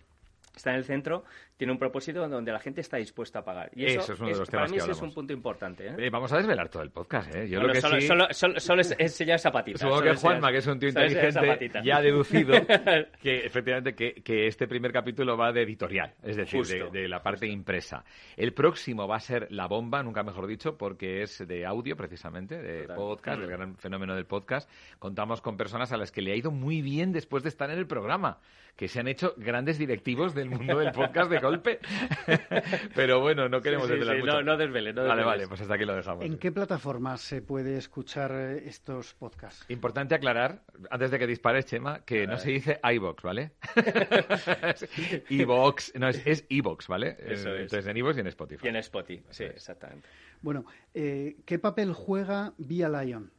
está 0.56 0.70
en 0.70 0.76
el 0.76 0.84
centro, 0.84 1.24
tiene 1.60 1.74
un 1.74 1.78
propósito 1.78 2.26
donde 2.26 2.52
la 2.52 2.58
gente 2.58 2.80
está 2.80 2.96
dispuesta 2.96 3.40
a 3.40 3.44
pagar. 3.44 3.70
Y 3.74 3.84
eso, 3.84 4.14
es 4.14 4.18
uno 4.18 4.30
de 4.30 4.38
los 4.38 4.48
temas 4.48 4.62
para 4.62 4.70
mí 4.70 4.78
que 4.78 4.82
ese 4.82 4.92
es 4.92 5.02
un 5.02 5.12
punto 5.12 5.34
importante. 5.34 5.88
¿eh? 5.88 5.94
Eh, 5.98 6.08
vamos 6.08 6.32
a 6.32 6.38
desvelar 6.38 6.70
todo 6.70 6.82
el 6.82 6.88
podcast, 6.88 7.34
¿eh? 7.34 7.50
Yo 7.50 7.58
Bueno, 7.58 7.66
lo 7.66 7.74
que 7.74 7.82
solo, 7.82 8.00
sí... 8.00 8.06
solo, 8.06 8.26
solo, 8.30 8.58
solo 8.58 8.80
es 8.80 8.96
enseñar 8.98 9.36
esa 9.36 9.52
patita. 9.52 9.78
Supongo 9.78 10.00
que 10.00 10.14
Juanma, 10.14 10.50
que 10.52 10.56
es 10.56 10.66
un 10.66 10.78
tío 10.78 10.88
inteligente, 10.88 11.70
ya 11.84 11.98
ha 11.98 12.00
deducido 12.00 12.54
que 13.22 13.44
efectivamente 13.44 13.94
que, 13.94 14.22
que 14.22 14.46
este 14.46 14.66
primer 14.66 14.90
capítulo 14.90 15.36
va 15.36 15.52
de 15.52 15.60
editorial, 15.60 16.14
es 16.22 16.36
decir, 16.36 16.64
de, 16.64 16.80
Justo, 16.80 16.92
de 16.92 17.08
la 17.08 17.22
parte 17.22 17.46
impresa. 17.46 18.06
El 18.38 18.54
próximo 18.54 19.06
va 19.06 19.16
a 19.16 19.20
ser 19.20 19.46
la 19.50 19.66
bomba, 19.66 20.02
nunca 20.02 20.22
mejor 20.22 20.46
dicho, 20.46 20.78
porque 20.78 21.20
es 21.20 21.46
de 21.46 21.66
audio 21.66 21.94
precisamente, 21.94 22.56
de 22.56 22.80
Total. 22.84 22.96
podcast, 22.96 23.38
del 23.38 23.50
gran 23.50 23.76
fenómeno 23.76 24.14
del 24.14 24.24
podcast. 24.24 24.70
Contamos 24.98 25.42
con 25.42 25.58
personas 25.58 25.92
a 25.92 25.98
las 25.98 26.10
que 26.10 26.22
le 26.22 26.32
ha 26.32 26.36
ido 26.36 26.50
muy 26.50 26.80
bien 26.80 27.12
después 27.12 27.42
de 27.42 27.50
estar 27.50 27.68
en 27.68 27.76
el 27.76 27.86
programa, 27.86 28.38
que 28.76 28.88
se 28.88 28.98
han 28.98 29.08
hecho 29.08 29.34
grandes 29.36 29.76
directivos 29.76 30.34
del 30.34 30.48
mundo 30.48 30.78
del 30.78 30.92
podcast 30.92 31.30
de 31.30 31.38
golpe. 31.50 31.78
Pero 32.94 33.20
bueno, 33.20 33.48
no 33.48 33.60
queremos 33.60 33.86
Sí, 33.86 33.92
sí, 33.94 33.98
desvelar 33.98 34.16
sí, 34.16 34.22
mucho. 34.22 34.32
no, 34.34 34.42
no 34.42 34.56
desvele, 34.56 34.92
no 34.92 35.04
Vale, 35.06 35.24
vale, 35.24 35.48
pues 35.48 35.60
hasta 35.60 35.74
aquí 35.74 35.84
lo 35.84 35.94
dejamos. 35.94 36.24
¿En 36.24 36.38
qué 36.38 36.52
plataformas 36.52 37.20
se 37.20 37.42
puede 37.42 37.76
escuchar 37.76 38.32
eh, 38.34 38.62
estos 38.66 39.14
podcasts? 39.14 39.64
Importante 39.68 40.14
aclarar, 40.14 40.62
antes 40.90 41.10
de 41.10 41.18
que 41.18 41.26
dispares, 41.26 41.66
Chema, 41.66 42.04
que 42.04 42.26
no 42.26 42.38
se 42.38 42.50
dice 42.50 42.80
iBox, 42.82 43.22
¿vale? 43.22 43.52
iBox, 45.28 45.92
no, 45.96 46.08
es, 46.08 46.22
es 46.26 46.44
iBox, 46.48 46.88
¿vale? 46.88 47.16
Eso 47.20 47.48
Eh, 47.50 47.56
es. 47.56 47.60
Entonces 47.62 47.86
en 47.86 47.96
iBox 47.96 48.16
y 48.16 48.20
en 48.20 48.26
Spotify. 48.28 48.66
Y 48.66 48.68
en 48.68 48.76
Spotify, 48.76 49.22
sí, 49.30 49.44
exactamente. 49.44 50.08
Bueno, 50.42 50.64
eh, 50.94 51.36
¿qué 51.44 51.58
papel 51.58 51.92
juega 51.92 52.52
Vía 52.58 52.88
Lion 52.88 53.30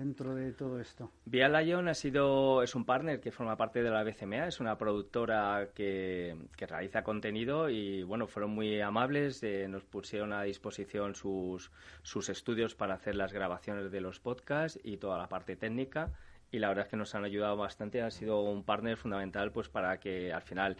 dentro 0.00 0.34
de 0.34 0.52
todo 0.52 0.80
esto? 0.80 1.10
Via 1.26 1.48
Lion 1.48 1.86
ha 1.88 1.94
sido, 1.94 2.62
es 2.62 2.74
un 2.74 2.84
partner 2.84 3.20
que 3.20 3.30
forma 3.30 3.56
parte 3.56 3.82
de 3.82 3.90
la 3.90 4.02
BCMA, 4.02 4.48
es 4.48 4.58
una 4.58 4.78
productora 4.78 5.68
que, 5.74 6.36
que 6.56 6.66
realiza 6.66 7.02
contenido 7.02 7.68
y 7.68 8.02
bueno, 8.02 8.26
fueron 8.26 8.50
muy 8.52 8.80
amables, 8.80 9.42
eh, 9.42 9.66
nos 9.68 9.84
pusieron 9.84 10.32
a 10.32 10.42
disposición 10.42 11.14
sus, 11.14 11.70
sus 12.02 12.30
estudios 12.30 12.74
para 12.74 12.94
hacer 12.94 13.14
las 13.14 13.32
grabaciones 13.32 13.90
de 13.90 14.00
los 14.00 14.20
podcasts 14.20 14.80
y 14.82 14.96
toda 14.96 15.18
la 15.18 15.28
parte 15.28 15.54
técnica 15.54 16.10
y 16.50 16.58
la 16.58 16.68
verdad 16.68 16.86
es 16.86 16.90
que 16.90 16.96
nos 16.96 17.14
han 17.14 17.24
ayudado 17.24 17.56
bastante, 17.56 18.02
ha 18.02 18.10
sido 18.10 18.40
un 18.42 18.64
partner 18.64 18.96
fundamental 18.96 19.52
pues 19.52 19.68
para 19.68 20.00
que 20.00 20.32
al 20.32 20.42
final 20.42 20.76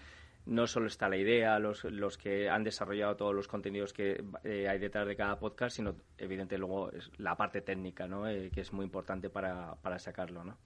no 0.47 0.67
solo 0.67 0.87
está 0.87 1.09
la 1.09 1.17
idea, 1.17 1.59
los, 1.59 1.85
los 1.85 2.19
que 2.19 2.49
han 2.49 2.65
desarrollado 2.65 3.17
todos 3.17 3.35
los 3.35 3.49
contenidos 3.49 3.93
que 3.93 4.25
eh, 4.45 4.69
hay 4.69 4.79
detrás 4.79 5.07
de 5.07 5.17
cada 5.17 5.39
podcast, 5.39 5.77
sino 5.77 5.95
evidente 6.19 6.59
luego 6.59 6.91
es 6.93 7.11
la 7.19 7.37
parte 7.37 7.61
técnica, 7.61 8.07
¿no? 8.09 8.29
Eh, 8.29 8.51
que 8.53 8.63
es 8.63 8.73
muy 8.73 8.85
importante 8.85 9.31
para, 9.31 9.75
para 9.77 9.99
sacarlo, 9.99 10.45
¿no? 10.45 10.57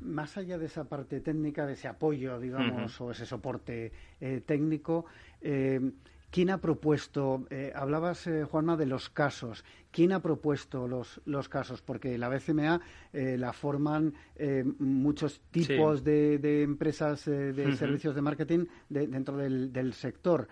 Más 0.00 0.36
allá 0.36 0.58
de 0.58 0.66
esa 0.66 0.84
parte 0.84 1.20
técnica, 1.20 1.66
de 1.66 1.72
ese 1.72 1.88
apoyo, 1.88 2.38
digamos, 2.38 3.00
o 3.00 3.10
ese 3.10 3.24
soporte 3.24 3.92
eh, 4.20 4.42
técnico, 4.44 5.06
eh, 5.40 5.80
¿quién 6.30 6.50
ha 6.50 6.58
propuesto, 6.58 7.46
eh, 7.50 7.72
hablabas, 7.74 8.26
eh, 8.26 8.44
Juanma, 8.44 8.76
de 8.76 8.86
los 8.86 9.08
casos, 9.10 9.64
¿quién 9.90 10.12
ha 10.12 10.20
propuesto 10.20 10.86
los, 10.88 11.20
los 11.24 11.48
casos? 11.48 11.80
Porque 11.82 12.18
la 12.18 12.28
BCMA 12.28 12.80
eh, 13.12 13.36
la 13.38 13.52
forman 13.52 14.12
eh, 14.36 14.64
muchos 14.78 15.40
tipos 15.50 15.98
Sí. 16.00 16.04
de, 16.04 16.38
de 16.38 16.62
empresas 16.62 17.24
de 17.24 17.74
servicios 17.76 18.14
de 18.14 18.22
marketing 18.22 18.66
de- 18.88 19.06
dentro 19.06 19.36
del, 19.36 19.72
del 19.72 19.92
sector. 19.94 20.46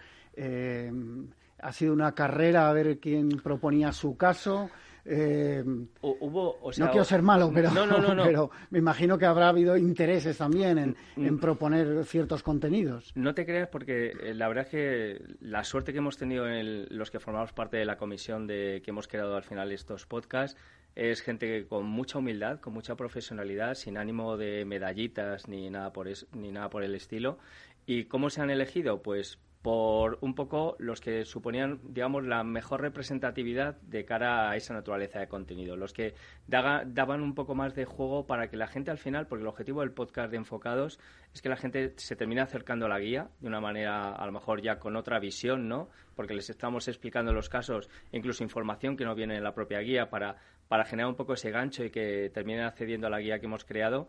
Ha 1.60 1.72
sido 1.72 1.92
una 1.92 2.12
carrera 2.14 2.68
a 2.68 2.72
ver 2.72 2.98
quién 2.98 3.28
proponía 3.42 3.92
su 3.92 4.16
caso. 4.16 4.70
Eh, 5.06 5.62
Hu- 5.64 6.16
Hubo, 6.20 6.58
o 6.62 6.72
sea, 6.72 6.86
no 6.86 6.90
quiero 6.90 7.04
ser 7.04 7.20
malo, 7.22 7.50
pero, 7.54 7.70
no, 7.70 7.86
no, 7.86 7.98
no, 7.98 8.14
no. 8.14 8.24
pero 8.24 8.50
me 8.70 8.78
imagino 8.78 9.18
que 9.18 9.26
habrá 9.26 9.48
habido 9.48 9.76
intereses 9.76 10.38
también 10.38 10.78
en, 10.78 10.96
Mm. 11.16 11.26
en 11.26 11.38
proponer 11.38 12.04
ciertos 12.06 12.42
contenidos. 12.42 13.12
No 13.14 13.34
te 13.34 13.44
creas 13.44 13.68
porque 13.68 14.12
eh, 14.20 14.34
la 14.34 14.48
verdad 14.48 14.64
es 14.64 14.70
que 14.70 15.22
la 15.40 15.62
suerte 15.64 15.92
que 15.92 15.98
hemos 15.98 16.16
tenido 16.16 16.46
en 16.46 16.54
el- 16.54 16.86
los 16.90 17.10
que 17.10 17.20
formamos 17.20 17.52
parte 17.52 17.76
de 17.76 17.84
la 17.84 17.96
comisión 17.98 18.46
de 18.46 18.80
que 18.84 18.90
hemos 18.90 19.06
creado 19.08 19.36
al 19.36 19.42
final 19.44 19.72
estos 19.72 20.06
podcasts 20.06 20.58
es 20.94 21.22
gente 21.22 21.46
que 21.48 21.66
con 21.66 21.84
mucha 21.86 22.18
humildad, 22.18 22.60
con 22.60 22.72
mucha 22.72 22.94
profesionalidad, 22.94 23.74
sin 23.74 23.98
ánimo 23.98 24.36
de 24.36 24.64
medallitas 24.64 25.48
ni 25.48 25.68
nada 25.68 25.92
por 25.92 26.08
es- 26.08 26.26
ni 26.32 26.50
nada 26.52 26.70
por 26.70 26.82
el 26.84 26.94
estilo. 26.94 27.38
¿Y 27.86 28.04
cómo 28.04 28.30
se 28.30 28.40
han 28.40 28.48
elegido? 28.50 29.02
Pues 29.02 29.38
por 29.64 30.18
un 30.20 30.34
poco 30.34 30.76
los 30.78 31.00
que 31.00 31.24
suponían, 31.24 31.80
digamos, 31.84 32.22
la 32.26 32.44
mejor 32.44 32.82
representatividad 32.82 33.80
de 33.80 34.04
cara 34.04 34.50
a 34.50 34.56
esa 34.56 34.74
naturaleza 34.74 35.20
de 35.20 35.26
contenido. 35.26 35.74
Los 35.74 35.94
que 35.94 36.12
daban 36.46 37.22
un 37.22 37.34
poco 37.34 37.54
más 37.54 37.74
de 37.74 37.86
juego 37.86 38.26
para 38.26 38.50
que 38.50 38.58
la 38.58 38.66
gente 38.66 38.90
al 38.90 38.98
final, 38.98 39.26
porque 39.26 39.40
el 39.40 39.48
objetivo 39.48 39.80
del 39.80 39.92
podcast 39.92 40.30
de 40.30 40.36
Enfocados 40.36 41.00
es 41.32 41.40
que 41.40 41.48
la 41.48 41.56
gente 41.56 41.94
se 41.96 42.14
termine 42.14 42.42
acercando 42.42 42.84
a 42.84 42.90
la 42.90 42.98
guía 42.98 43.30
de 43.40 43.48
una 43.48 43.62
manera, 43.62 44.12
a 44.12 44.26
lo 44.26 44.32
mejor 44.32 44.60
ya 44.60 44.78
con 44.78 44.96
otra 44.96 45.18
visión, 45.18 45.66
¿no? 45.66 45.88
Porque 46.14 46.34
les 46.34 46.50
estamos 46.50 46.86
explicando 46.86 47.32
los 47.32 47.48
casos, 47.48 47.88
incluso 48.12 48.44
información 48.44 48.98
que 48.98 49.06
no 49.06 49.14
viene 49.14 49.38
en 49.38 49.44
la 49.44 49.54
propia 49.54 49.78
guía 49.78 50.10
para, 50.10 50.36
para 50.68 50.84
generar 50.84 51.08
un 51.08 51.16
poco 51.16 51.32
ese 51.32 51.50
gancho 51.50 51.84
y 51.84 51.90
que 51.90 52.30
terminen 52.34 52.64
accediendo 52.64 53.06
a 53.06 53.10
la 53.10 53.18
guía 53.18 53.38
que 53.38 53.46
hemos 53.46 53.64
creado. 53.64 54.08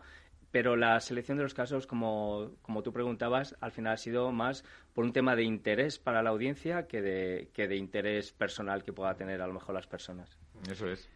Pero 0.55 0.77
la 0.77 0.97
selección 1.01 1.35
de 1.35 1.43
los 1.43 1.53
casos, 1.53 1.85
como, 1.85 2.51
como 2.61 2.81
tú 2.81 2.93
preguntabas, 2.93 3.57
al 3.59 3.73
final 3.73 3.91
ha 3.91 3.97
sido 3.97 4.31
más 4.31 4.63
por 4.93 5.03
un 5.03 5.11
tema 5.11 5.35
de 5.35 5.43
interés 5.43 5.99
para 5.99 6.23
la 6.23 6.29
audiencia 6.29 6.87
que 6.87 7.01
de, 7.01 7.49
que 7.51 7.67
de 7.67 7.75
interés 7.75 8.31
personal 8.31 8.85
que 8.85 8.93
pueda 8.93 9.13
tener 9.15 9.41
a 9.41 9.47
lo 9.47 9.53
mejor 9.53 9.75
las 9.75 9.85
personas. 9.85 10.39
Eso 10.71 10.87
es. 10.87 11.09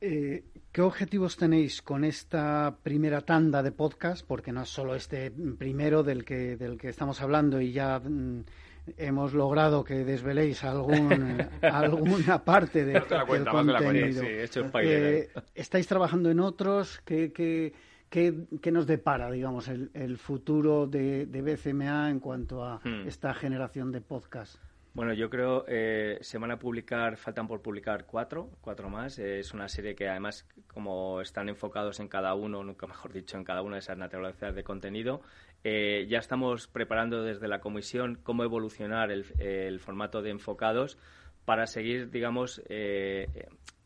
Eh, 0.00 0.42
¿Qué 0.72 0.82
objetivos 0.82 1.36
tenéis 1.36 1.82
con 1.82 2.02
esta 2.02 2.76
primera 2.82 3.20
tanda 3.20 3.62
de 3.62 3.70
podcast? 3.70 4.26
Porque 4.26 4.50
no 4.50 4.62
es 4.62 4.70
solo 4.70 4.96
este 4.96 5.30
primero 5.30 6.02
del 6.02 6.24
que, 6.24 6.56
del 6.56 6.78
que 6.78 6.88
estamos 6.88 7.22
hablando 7.22 7.60
y 7.60 7.70
ya 7.70 8.00
mm, 8.00 8.42
hemos 8.96 9.34
logrado 9.34 9.84
que 9.84 10.04
desveléis 10.04 10.64
algún, 10.64 11.46
alguna 11.62 12.44
parte 12.44 12.84
de, 12.84 12.94
de 12.94 13.00
la 13.08 13.18
del 13.18 13.26
cuenta, 13.28 13.52
más 13.52 13.66
de 13.66 13.72
la 13.72 13.78
cuenta. 13.78 14.00
contenido. 14.00 14.22
Sí, 14.22 14.26
he 14.26 14.42
hecho. 14.42 14.70
Eh, 14.82 15.28
¿Estáis 15.54 15.86
trabajando 15.86 16.28
en 16.28 16.40
otros? 16.40 17.00
¿Qué, 17.04 17.32
qué, 17.32 17.72
qué- 18.10 18.46
qué 18.62 18.70
nos 18.72 18.86
depara, 18.86 19.30
digamos, 19.30 19.68
el, 19.68 19.90
el 19.94 20.18
futuro 20.18 20.86
de, 20.86 21.26
de 21.26 21.42
BCMA 21.42 22.10
en 22.10 22.20
cuanto 22.20 22.64
a 22.64 22.80
Hmm. 22.84 23.06
esta 23.06 23.34
generación 23.34 23.92
de 23.92 24.00
podcast? 24.00 24.56
Bueno, 24.94 25.12
yo 25.12 25.28
creo 25.28 25.66
eh, 25.68 26.16
se 26.22 26.38
van 26.38 26.50
a 26.52 26.58
publicar, 26.58 27.18
faltan 27.18 27.46
por 27.46 27.60
publicar 27.60 28.06
cuatro, 28.06 28.48
cuatro 28.62 28.88
más. 28.88 29.18
Eh, 29.18 29.40
es 29.40 29.52
una 29.52 29.68
serie 29.68 29.94
que 29.94 30.08
además, 30.08 30.48
como 30.68 31.20
están 31.20 31.50
enfocados 31.50 32.00
en 32.00 32.08
cada 32.08 32.32
uno, 32.34 32.64
nunca 32.64 32.86
mejor 32.86 33.12
dicho, 33.12 33.36
en 33.36 33.44
cada 33.44 33.60
una 33.60 33.74
de 33.76 33.80
esas 33.80 33.98
naturalezas 33.98 34.54
de 34.54 34.64
contenido, 34.64 35.20
eh, 35.64 36.06
ya 36.08 36.18
estamos 36.18 36.66
preparando 36.66 37.22
desde 37.24 37.46
la 37.46 37.60
comisión 37.60 38.18
cómo 38.22 38.42
evolucionar 38.42 39.10
el, 39.10 39.26
el 39.38 39.80
formato 39.80 40.22
de 40.22 40.30
enfocados 40.30 40.96
para 41.44 41.66
seguir, 41.66 42.10
digamos, 42.10 42.62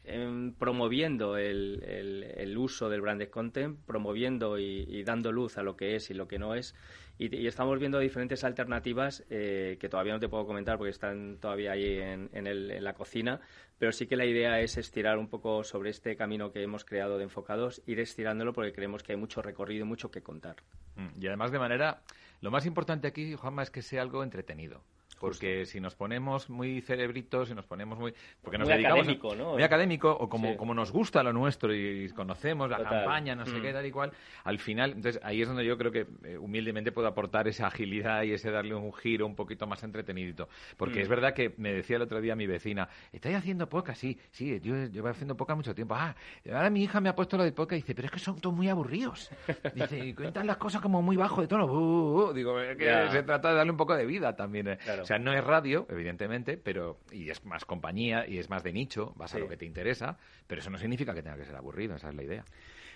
em, 0.04 0.52
promoviendo 0.54 1.36
el, 1.36 1.82
el- 1.84 2.22
el 2.24 2.56
uso 2.58 2.88
del 2.88 3.00
branded 3.00 3.28
content, 3.28 3.78
promoviendo 3.86 4.58
y, 4.58 4.84
y 4.88 5.02
dando 5.04 5.30
luz 5.32 5.58
a 5.58 5.62
lo 5.62 5.76
que 5.76 5.94
es 5.96 6.10
y 6.10 6.14
lo 6.14 6.26
que 6.26 6.38
no 6.38 6.54
es. 6.54 6.74
Y, 7.18 7.34
y 7.36 7.46
estamos 7.46 7.78
viendo 7.78 7.98
diferentes 7.98 8.42
alternativas 8.44 9.24
eh, 9.28 9.76
que 9.78 9.88
todavía 9.90 10.14
no 10.14 10.20
te 10.20 10.28
puedo 10.28 10.46
comentar 10.46 10.78
porque 10.78 10.90
están 10.90 11.36
todavía 11.38 11.72
ahí 11.72 11.98
en, 11.98 12.30
en 12.32 12.46
el- 12.46 12.70
en 12.70 12.82
la 12.84 12.94
cocina, 12.94 13.40
pero 13.78 13.92
sí 13.92 14.06
que 14.06 14.16
la 14.16 14.24
idea 14.24 14.60
es 14.60 14.76
estirar 14.78 15.18
un 15.18 15.28
poco 15.28 15.62
sobre 15.64 15.90
este 15.90 16.16
camino 16.16 16.50
que 16.50 16.62
hemos 16.62 16.84
creado 16.84 17.18
de 17.18 17.24
enfocados, 17.24 17.82
ir 17.86 18.00
estirándolo 18.00 18.52
porque 18.54 18.72
creemos 18.72 19.02
que 19.02 19.12
hay 19.12 19.18
mucho 19.18 19.42
recorrido 19.42 19.84
y 19.84 19.88
mucho 19.88 20.10
que 20.10 20.22
contar. 20.22 20.56
Mm, 20.96 21.22
Y 21.22 21.26
además 21.26 21.52
de 21.52 21.58
manera, 21.58 22.02
lo 22.40 22.50
más 22.50 22.64
importante 22.64 23.06
aquí, 23.08 23.34
Juanma, 23.34 23.62
es 23.62 23.70
que 23.70 23.82
sea 23.82 24.00
algo 24.02 24.22
entretenido. 24.22 24.82
Porque 25.20 25.66
si 25.66 25.80
nos 25.80 25.94
ponemos 25.94 26.48
muy 26.50 26.80
cerebritos 26.80 27.50
y 27.50 27.54
nos 27.54 27.66
ponemos 27.66 27.98
muy... 27.98 28.14
Porque 28.42 28.56
nos 28.58 28.66
Muy 28.66 28.74
dedicamos 28.78 28.98
a- 28.98 29.02
académico, 29.02 29.34
¿no? 29.36 29.52
Muy 29.52 29.62
académico, 29.62 30.10
o 30.18 30.28
como, 30.28 30.52
Sí. 30.52 30.56
como 30.56 30.74
nos 30.74 30.90
gusta 30.90 31.22
lo 31.22 31.32
nuestro 31.32 31.74
y 31.74 32.08
conocemos 32.10 32.70
la 32.70 32.78
Total. 32.78 32.92
campaña, 33.04 33.34
no 33.36 33.44
sé 33.46 33.58
Mm. 33.58 33.62
qué, 33.62 33.72
tal 33.72 33.84
y 33.86 33.90
cual, 33.90 34.12
al 34.44 34.58
final, 34.58 34.92
entonces 34.92 35.20
ahí 35.22 35.42
es 35.42 35.46
donde 35.48 35.64
yo 35.64 35.76
creo 35.76 35.92
que 35.92 36.06
eh, 36.24 36.38
humildemente 36.38 36.90
puedo 36.90 37.06
aportar 37.06 37.46
esa 37.48 37.66
agilidad 37.66 38.22
y 38.22 38.32
ese 38.32 38.50
darle 38.50 38.74
un 38.74 38.92
giro 38.94 39.26
un 39.26 39.36
poquito 39.36 39.66
más 39.66 39.82
entretenidito. 39.84 40.48
Porque 40.78 41.00
Mm. 41.00 41.02
es 41.02 41.08
verdad 41.08 41.34
que 41.34 41.52
me 41.58 41.72
decía 41.72 41.96
el 41.96 42.02
otro 42.02 42.20
día 42.22 42.34
mi 42.34 42.46
vecina, 42.46 42.88
¿estáis 43.12 43.36
haciendo 43.36 43.68
podcast? 43.68 44.00
Sí, 44.00 44.18
sí, 44.30 44.58
yo 44.62 44.74
llevo 44.86 45.08
haciendo 45.08 45.36
podcast 45.36 45.56
mucho 45.58 45.74
tiempo. 45.74 45.94
Ah, 45.94 46.16
ahora 46.50 46.70
mi 46.70 46.82
hija 46.82 46.98
me 47.00 47.10
ha 47.10 47.14
puesto 47.14 47.36
lo 47.36 47.44
del 47.44 47.52
podcast 47.52 47.72
y 47.78 47.82
dice, 47.82 47.94
pero 47.94 48.06
es 48.06 48.12
que 48.12 48.18
son 48.18 48.40
todos 48.40 48.56
muy 48.56 48.68
aburridos. 48.70 49.30
Dice, 49.74 49.98
y 49.98 50.14
cuentan 50.14 50.46
las 50.46 50.56
cosas 50.56 50.80
como 50.80 51.02
muy 51.02 51.16
bajo 51.16 51.42
de 51.42 51.46
tono. 51.46 51.66
Uh, 51.66 51.70
uh, 51.70 52.30
uh. 52.30 52.32
Digo, 52.32 52.58
es 52.58 52.76
que 52.78 52.86
se 53.10 53.22
trata 53.22 53.50
de 53.50 53.56
darle 53.56 53.70
un 53.72 53.76
poco 53.76 53.94
de 53.94 54.06
vida 54.06 54.34
también. 54.34 54.68
eh. 54.68 54.78
Claro. 54.82 55.04
O 55.10 55.12
sea, 55.12 55.18
no 55.18 55.32
es 55.32 55.42
radio, 55.42 55.86
evidentemente, 55.90 56.56
pero 56.56 57.00
y 57.10 57.30
es 57.30 57.44
más 57.44 57.64
compañía 57.64 58.28
y 58.28 58.38
es 58.38 58.48
más 58.48 58.62
de 58.62 58.72
nicho, 58.72 59.12
vas 59.16 59.34
a 59.34 59.40
lo 59.40 59.48
que 59.48 59.56
te 59.56 59.66
interesa, 59.66 60.16
pero 60.46 60.60
eso 60.60 60.70
no 60.70 60.78
significa 60.78 61.12
que 61.12 61.20
tenga 61.20 61.36
que 61.36 61.44
ser 61.44 61.56
aburrido, 61.56 61.96
esa 61.96 62.10
es 62.10 62.14
la 62.14 62.22
idea. 62.22 62.44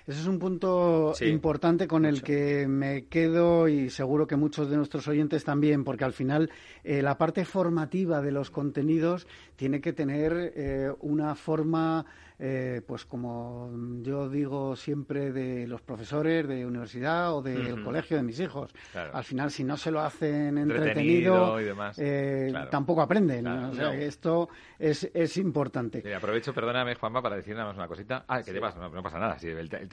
Ese 0.07 0.21
es 0.21 0.27
un 0.29 0.39
punto 0.39 1.12
Sí, 1.17 1.25
importante 1.25 1.89
con 1.89 2.05
el 2.05 2.23
que 2.23 2.69
me 2.69 3.07
quedo 3.07 3.67
y 3.67 3.91
seguro 3.91 4.29
que 4.29 4.37
muchos 4.37 4.71
de 4.71 4.77
nuestros 4.77 5.09
oyentes 5.09 5.43
también, 5.43 5.83
porque 5.83 6.05
al 6.05 6.12
final 6.12 6.53
eh, 6.85 7.03
la 7.03 7.19
parte 7.19 7.45
formativa 7.45 8.23
de 8.23 8.31
los 8.31 8.49
contenidos 8.49 9.27
tiene 9.57 9.81
que 9.81 9.93
tener 9.93 10.53
eh, 10.55 10.93
una 11.01 11.35
forma 11.35 12.07
eh, 12.39 12.82
pues 12.87 13.05
como 13.05 13.70
yo 14.03 14.28
digo 14.28 14.74
siempre 14.74 15.32
de 15.32 15.68
los 15.68 15.82
profesores 15.82 16.49
de 16.49 16.66
universidad 16.66 17.32
o 17.32 17.43
del 17.43 17.82
colegio 17.85 18.16
de 18.16 18.22
mis 18.24 18.41
hijos. 18.41 18.74
Al 18.95 19.24
final, 19.24 19.51
si 19.51 19.62
no 19.62 19.76
se 19.76 19.91
lo 19.91 20.01
hacen 20.01 20.59
entretenido, 20.59 21.59
eh, 21.97 22.53
tampoco 22.70 23.03
aprenden. 23.03 23.47
o 23.47 23.74
sea, 23.74 23.95
esto 23.95 24.49
es, 24.78 25.09
es 25.14 25.37
importante. 25.37 26.03
aprovecho, 26.14 26.53
perdóname, 26.53 26.95
Juanma, 26.97 27.22
para 27.22 27.37
decir 27.37 27.55
nada 27.55 27.68
más 27.68 27.76
una 27.76 27.89
cosita. 27.89 28.24
Ah, 28.26 28.43
que 28.43 28.53
te 28.53 28.61
no, 28.61 28.91
no, 28.91 29.03
pasa 29.03 29.18
nada. 29.18 29.37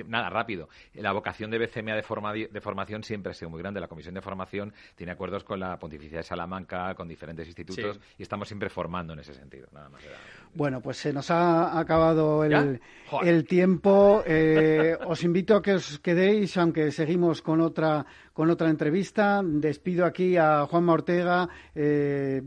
nada, 0.08 0.30
rápido. 0.30 0.70
La 0.96 1.12
vocación 1.12 1.52
de 1.52 1.60
BCMA 1.60 1.96
de, 1.96 2.50
de 2.52 2.62
formación 2.62 3.04
siempre 3.04 3.32
ha 3.32 3.34
sido 3.34 3.50
muy 3.50 3.60
grande. 3.62 3.80
La 3.80 3.88
Comisión 3.88 4.16
de 4.16 4.22
Formación 4.22 4.74
tiene 4.96 5.12
acuerdos 5.12 5.44
con 5.44 5.60
la 5.60 5.78
Pontificia 5.78 6.20
de 6.20 6.24
Salamanca, 6.24 6.96
con 6.96 7.08
diferentes 7.08 7.46
institutos, 7.48 8.00
y 8.18 8.24
estamos 8.24 8.48
siempre 8.48 8.70
formando 8.70 9.14
en 9.14 9.20
ese 9.20 9.34
sentido. 9.34 9.68
Nada 9.72 9.89
más. 9.89 10.02
Bueno, 10.54 10.82
pues 10.82 10.98
se 10.98 11.14
nos 11.14 11.32
ha 11.32 11.80
acabado 11.80 12.31
el, 12.44 13.46
tiempo. 13.46 14.24
Eh, 14.26 14.96
os 15.06 15.24
invito 15.24 15.56
a 15.56 15.62
que 15.62 15.76
os 15.76 16.00
quedéis, 16.00 16.56
aunque 16.58 16.92
seguimos 16.92 17.42
con 17.42 17.60
otra 17.60 18.06
con 18.34 18.50
otra 18.50 18.70
entrevista. 18.70 19.42
Despido 19.44 20.06
aquí 20.06 20.38
a 20.38 20.66
Juanma 20.66 20.94
Ortega, 20.94 21.50
eh, 21.76 22.42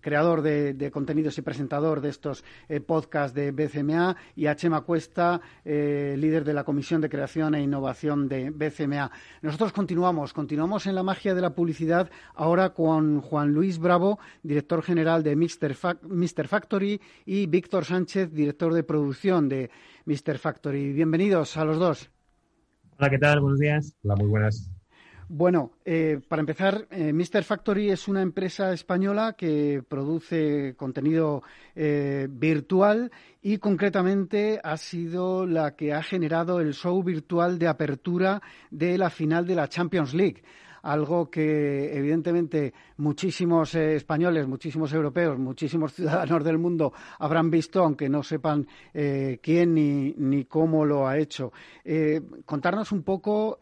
creador 0.00 0.42
de, 0.42 0.90
contenidos 0.92 1.36
y 1.38 1.42
presentador 1.42 2.00
de 2.00 2.10
estos 2.10 2.44
eh, 2.68 2.80
podcasts 2.80 3.34
de 3.34 3.50
BCMA, 3.50 4.16
y 4.34 4.46
a 4.46 4.56
Chema 4.56 4.82
Cuesta, 4.82 5.40
eh, 5.64 6.14
líder 6.18 6.44
de 6.44 6.54
la 6.54 6.64
Comisión 6.64 7.00
de 7.00 7.08
Creación 7.08 7.54
e 7.54 7.62
Innovación 7.62 8.28
de 8.28 8.50
BCMA. 8.50 9.10
Nosotros 9.42 9.72
continuamos, 9.72 10.32
continuamos 10.32 10.86
en 10.86 10.94
la 10.94 11.02
magia 11.02 11.34
de 11.34 11.40
la 11.40 11.54
publicidad, 11.54 12.10
ahora 12.34 12.70
con 12.70 13.20
Juan 13.20 13.52
Luis 13.52 13.78
Bravo, 13.78 14.18
director 14.42 14.82
general 14.82 15.22
de 15.22 15.34
Mr. 15.34 16.46
Factory, 16.46 17.00
y 17.24 17.46
Víctor 17.46 17.84
Sánchez, 17.84 18.32
director 18.32 18.72
de 18.74 18.82
producción 18.82 19.48
de 19.48 19.70
Mr. 20.04 20.38
Factory. 20.38 20.92
Bienvenidos 20.92 21.56
a 21.56 21.64
los 21.64 21.78
dos. 21.78 22.10
Hola, 22.98 23.10
¿qué 23.10 23.18
tal? 23.18 23.40
Buenos 23.40 23.58
días. 23.58 23.94
Hola, 24.02 24.16
muy 24.16 24.28
buenas. 24.28 24.75
Bueno, 25.28 25.72
eh, 25.84 26.20
para 26.28 26.38
empezar, 26.38 26.86
eh, 26.88 27.12
Mr. 27.12 27.42
Factory 27.42 27.90
es 27.90 28.06
una 28.06 28.22
empresa 28.22 28.72
española 28.72 29.32
que 29.32 29.82
produce 29.86 30.76
contenido 30.76 31.42
eh, 31.74 32.28
virtual 32.30 33.10
y 33.42 33.58
concretamente 33.58 34.60
ha 34.62 34.76
sido 34.76 35.44
la 35.44 35.74
que 35.74 35.92
ha 35.92 36.02
generado 36.04 36.60
el 36.60 36.74
show 36.74 37.02
virtual 37.02 37.58
de 37.58 37.66
apertura 37.66 38.40
de 38.70 38.96
la 38.98 39.10
final 39.10 39.46
de 39.46 39.56
la 39.56 39.68
Champions 39.68 40.14
League 40.14 40.44
algo 40.84 41.28
que 41.28 41.96
evidentemente 41.96 42.72
muchísimos 42.98 43.74
españoles, 43.74 44.46
muchísimos 44.46 44.92
europeos, 44.92 45.36
muchísimos 45.36 45.92
ciudadanos 45.94 46.44
del 46.44 46.58
mundo 46.58 46.92
habrán 47.18 47.50
visto, 47.50 47.82
aunque 47.82 48.08
no 48.08 48.22
sepan 48.22 48.68
quién 48.92 49.74
ni, 49.74 50.14
ni, 50.16 50.44
cómo 50.44 50.84
lo 50.84 51.08
ha 51.08 51.18
hecho. 51.18 51.52
contarnos 52.44 52.92
un 52.92 53.02
poco 53.02 53.58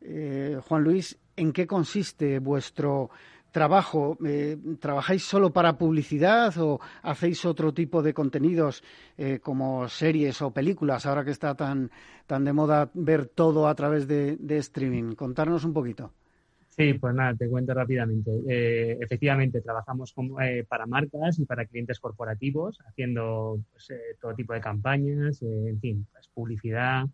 eh, 0.00 0.58
Juan 0.66 0.84
Luis, 0.84 1.18
¿en 1.36 1.52
qué 1.52 1.66
consiste 1.66 2.38
vuestro 2.38 3.10
trabajo? 3.50 4.16
Eh, 4.24 4.56
¿Trabajáis 4.78 5.24
solo 5.24 5.52
para 5.52 5.76
publicidad 5.76 6.56
o 6.58 6.80
hacéis 7.02 7.44
otro 7.44 7.74
tipo 7.74 8.02
de 8.02 8.14
contenidos 8.14 8.82
eh, 9.18 9.40
como 9.40 9.88
series 9.88 10.40
o 10.42 10.52
películas, 10.52 11.06
ahora 11.06 11.24
que 11.24 11.32
está 11.32 11.54
tan, 11.54 11.90
tan 12.26 12.44
de 12.44 12.52
moda 12.52 12.90
ver 12.94 13.26
todo 13.26 13.68
a 13.68 13.74
través 13.74 14.06
de, 14.06 14.38
streaming? 14.58 15.14
Contarnos 15.14 15.64
un 15.64 15.72
poquito. 15.72 16.12
Sí, 16.68 16.94
pues 16.94 17.14
nada, 17.14 17.34
te 17.34 17.48
cuento 17.48 17.74
rápidamente. 17.74 18.30
efectivamente, 19.02 19.60
trabajamos 19.60 20.14
para 20.68 20.86
marcas 20.86 21.38
y 21.38 21.44
para 21.44 21.66
clientes 21.66 21.98
corporativos, 21.98 22.78
haciendo 22.86 23.58
pues, 23.72 23.88
todo 24.18 24.34
tipo 24.34 24.54
de 24.54 24.60
campañas, 24.60 25.42
en 25.42 25.78
fin, 25.80 26.06
pues, 26.12 26.28
publicidad, 26.28 27.04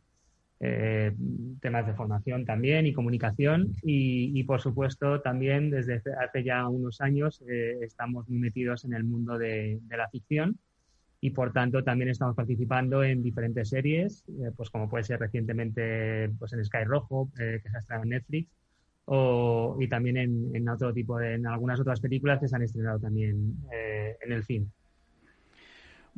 eh, 0.59 1.15
temas 1.61 1.87
de 1.87 1.93
formación 1.93 2.47
también 2.47 2.87
y 2.87 2.95
comunicación 2.95 3.75
y, 3.83 4.43
por 4.45 4.63
supuesto 4.63 5.21
también 5.21 5.69
desde 5.69 6.01
hace 6.19 6.45
ya 6.45 6.67
unos 6.67 7.03
años 7.03 7.43
eh, 7.47 7.77
estamos 7.83 8.27
muy 8.31 8.39
metidos 8.39 8.87
en 8.87 8.95
el 8.95 9.05
mundo 9.05 9.37
de, 9.37 9.81
la 9.91 10.09
ficción 10.09 10.59
y 11.21 11.31
por 11.31 11.53
tanto 11.53 11.85
también 11.85 12.09
estamos 12.09 12.35
participando 12.35 13.05
en 13.05 13.23
diferentes 13.23 13.69
series, 13.69 14.25
eh, 14.29 14.51
pues 14.57 14.71
como 14.71 14.89
puede 14.89 15.05
ser 15.05 15.21
recientemente 15.21 16.31
pues 16.39 16.55
en 16.55 16.65
Sky 16.65 16.85
Rojo, 16.85 17.31
que 17.37 17.61
se 17.61 17.77
ha 17.77 17.81
estrenado 17.81 18.05
en 18.05 18.11
Netflix, 18.11 18.51
o, 19.05 19.77
y 19.79 19.89
también 19.89 20.17
en, 20.17 20.57
en, 20.57 20.69
otro 20.71 20.93
tipo 20.93 21.19
de, 21.19 21.35
en 21.35 21.47
algunas 21.47 21.81
otras 21.81 22.01
películas 22.01 22.41
que 22.41 22.49
se 22.49 22.57
han 22.57 22.63
estrenado 22.63 22.99
también 22.99 23.57
en 23.71 24.33
el 24.33 24.43
cine. 24.45 24.69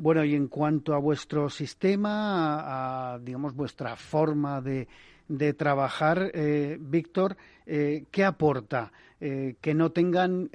Bueno, 0.01 0.25
y 0.25 0.37
en 0.37 0.47
cuanto 0.47 0.95
a 0.95 0.99
vuestro 0.99 1.51
sistema, 1.51 3.15
a, 3.15 3.19
digamos, 3.19 3.53
vuestra 3.57 3.97
forma 3.97 4.61
de, 4.61 4.87
de 5.27 5.55
trabajar, 5.55 6.31
eh, 6.35 6.79
Víctor, 6.81 7.37
eh, 7.67 8.05
¿qué 8.13 8.25
aporta? 8.25 8.93
Eh, 9.21 9.57
que 9.61 9.75
no 9.75 9.91
tengan 9.91 10.51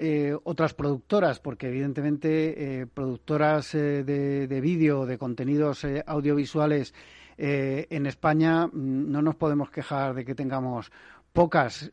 otras 0.46 0.74
productoras, 0.74 1.42
porque 1.42 1.68
evidentemente 1.68 2.88
productoras 2.94 3.74
de, 3.74 4.48
de 4.48 4.62
vídeo, 4.62 5.06
de 5.06 5.18
contenidos 5.18 5.86
audiovisuales 6.06 6.94
en 7.38 8.06
España, 8.06 8.68
mm, 8.68 9.12
no 9.12 9.22
nos 9.22 9.36
podemos 9.36 9.70
quejar 9.70 10.14
de 10.14 10.24
que 10.24 10.36
tengamos 10.36 10.90
pocas. 11.34 11.92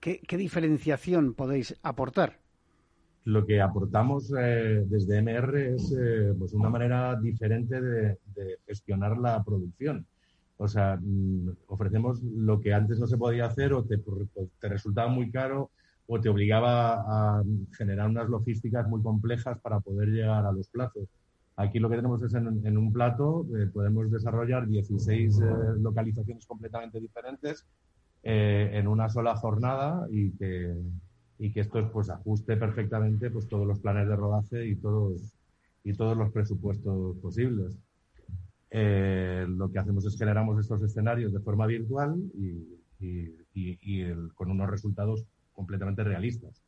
¿Qué 0.00 0.36
diferenciación 0.36 1.32
podéis 1.32 1.74
aportar? 1.82 2.49
Lo 3.30 3.46
que 3.46 3.60
aportamos 3.60 4.32
eh, 4.36 4.84
desde 4.86 5.22
MR 5.22 5.74
es 5.74 5.94
eh, 5.96 6.34
pues 6.38 6.52
una 6.52 6.68
manera 6.68 7.16
diferente 7.16 7.80
de, 7.80 8.18
gestionar 8.66 9.18
la 9.18 9.42
producción. 9.44 10.06
O 10.56 10.66
sea, 10.68 10.98
mm, 11.00 11.50
ofrecemos 11.68 12.22
lo 12.22 12.60
que 12.60 12.74
antes 12.74 12.98
no 12.98 13.06
se 13.06 13.16
podía 13.16 13.46
hacer 13.46 13.72
o 13.72 13.84
te, 13.84 13.98
te, 13.98 14.68
resultaba 14.68 15.08
muy 15.08 15.30
caro 15.30 15.70
o 16.06 16.20
te 16.20 16.28
obligaba 16.28 17.38
a 17.38 17.42
generar 17.76 18.08
unas 18.08 18.28
logísticas 18.28 18.88
muy 18.88 19.02
complejas 19.02 19.58
para 19.60 19.80
poder 19.80 20.08
llegar 20.08 20.44
a 20.44 20.52
los 20.52 20.68
plazos. 20.68 21.08
Aquí 21.56 21.78
lo 21.78 21.88
que 21.88 21.96
tenemos 21.96 22.22
es 22.22 22.34
en, 22.34 22.78
un 22.78 22.92
plato, 22.92 23.46
eh, 23.56 23.66
podemos 23.72 24.10
desarrollar 24.10 24.66
16 24.66 25.40
localizaciones 25.78 26.46
completamente 26.46 26.98
diferentes 26.98 27.66
en 28.22 28.88
una 28.88 29.08
sola 29.08 29.36
jornada 29.36 30.06
y 30.10 30.30
que, 30.32 30.74
y 31.40 31.50
que 31.50 31.60
esto 31.60 31.90
pues 31.90 32.10
ajuste 32.10 32.56
perfectamente 32.58 33.30
pues 33.30 33.48
todos 33.48 33.66
los 33.66 33.80
planes 33.80 34.06
de 34.06 34.14
rodaje 34.14 34.66
y 34.66 34.76
todos 34.76 35.34
y 35.82 35.94
todos 35.94 36.14
los 36.16 36.30
presupuestos 36.30 37.16
posibles. 37.16 37.78
Eh, 38.70 39.46
lo 39.48 39.72
que 39.72 39.78
hacemos 39.78 40.04
es 40.04 40.18
generamos 40.18 40.60
estos 40.60 40.82
escenarios 40.82 41.32
de 41.32 41.40
forma 41.40 41.66
virtual 41.66 42.14
y, 42.34 42.78
con 44.34 44.50
unos 44.50 44.68
resultados 44.68 45.24
completamente 45.54 46.04
realistas. 46.04 46.62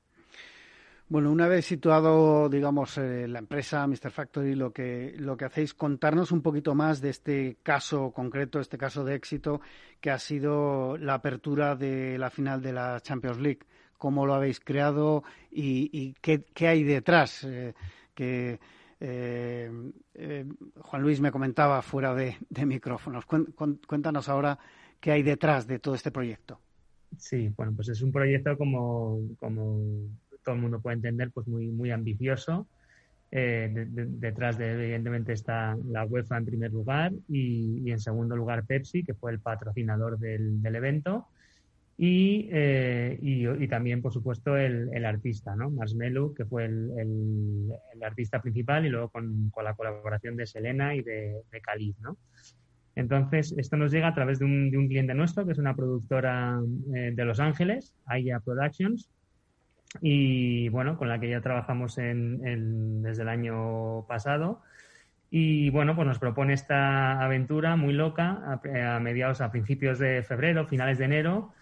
Bueno, 1.08 1.30
una 1.30 1.46
vez 1.46 1.66
situado, 1.66 2.48
digamos, 2.48 2.96
eh, 2.96 3.28
la 3.28 3.40
empresa 3.40 3.86
Mr. 3.86 4.10
Factory, 4.10 4.54
lo 4.54 4.72
que, 4.72 5.14
lo 5.18 5.36
que 5.36 5.44
hacéis, 5.44 5.74
contarnos 5.74 6.32
un 6.32 6.40
poquito 6.40 6.74
más 6.74 7.02
de 7.02 7.10
este 7.10 7.58
caso 7.62 8.12
concreto, 8.12 8.58
este 8.58 8.78
caso 8.78 9.04
de 9.04 9.14
éxito, 9.14 9.60
que 10.00 10.10
ha 10.10 10.18
sido 10.18 10.96
la 10.96 11.14
apertura 11.14 11.76
de 11.76 12.16
la 12.16 12.30
final 12.30 12.62
de 12.62 12.72
la 12.72 12.98
Champions 13.00 13.38
League 13.38 13.66
cómo 14.02 14.26
lo 14.26 14.34
habéis 14.34 14.58
creado 14.58 15.22
y, 15.48 16.12
qué, 16.14 16.66
hay 16.66 16.82
detrás. 16.82 17.44
Eh, 17.44 17.72
que 18.16 18.58
eh, 18.98 19.70
eh, 20.14 20.44
Juan 20.80 21.02
Luis 21.02 21.20
me 21.20 21.30
comentaba 21.30 21.80
fuera 21.82 22.12
de, 22.12 22.36
micrófonos. 22.66 23.24
Cuéntanos 23.26 24.28
ahora 24.28 24.58
qué 24.98 25.12
hay 25.12 25.22
detrás 25.22 25.68
de 25.68 25.78
todo 25.78 25.94
este 25.94 26.10
proyecto. 26.10 26.58
Sí, 27.16 27.52
bueno, 27.56 27.74
pues 27.76 27.90
es 27.90 28.02
un 28.02 28.10
proyecto 28.10 28.58
como, 28.58 29.20
como 29.38 29.78
todo 30.42 30.56
el 30.56 30.60
mundo 30.60 30.80
puede 30.80 30.96
entender, 30.96 31.30
pues 31.30 31.46
muy, 31.46 31.68
muy 31.68 31.92
ambicioso. 31.92 32.66
detrás 33.30 34.58
de, 34.58 34.72
evidentemente, 34.72 35.32
está 35.32 35.76
la 35.86 36.04
UEFA 36.06 36.38
en 36.38 36.44
primer 36.44 36.72
lugar 36.72 37.12
y, 37.28 37.88
en 37.88 38.00
segundo 38.00 38.34
lugar 38.34 38.64
Pepsi, 38.64 39.04
que 39.04 39.14
fue 39.14 39.30
el 39.30 39.38
patrocinador 39.38 40.18
del 40.18 40.74
evento. 40.74 41.28
Eh, 42.04 43.16
y, 43.22 43.46
y, 43.46 43.68
también, 43.68 44.02
por 44.02 44.12
supuesto, 44.12 44.56
el, 44.56 45.04
artista, 45.04 45.54
¿no? 45.54 45.70
Marshmello, 45.70 46.34
que 46.34 46.44
fue 46.44 46.64
el, 46.64 47.72
artista 48.02 48.42
principal, 48.42 48.84
y 48.84 48.88
luego 48.88 49.08
con, 49.08 49.52
la 49.62 49.74
colaboración 49.74 50.36
de 50.36 50.46
Selena 50.46 50.96
y 50.96 51.02
de, 51.02 51.42
de 51.52 51.60
Khalid, 51.60 51.94
¿no? 52.00 52.16
Entonces, 52.96 53.54
esto 53.56 53.76
nos 53.76 53.92
llega 53.92 54.08
a 54.08 54.14
través 54.14 54.40
de 54.40 54.46
un, 54.46 54.70
de 54.72 54.78
un 54.78 54.88
cliente 54.88 55.14
nuestro, 55.14 55.46
que 55.46 55.52
es 55.52 55.58
una 55.58 55.76
productora 55.76 56.60
eh, 56.92 57.12
de 57.14 57.24
Los 57.24 57.38
Ángeles, 57.38 57.94
Aya 58.06 58.40
Productions, 58.40 59.08
y 60.00 60.70
bueno, 60.70 60.98
con 60.98 61.08
la 61.08 61.20
que 61.20 61.30
ya 61.30 61.40
trabajamos 61.40 61.98
en, 61.98 63.02
desde 63.02 63.22
el 63.22 63.28
año 63.28 64.06
pasado. 64.08 64.60
Y 65.30 65.70
bueno, 65.70 65.94
pues 65.94 66.08
nos 66.08 66.18
propone 66.18 66.52
esta 66.52 67.22
aventura 67.22 67.76
muy 67.76 67.92
loca 67.92 68.60
a 68.64 69.00
mediados, 69.00 69.40
a 69.40 69.52
principios 69.52 69.98
de 69.98 70.22
febrero, 70.22 70.66
finales 70.66 70.98
de 70.98 71.04
enero, 71.04 71.52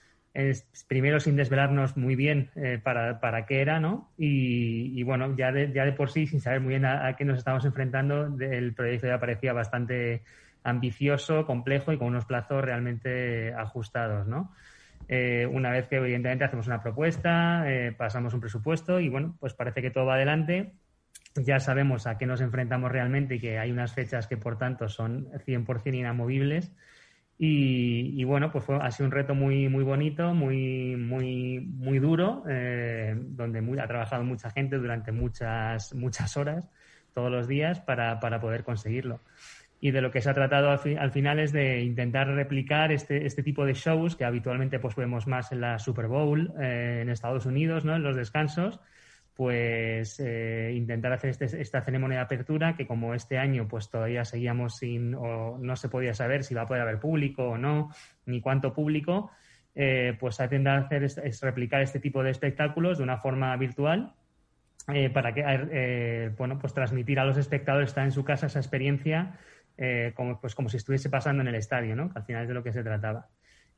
primero 0.87 1.19
sin 1.19 1.37
desvelarnos 1.37 1.97
muy 1.97 2.15
bien 2.15 2.51
eh, 2.55 2.79
para, 2.83 3.21
para, 3.21 3.47
qué 3.47 3.61
era, 3.61 3.81
¿no? 3.81 4.11
Y, 4.17 5.03
bueno, 5.03 5.37
ya 5.37 5.51
de, 5.51 5.73
ya 5.73 5.85
de 5.85 5.93
por 5.93 6.11
sí, 6.11 6.27
sin 6.27 6.41
saber 6.41 6.61
muy 6.61 6.71
bien 6.71 6.85
a, 6.85 7.17
qué 7.17 7.25
nos 7.25 7.39
estamos 7.39 7.65
enfrentando, 7.65 8.37
el 8.41 8.75
proyecto 8.75 9.09
ya 9.09 9.19
parecía 9.19 9.53
bastante 9.53 10.23
ambicioso, 10.63 11.47
complejo 11.47 11.93
y 11.93 11.99
con 11.99 12.09
unos 12.09 12.27
plazos 12.27 12.65
realmente 12.65 13.53
ajustados, 13.55 14.27
¿no? 14.29 14.53
Eh, 15.09 15.47
una 15.51 15.71
vez 15.71 15.89
que 15.89 15.97
evidentemente 15.97 16.45
hacemos 16.45 16.69
una 16.69 16.83
propuesta, 16.83 17.65
eh, 17.67 17.93
pasamos 17.93 18.33
un 18.33 18.41
presupuesto 18.41 19.01
y 19.01 19.09
bueno, 19.09 19.37
pues 19.41 19.55
parece 19.55 19.83
que 19.83 19.91
todo 19.91 20.07
va 20.07 20.15
adelante. 20.15 20.75
Ya 21.35 21.59
sabemos 21.59 22.07
a 22.07 22.19
qué 22.19 22.27
nos 22.27 22.41
enfrentamos 22.41 22.93
realmente 22.93 23.37
y 23.37 23.41
que 23.41 23.59
hay 23.59 23.73
unas 23.73 23.93
fechas 23.93 24.29
que 24.29 24.37
por 24.37 24.59
tanto 24.59 24.89
son 24.89 25.29
100% 25.47 25.97
inamovibles 25.97 26.73
y, 27.43 28.23
bueno, 28.25 28.53
pues 28.53 28.65
fue, 28.65 28.77
ha 28.77 28.91
sido 28.91 29.07
un 29.07 29.13
reto 29.13 29.35
muy, 29.35 29.67
muy 29.71 29.83
bonito, 29.83 30.35
muy, 30.35 30.95
muy, 30.97 31.61
muy 31.61 31.99
duro, 31.99 32.45
eh, 32.47 33.15
donde 33.19 33.61
ha 33.81 33.87
trabajado 33.87 34.25
mucha 34.25 34.51
gente 34.51 34.77
durante 34.77 35.11
muchas, 35.11 35.95
muchas 35.95 36.37
horas, 36.37 36.69
todos 37.15 37.31
los 37.31 37.49
días, 37.49 37.81
para, 37.81 38.21
para 38.21 38.41
poder 38.41 38.63
conseguirlo. 38.63 39.23
Y 39.81 39.91
de 39.91 40.03
lo 40.03 40.11
que 40.11 40.21
se 40.21 40.29
ha 40.29 40.35
tratado 40.35 40.69
al, 40.69 41.11
final 41.13 41.39
es 41.39 41.53
de 41.53 41.81
intentar 41.81 42.29
replicar 42.29 42.93
este, 42.93 43.25
este, 43.25 43.43
tipo 43.43 43.65
de 43.65 43.73
shows 43.73 44.17
que 44.17 44.27
habitualmente 44.27 44.79
pues 44.79 44.95
vemos 44.95 45.27
más 45.27 45.51
en 45.51 45.63
la 45.63 45.79
Super 45.79 46.09
Bowl 46.09 46.53
eh, 46.61 46.99
en 47.01 47.09
Estados 47.09 47.47
Unidos, 47.47 47.87
¿no? 47.87 47.97
en 47.97 48.03
los 48.03 48.17
descansos, 48.17 48.81
pues 49.41 50.21
eh, 50.21 50.75
intentar 50.77 51.15
hacer 51.15 51.31
este, 51.31 51.47
esta 51.63 51.81
ceremonia 51.81 52.19
de 52.19 52.25
apertura 52.25 52.77
que 52.77 52.87
como 52.87 53.15
este 53.15 53.39
año 53.39 53.69
pues 53.69 53.89
todavía 53.89 54.27
seguíamos 54.27 54.77
sin 54.77 55.15
o 55.15 55.57
no 55.57 55.77
se 55.77 55.89
podía 55.89 56.13
saber 56.13 56.45
si 56.45 56.53
va 56.53 56.61
a 56.61 56.67
poder 56.67 56.83
haber 56.83 57.01
público 57.01 57.49
o 57.49 57.57
no, 57.57 57.91
ni 58.27 58.43
cuánto 58.43 58.75
público, 58.75 59.31
eh, 59.75 60.15
pues 60.21 60.41
a 60.41 60.45
intentar 60.45 60.85
hacer 60.85 61.05
es, 61.05 61.41
replicar 61.41 61.81
este 61.81 62.01
tipo 62.01 62.23
de 62.23 62.33
espectáculos 62.33 62.99
de 62.99 63.05
una 63.05 63.17
forma 63.17 63.57
virtual 63.57 64.13
eh, 64.93 65.09
para 65.09 65.33
que 65.33 66.35
bueno 66.37 66.59
pues 66.59 66.75
transmitir 66.75 67.19
a 67.19 67.25
los 67.25 67.39
espectadores 67.39 67.89
estar 67.89 68.05
en 68.05 68.13
su 68.13 68.27
casa 68.27 68.49
esa 68.49 68.59
experiencia 68.59 69.39
como 70.17 70.39
pues 70.39 70.55
como 70.55 70.69
si 70.69 70.77
estuviese 70.77 71.09
pasando 71.09 71.41
en 71.41 71.49
el 71.49 71.55
estadio, 71.55 71.97
¿no? 71.97 72.13
Que 72.13 72.19
al 72.19 72.27
final 72.27 72.43
es 72.43 72.49
de 72.49 72.55
lo 72.55 72.63
que 72.63 72.75
se 72.75 72.83
trataba. 72.83 73.31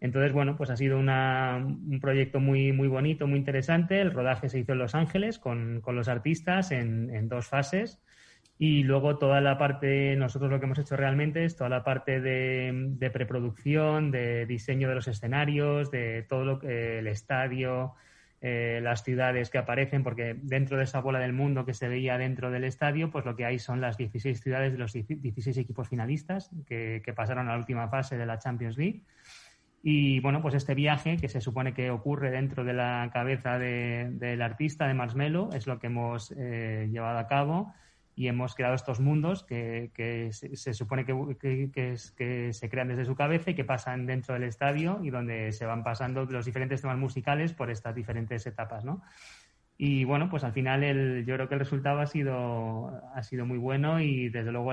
Entonces, 0.02 0.32
bueno, 0.32 0.56
pues 0.56 0.68
ha 0.68 0.76
sido 0.76 0.98
un 0.98 1.98
proyecto 2.00 2.40
muy, 2.40 2.72
muy 2.72 2.88
bonito, 2.88 3.28
muy 3.28 3.38
interesante. 3.38 4.00
El 4.00 4.10
rodaje 4.10 4.48
se 4.48 4.58
hizo 4.58 4.72
en 4.72 4.78
Los 4.78 4.96
Ángeles 4.96 5.38
con, 5.38 5.80
los 5.86 6.08
artistas 6.08 6.72
en, 6.72 7.28
dos 7.28 7.46
fases. 7.46 8.02
Y 8.58 8.82
luego 8.82 9.16
toda 9.18 9.40
la 9.40 9.58
parte, 9.58 10.16
nosotros 10.16 10.50
lo 10.50 10.58
que 10.58 10.66
hemos 10.66 10.80
hecho 10.80 10.96
realmente 10.96 11.44
es 11.44 11.54
toda 11.54 11.70
la 11.70 11.84
parte 11.84 12.20
de, 12.20 13.10
preproducción, 13.12 14.10
de 14.10 14.44
diseño 14.44 14.88
de 14.88 14.96
los 14.96 15.06
escenarios, 15.06 15.92
de 15.92 16.24
todo 16.28 16.44
lo 16.44 16.58
que 16.58 16.98
el 16.98 17.06
estadio, 17.06 17.94
eh, 18.40 18.80
las 18.82 19.04
ciudades 19.04 19.50
que 19.50 19.58
aparecen, 19.58 20.02
porque 20.02 20.34
dentro 20.42 20.78
de 20.78 20.82
esa 20.82 21.00
bola 21.00 21.20
del 21.20 21.32
mundo 21.32 21.64
que 21.64 21.74
se 21.74 21.86
veía 21.86 22.18
dentro 22.18 22.50
del 22.50 22.64
estadio, 22.64 23.12
pues 23.12 23.24
lo 23.24 23.36
que 23.36 23.44
hay 23.44 23.60
son 23.60 23.80
las 23.80 23.96
16 23.98 24.40
ciudades 24.40 24.72
de 24.72 24.78
los 24.78 24.92
16 24.92 25.56
equipos 25.58 25.88
finalistas 25.88 26.50
que 26.66 27.12
pasaron 27.14 27.46
a 27.46 27.52
la 27.52 27.58
última 27.58 27.88
fase 27.88 28.18
de 28.18 28.26
la 28.26 28.40
Champions 28.40 28.76
League. 28.76 29.04
Y 29.82 30.20
bueno, 30.20 30.40
pues 30.40 30.54
este 30.54 30.74
viaje 30.74 31.16
que 31.16 31.28
se 31.28 31.40
supone 31.40 31.74
que 31.74 31.90
ocurre 31.90 32.30
dentro 32.30 32.62
de 32.62 32.72
la 32.72 33.10
cabeza 33.12 33.58
del 33.58 34.40
artista 34.40 34.86
de 34.86 34.94
Marshmello 34.94 35.50
es 35.52 35.66
lo 35.66 35.80
que 35.80 35.88
hemos 35.88 36.32
eh, 36.38 36.88
llevado 36.90 37.18
a 37.18 37.26
cabo 37.26 37.74
y 38.14 38.28
hemos 38.28 38.54
creado 38.54 38.74
estos 38.74 39.00
mundos 39.00 39.42
que, 39.42 39.90
se, 40.30 40.74
supone 40.74 41.04
que, 41.04 41.70
que, 41.72 42.52
se 42.52 42.70
crean 42.70 42.88
desde 42.88 43.06
su 43.06 43.16
cabeza 43.16 43.50
y 43.50 43.54
que 43.54 43.64
pasan 43.64 44.06
dentro 44.06 44.34
del 44.34 44.44
estadio 44.44 45.00
y 45.02 45.10
donde 45.10 45.50
se 45.50 45.66
van 45.66 45.82
pasando 45.82 46.26
los 46.26 46.44
diferentes 46.44 46.82
temas 46.82 46.98
musicales 46.98 47.52
por 47.52 47.70
estas 47.70 47.94
diferentes 47.94 48.46
etapas, 48.46 48.84
¿no? 48.84 49.02
Y 49.78 50.04
bueno, 50.04 50.28
pues 50.30 50.44
al 50.44 50.52
final 50.52 50.84
el, 50.84 51.24
yo 51.26 51.34
creo 51.34 51.48
que 51.48 51.54
el 51.54 51.60
resultado 51.60 52.00
ha 52.00 52.06
sido, 52.06 53.02
ha 53.14 53.22
sido 53.22 53.46
muy 53.46 53.58
bueno 53.58 54.00
y 54.00 54.28
desde 54.28 54.52
luego 54.52 54.72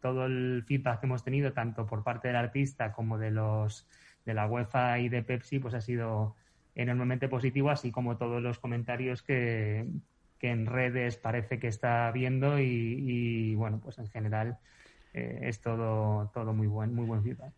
todo 0.00 0.26
el 0.26 0.64
feedback 0.66 0.98
que 0.98 1.06
hemos 1.06 1.22
tenido, 1.22 1.52
tanto 1.52 1.86
por 1.86 2.02
parte 2.02 2.28
del 2.28 2.36
artista 2.38 2.92
como 2.92 3.18
de 3.18 3.30
los 3.30 3.86
de 4.30 4.34
la 4.34 4.46
UEFA 4.46 5.00
y 5.00 5.08
de 5.08 5.22
Pepsi, 5.22 5.58
pues 5.58 5.74
ha 5.74 5.80
sido 5.80 6.36
enormemente 6.76 7.28
positivo, 7.28 7.70
así 7.70 7.90
como 7.90 8.16
todos 8.16 8.40
los 8.40 8.60
comentarios 8.60 9.22
que, 9.22 9.86
en 10.40 10.66
redes 10.66 11.16
parece 11.16 11.58
que 11.58 11.66
está 11.66 12.10
viendo 12.12 12.58
y, 12.60 13.54
bueno, 13.56 13.80
pues 13.80 13.98
en 13.98 14.06
general 14.08 14.58
eh, 15.12 15.40
es 15.42 15.60
todo, 15.60 16.30
todo 16.32 16.54
muy 16.54 16.68
buen, 16.68 16.94
muy 16.94 17.06
buen 17.06 17.22
feedback. 17.22 17.52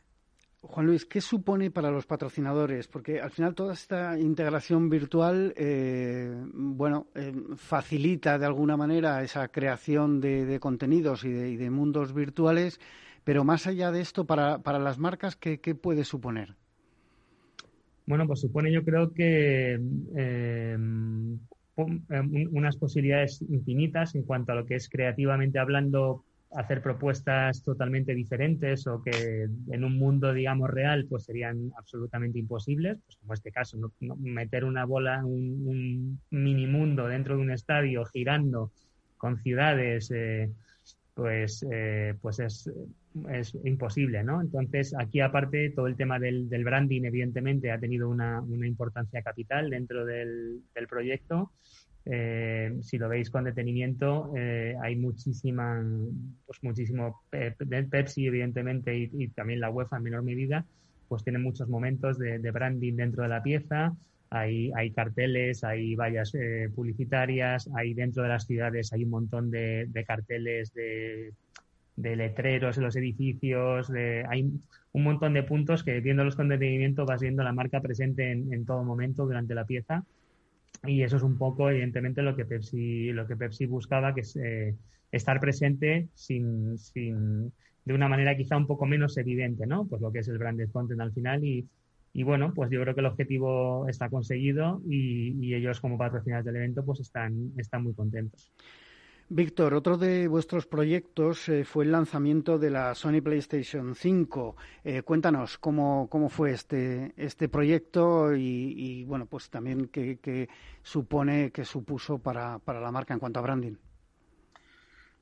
Juan 0.62 0.87
Luis, 0.87 1.05
¿qué 1.05 1.20
supone 1.20 1.73
para 1.73 1.91
los 1.91 2.07
patrocinadores? 2.07 2.87
Porque 2.87 3.20
al 3.20 3.31
final 3.33 3.55
toda 3.55 3.75
esta 3.75 4.16
integración 4.18 4.89
virtual, 4.89 5.53
eh, 5.57 6.33
bueno, 6.55 7.09
eh, 7.16 7.35
facilita 7.57 8.39
de 8.39 8.47
alguna 8.47 8.77
manera 8.77 9.23
esa 9.25 9.49
creación 9.49 10.20
de, 10.20 10.59
contenidos 10.61 11.25
y 11.25 11.57
de, 11.57 11.70
mundos 11.70 12.14
virtuales, 12.14 12.81
pero 13.25 13.43
más 13.43 13.66
allá 13.66 13.91
de 13.91 14.01
esto, 14.01 14.25
para, 14.25 14.59
las 14.79 14.99
marcas, 14.99 15.35
¿qué, 15.35 15.59
puede 15.75 16.05
suponer? 16.05 16.55
Bueno, 18.07 18.26
pues 18.26 18.40
supone 18.40 18.72
yo 18.72 18.84
creo 18.84 19.12
que 19.12 19.80
eh, 20.16 20.76
unas 21.76 22.76
posibilidades 22.76 23.42
infinitas 23.42 24.14
en 24.14 24.24
cuanto 24.24 24.53
a 24.53 24.57
lo 24.57 24.66
que 24.66 24.74
es 24.74 24.88
creativamente 24.88 25.59
hablando 25.59 26.24
hacer 26.55 26.82
propuestas 26.82 27.62
totalmente 27.62 28.14
diferentes 28.14 28.86
o 28.86 29.03
que 29.03 29.48
en 29.70 29.84
un 29.84 29.98
mundo, 29.98 30.32
digamos, 30.32 30.70
real, 30.70 31.07
pues 31.09 31.24
serían 31.24 31.72
absolutamente 31.78 32.38
imposibles, 32.38 32.98
pues 33.07 33.16
como 33.16 33.34
este 33.34 33.53
caso, 33.53 33.78
meter 34.00 34.64
una 34.64 34.84
bola, 34.84 35.24
un, 35.24 36.20
mini 36.30 36.66
mundo 36.66 37.07
dentro 37.07 37.36
de 37.36 37.42
un 37.42 37.50
estadio 37.50 38.05
girando 38.05 38.70
con 39.16 39.38
ciudades, 39.38 40.11
eh, 40.14 40.50
pues, 41.14 41.64
eh, 41.70 42.14
pues 42.20 42.38
es, 42.40 42.70
es, 43.31 43.55
imposible, 43.65 44.23
¿no? 44.25 44.41
Entonces, 44.41 44.95
aquí 44.99 45.21
aparte, 45.21 45.71
todo 45.71 45.87
el 45.87 45.97
tema 45.97 46.19
del, 46.19 46.49
branding, 46.65 47.03
evidentemente, 47.05 47.71
ha 47.71 47.79
tenido 47.79 48.09
una, 48.09 48.41
una 48.41 48.67
importancia 48.67 49.23
capital 49.23 49.71
dentro 49.71 50.05
del, 50.05 50.61
del 50.75 50.87
proyecto 50.87 51.53
eh, 52.05 52.79
si 52.83 52.99
lo 52.99 53.09
veis 53.09 53.31
con 53.31 53.45
detenimiento, 53.45 54.33
eh, 54.37 54.75
hay 54.83 54.97
muchísima, 54.97 55.81
pues 56.47 56.59
muchísimo 56.63 57.23
Pepsi, 57.31 58.27
evidentemente, 58.27 58.97
y, 58.97 59.29
también 59.29 59.61
la 59.61 59.71
UEFA 59.71 59.99
en 59.99 60.03
menor 60.03 60.23
medida, 60.23 60.67
pues 61.09 61.23
tiene 61.23 61.39
muchos 61.39 61.69
momentos 61.69 62.19
de, 62.19 62.39
branding 62.51 62.95
dentro 62.95 63.23
de 63.23 63.29
la 63.29 63.43
pieza. 63.43 63.95
Hay, 64.31 64.73
hay 64.75 64.91
carteles, 64.93 65.63
hay 65.63 65.95
vallas 65.95 66.35
eh, 66.35 66.71
publicitarias, 66.75 67.69
hay 67.77 67.93
dentro 67.93 68.23
de 68.23 68.31
las 68.31 68.47
ciudades 68.47 68.93
hay 68.93 69.05
un 69.05 69.11
montón 69.11 69.51
de, 69.51 70.05
carteles 70.07 70.73
de, 70.73 71.33
letreros 71.97 72.76
en 72.78 72.84
los 72.84 72.97
edificios, 72.97 73.90
hay 74.28 74.51
un 74.93 75.03
montón 75.03 75.34
de 75.34 75.43
puntos 75.43 75.82
que 75.82 76.01
viéndolos 76.01 76.36
con 76.36 76.49
detenimiento 76.49 77.05
vas 77.07 77.20
viendo 77.20 77.43
la 77.43 77.53
marca 77.53 77.80
presente 77.80 78.30
en 78.30 78.64
todo 78.66 78.84
momento 78.84 79.24
durante 79.24 79.55
la 79.55 79.64
pieza 79.64 80.05
y 80.84 81.03
eso 81.03 81.16
es 81.16 81.22
un 81.22 81.38
poco, 81.38 81.70
evidentemente, 81.70 82.22
lo 82.22 82.34
que 82.34 82.45
Pepsi, 82.45 83.12
lo 83.12 83.26
que 83.26 83.36
Pepsi 83.36 83.66
buscaba, 83.66 84.14
que 84.14 84.22
es 84.22 84.36
eh, 84.36 84.74
estar 85.12 85.38
presente 85.38 86.09
sin, 86.14 86.76
sin, 86.78 87.53
de 87.84 87.95
una 87.95 88.09
manera 88.09 88.36
quizá 88.36 88.57
un 88.57 88.66
poco 88.66 88.86
menos 88.86 89.16
evidente, 89.16 89.66
¿no? 89.66 89.86
Pues 89.86 90.03
lo 90.03 90.11
que 90.11 90.20
es 90.20 90.28
el 90.28 90.38
branded 90.38 90.70
content 90.70 91.01
al 91.01 91.12
final 91.12 91.45
y, 91.45 91.68
y 92.12 92.22
bueno, 92.24 92.53
pues 92.53 92.70
yo 92.70 92.80
creo 92.80 92.95
que 92.95 93.01
el 93.01 93.07
objetivo 93.07 93.86
está 93.88 94.09
conseguido 94.09 94.82
y, 94.88 95.36
y 95.40 95.55
ellos 95.55 95.80
como 95.80 95.99
patrocinadores 95.99 96.47
del 96.47 96.57
evento 96.57 96.84
pues 96.84 96.99
están, 97.01 97.53
están 97.57 97.84
muy 97.84 97.95
contentos. 97.95 98.51
Víctor, 99.35 99.72
otro 99.72 99.97
de 99.97 100.28
vuestros 100.28 100.66
proyectos 100.66 101.49
eh, 101.49 101.64
fue 101.64 101.85
el 101.87 101.93
lanzamiento 101.93 102.59
de 102.59 102.68
la 102.68 102.95
Sony 102.95 103.22
PlayStation 103.22 103.95
5. 103.95 104.57
Eh, 104.85 105.01
cuéntanos 105.01 105.57
cómo, 105.57 106.07
cómo 106.11 106.28
fue 106.28 106.53
este, 106.53 107.14
este 107.16 107.49
proyecto 107.49 108.37
y, 108.37 109.07
bueno, 109.07 109.24
pues 109.24 109.49
también 109.49 109.89
qué, 109.89 110.51
supone, 110.83 111.51
qué 111.51 111.64
supuso 111.64 112.18
para, 112.18 112.59
para, 112.59 112.78
la 112.78 112.93
marca 112.93 113.14
en 113.14 113.20
cuanto 113.20 113.39
a 113.41 113.43
branding. 113.43 113.72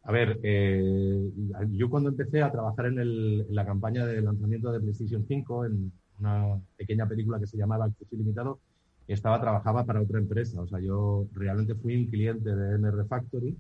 A 0.03 0.11
ver, 0.11 0.41
eh, 0.43 1.31
yo 1.71 1.89
cuando 1.89 2.09
empecé 2.09 2.43
a 2.43 2.51
trabajar 2.51 2.87
en, 2.87 2.99
el, 2.99 3.47
en, 3.49 3.55
la 3.55 3.65
campaña 3.65 4.05
de 4.07 4.23
lanzamiento 4.23 4.73
de 4.73 4.81
PlayStation 4.81 5.25
5, 5.25 5.67
en 5.67 5.93
una 6.19 6.61
pequeña 6.77 7.07
película 7.07 7.39
que 7.39 7.47
se 7.47 7.57
llamaba 7.57 7.85
Acceso 7.85 8.17
Ilimitado, 8.17 8.59
estaba, 9.07 9.41
trabajaba 9.41 9.85
para 9.85 10.01
otra 10.01 10.19
empresa. 10.19 10.61
O 10.61 10.67
sea, 10.67 10.81
yo 10.81 11.29
realmente 11.33 11.77
fui 11.77 11.95
un 11.95 12.07
cliente 12.07 12.51
de 12.57 12.77
MR 12.77 13.07
Factory 13.07 13.57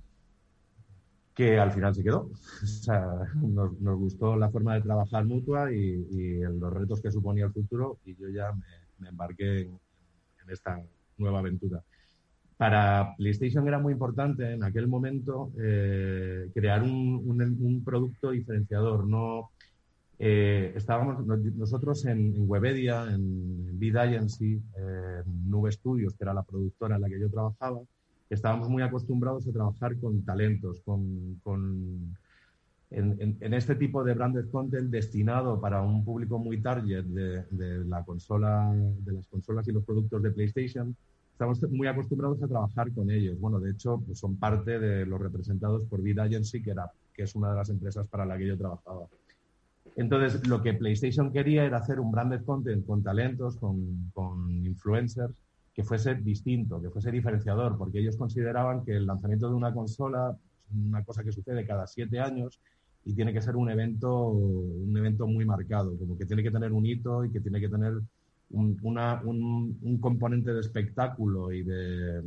que 1.34 1.58
al 1.58 1.72
final 1.72 1.94
se 1.94 2.02
quedó. 2.02 2.30
O 2.62 2.66
sea, 2.66 3.06
nos, 3.34 3.98
gustó 3.98 4.36
la 4.36 4.50
forma 4.50 4.74
de 4.74 4.82
trabajar 4.82 5.24
mutua 5.24 5.72
y, 5.72 6.40
los 6.40 6.72
retos 6.72 7.00
que 7.00 7.10
suponía 7.10 7.46
el 7.46 7.52
futuro 7.52 7.98
y 8.04 8.14
yo 8.16 8.28
ya 8.28 8.52
me, 8.98 9.08
embarqué 9.08 9.62
en, 9.62 9.78
esta 10.48 10.82
nueva 11.16 11.38
aventura. 11.38 11.82
Para 12.56 13.14
PlayStation 13.16 13.66
era 13.68 13.78
muy 13.78 13.92
importante 13.92 14.52
en 14.52 14.64
aquel 14.64 14.88
momento 14.88 15.52
eh, 15.62 16.50
crear 16.52 16.82
un, 16.82 17.82
producto 17.84 18.30
diferenciador. 18.30 19.06
No, 19.06 19.50
Eh, 20.22 20.74
estábamos 20.76 21.24
nosotros 21.56 22.04
en, 22.04 22.34
Webedia, 22.50 23.06
en 23.14 23.78
Bid 23.78 23.96
Agency, 23.96 24.60
en 24.76 25.50
Nube 25.50 25.72
Studios, 25.72 26.14
que 26.14 26.24
era 26.24 26.34
la 26.34 26.42
productora 26.42 26.96
en 26.96 27.02
la 27.02 27.08
que 27.08 27.20
yo 27.20 27.30
trabajaba, 27.30 27.80
estábamos 28.30 28.68
muy 28.68 28.82
acostumbrados 28.82 29.46
a 29.46 29.52
trabajar 29.52 29.98
con 29.98 30.24
talentos, 30.24 30.80
con, 30.84 32.16
en, 32.90 33.54
este 33.54 33.74
tipo 33.74 34.02
de 34.04 34.14
branded 34.14 34.50
content 34.50 34.90
destinado 34.90 35.60
para 35.60 35.82
un 35.82 36.04
público 36.04 36.38
muy 36.38 36.60
target 36.62 37.04
de, 37.04 37.84
la 37.84 38.04
consola, 38.04 38.72
de 38.72 39.12
las 39.12 39.26
consolas 39.26 39.66
y 39.68 39.72
los 39.72 39.84
productos 39.84 40.22
de 40.22 40.30
PlayStation. 40.30 40.96
Estamos 41.32 41.62
muy 41.70 41.86
acostumbrados 41.88 42.42
a 42.42 42.48
trabajar 42.48 42.92
con 42.92 43.10
ellos. 43.10 43.38
Bueno, 43.40 43.60
de 43.60 43.70
hecho, 43.72 44.00
pues 44.06 44.18
son 44.18 44.36
parte 44.36 44.78
de 44.78 45.06
los 45.06 45.20
representados 45.20 45.82
por 45.88 46.02
Bid 46.02 46.18
Agency, 46.18 46.62
que, 46.62 46.70
era, 46.70 46.90
que 47.14 47.22
es 47.22 47.34
una 47.34 47.50
de 47.50 47.56
las 47.56 47.70
empresas 47.70 48.06
para 48.08 48.26
la 48.26 48.36
que 48.36 48.46
yo 48.46 48.58
trabajaba. 48.58 49.06
Entonces, 49.96 50.46
lo 50.46 50.62
que 50.62 50.74
PlayStation 50.74 51.32
quería 51.32 51.64
era 51.64 51.78
hacer 51.78 51.98
un 51.98 52.10
branded 52.10 52.44
content 52.44 52.86
con 52.86 53.02
talentos, 53.02 53.56
con, 53.56 54.10
influencers, 54.64 55.34
que 55.74 55.84
fuese 55.84 56.14
distinto, 56.16 56.80
que 56.80 56.90
fuese 56.90 57.10
diferenciador, 57.10 57.78
porque 57.78 58.00
ellos 58.00 58.16
consideraban 58.16 58.84
que 58.84 58.96
el 58.96 59.06
lanzamiento 59.06 59.48
de 59.48 59.54
una 59.54 59.72
consola 59.72 60.36
es 60.68 60.76
una 60.76 61.04
cosa 61.04 61.22
que 61.24 61.32
sucede 61.32 61.66
cada 61.66 61.86
siete 61.86 62.20
años 62.20 62.60
y 63.04 63.14
tiene 63.14 63.32
que 63.32 63.40
ser 63.40 63.56
un 63.56 63.70
evento, 63.70 64.28
un 64.28 64.96
evento 64.96 65.26
muy 65.26 65.44
marcado, 65.44 65.96
como 65.98 66.18
que 66.18 66.26
tiene 66.26 66.42
que 66.42 66.50
tener 66.50 66.72
un 66.72 66.86
hito 66.86 67.24
y 67.24 67.30
que 67.30 67.40
tiene 67.40 67.60
que 67.60 67.68
tener 67.68 67.94
un, 68.50 69.98
componente 70.00 70.52
de 70.52 70.60
espectáculo 70.60 71.52
y 71.52 71.62
de, 71.62 72.20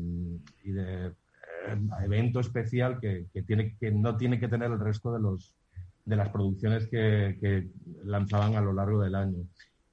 eh, 0.65 1.11
evento 2.03 2.39
especial 2.39 2.99
que, 2.99 3.27
que, 3.33 3.43
tiene, 3.43 3.75
que 3.79 3.91
no 3.91 4.17
tiene 4.17 4.39
que 4.39 4.47
tener 4.47 4.71
el 4.71 4.79
resto 4.79 5.13
de 5.13 5.19
los, 5.19 5.53
de 6.05 6.15
las 6.15 6.29
producciones 6.29 6.87
que, 6.87 7.69
lanzaban 8.05 8.55
a 8.55 8.61
lo 8.61 8.73
largo 8.73 9.01
del 9.01 9.15
año. 9.15 9.43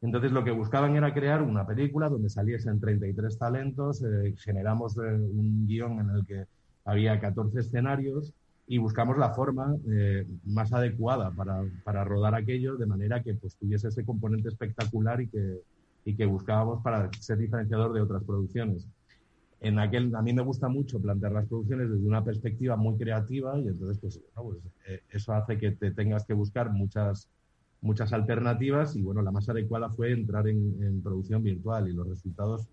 Entonces 0.03 0.32
lo 0.32 0.44
que 0.44 0.51
buscaban 0.51 0.96
era 0.96 1.12
crear 1.12 1.42
una 1.42 1.66
película 1.66 2.09
donde 2.09 2.30
saliesen 2.30 2.80
33 2.80 3.38
talentos, 3.38 4.03
eh, 4.03 4.34
generamos 4.38 4.96
eh, 4.96 5.01
un 5.01 5.66
guion 5.66 6.01
en 6.01 6.11
el 6.11 6.26
que 6.26 6.46
había 6.86 7.20
14 7.20 7.61
escenarios 7.61 8.32
y 8.66 8.78
buscamos 8.78 9.18
la 9.18 9.30
forma 9.30 9.76
eh, 9.90 10.26
más 10.46 10.72
adecuada 10.72 11.30
para, 11.32 11.62
para, 11.84 12.05
rodar 12.05 12.34
aquello 12.34 12.76
de 12.76 12.86
manera 12.86 13.22
que 13.22 13.34
pues, 13.34 13.57
tuviese 13.57 13.88
ese 13.88 14.05
componente 14.05 14.48
espectacular 14.48 15.20
y 15.20 15.28
que, 15.28 15.61
y 16.05 16.14
que 16.14 16.24
buscábamos 16.24 16.82
para 16.82 17.11
ser 17.18 17.36
diferenciador 17.36 17.92
de 17.92 18.01
otras 18.01 18.22
producciones. 18.24 18.86
En 19.61 19.78
aquel, 19.78 20.14
a 20.16 20.22
mí 20.22 20.32
me 20.32 20.40
gusta 20.40 20.68
mucho 20.68 20.98
plantear 20.98 21.32
las 21.32 21.46
producciones 21.46 21.90
desde 21.90 22.07
una 22.07 22.24
perspectiva 22.24 22.76
muy 22.76 22.96
creativa 22.96 23.59
y 23.59 23.68
entonces 23.68 23.98
pues, 23.98 24.20
pues 24.34 24.59
eso 25.11 25.34
hace 25.34 25.59
que 25.59 25.72
te 25.72 25.90
tengas 25.90 26.24
que 26.24 26.32
buscar 26.32 26.70
muchas, 26.72 27.28
muchas 27.83 28.12
alternativas 28.12 28.97
y 28.97 29.03
bueno, 29.03 29.22
la 29.22 29.31
más 29.31 29.49
adecuada 29.49 29.91
fue 29.91 30.12
entrar 30.12 30.49
en, 30.49 31.01
producción 31.03 31.43
virtual 31.43 31.89
y 31.89 31.93
los 31.93 32.09
resultados 32.09 32.68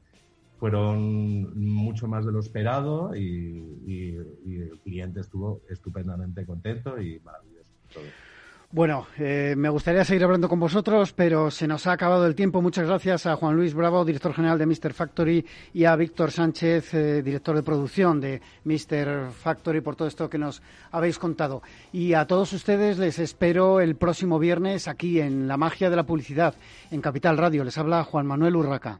fueron 0.60 1.58
mucho 1.60 2.08
más 2.08 2.26
de 2.26 2.32
lo 2.32 2.40
esperado 2.40 3.16
y, 3.16 3.80
y 3.86 4.56
el 4.56 4.80
cliente 4.84 5.22
estuvo 5.22 5.62
estupendamente 5.70 6.46
contento 6.46 7.00
y 7.00 7.20
maravilloso. 7.20 7.70
Todo. 7.94 8.27
Bueno, 8.70 9.08
eh, 9.18 9.56
me 9.58 9.70
gustaría 9.70 10.04
seguir 10.04 10.26
hablando 10.26 10.50
con 10.50 10.60
vosotros, 10.60 11.14
pero 11.14 11.50
se 11.50 11.68
nos 11.68 11.88
ha 11.88 11.94
acabado 11.94 12.28
el 12.28 12.36
tiempo. 12.36 12.62
Muchas 12.62 12.86
gracias 12.86 13.26
a 13.26 13.38
Juan 13.38 13.56
Luis 13.56 13.74
Bravo, 13.74 14.04
director 14.04 14.34
general 14.34 14.58
de 14.60 14.66
Mr. 14.66 14.92
Factory, 14.94 15.46
y 15.74 15.86
a 15.86 15.96
Víctor 15.96 16.32
Sánchez, 16.32 16.94
eh, 16.94 17.24
director 17.24 17.56
de 17.56 17.64
producción 17.64 18.20
de 18.20 18.42
Mr. 18.66 19.32
Factory, 19.32 19.80
por 19.80 19.96
todo 19.96 20.10
esto 20.10 20.30
que 20.30 20.38
nos 20.38 20.62
habéis 20.92 21.18
contado. 21.18 21.64
Y 21.94 22.14
a 22.14 22.28
todos 22.28 22.52
ustedes 22.52 22.98
les 22.98 23.20
espero 23.20 23.80
el 23.80 23.96
próximo 23.96 24.38
viernes 24.38 24.90
aquí 24.90 25.22
en 25.22 25.48
La 25.48 25.56
Magia 25.56 25.90
de 25.90 25.96
la 25.96 26.06
Publicidad, 26.06 26.54
en 26.92 27.00
Capital 27.00 27.38
Radio. 27.38 27.64
Les 27.64 27.78
habla 27.78 28.04
Juan 28.04 28.28
Manuel 28.28 28.58
Urraca. 28.58 29.00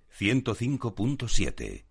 105.7 0.19 1.90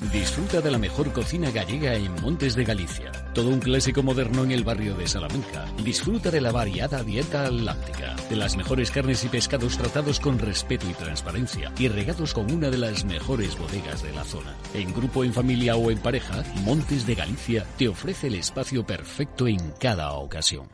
Disfruta 0.00 0.62
de 0.62 0.70
la 0.70 0.78
mejor 0.78 1.12
cocina 1.12 1.50
gallega 1.50 1.94
en 1.94 2.10
Montes 2.22 2.56
de 2.56 2.64
Galicia. 2.64 3.12
Todo 3.34 3.50
un 3.50 3.60
clásico 3.60 4.02
moderno 4.02 4.44
en 4.44 4.50
el 4.50 4.64
barrio 4.64 4.94
de 4.94 5.06
Salamanca. 5.06 5.66
Disfruta 5.84 6.30
de 6.30 6.40
la 6.40 6.52
variada 6.52 7.04
dieta 7.04 7.44
atlántica, 7.44 8.16
de 8.30 8.36
las 8.36 8.56
mejores 8.56 8.90
carnes 8.90 9.22
y 9.24 9.28
pescados 9.28 9.76
tratados 9.76 10.18
con 10.18 10.38
respeto 10.38 10.88
y 10.88 10.94
transparencia 10.94 11.70
y 11.78 11.88
regados 11.88 12.32
con 12.32 12.50
una 12.50 12.70
de 12.70 12.78
las 12.78 13.04
mejores 13.04 13.58
bodegas 13.58 14.02
de 14.02 14.14
la 14.14 14.24
zona. 14.24 14.56
En 14.72 14.94
grupo, 14.94 15.22
en 15.22 15.34
familia 15.34 15.76
o 15.76 15.90
en 15.90 15.98
pareja, 15.98 16.44
Montes 16.64 17.06
de 17.06 17.14
Galicia 17.16 17.66
te 17.76 17.86
ofrece 17.86 18.28
el 18.28 18.36
espacio 18.36 18.86
perfecto 18.86 19.46
en 19.46 19.60
cada 19.78 20.14
ocasión. 20.14 20.66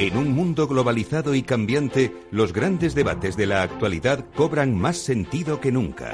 En 0.00 0.16
un 0.16 0.32
mundo 0.32 0.66
globalizado 0.66 1.36
y 1.36 1.42
cambiante, 1.42 2.12
los 2.32 2.52
grandes 2.52 2.96
debates 2.96 3.36
de 3.36 3.46
la 3.46 3.62
actualidad 3.62 4.24
cobran 4.34 4.76
más 4.76 4.96
sentido 4.96 5.60
que 5.60 5.70
nunca. 5.70 6.12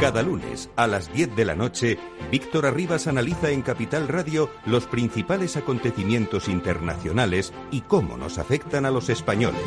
Cada 0.00 0.22
lunes 0.22 0.68
a 0.76 0.86
las 0.86 1.10
10 1.10 1.36
de 1.36 1.44
la 1.46 1.54
noche, 1.54 1.98
Víctor 2.30 2.66
Arribas 2.66 3.06
analiza 3.06 3.50
en 3.50 3.62
Capital 3.62 4.08
Radio 4.08 4.50
los 4.66 4.86
principales 4.86 5.56
acontecimientos 5.56 6.48
internacionales 6.48 7.54
y 7.70 7.80
cómo 7.80 8.18
nos 8.18 8.36
afectan 8.36 8.84
a 8.84 8.90
los 8.90 9.08
españoles. 9.08 9.62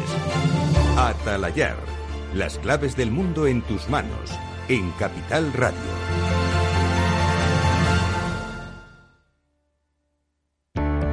Atalayar, 0.97 1.77
las 2.35 2.59
claves 2.59 2.95
del 2.95 3.09
mundo 3.09 3.47
en 3.47 3.63
tus 3.63 3.89
manos, 3.89 4.29
en 4.67 4.91
Capital 4.91 5.51
Radio. 5.51 5.79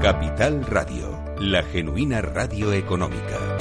Capital 0.02 0.62
Radio, 0.66 1.24
la 1.40 1.62
genuina 1.62 2.20
radio 2.20 2.74
económica. 2.74 3.56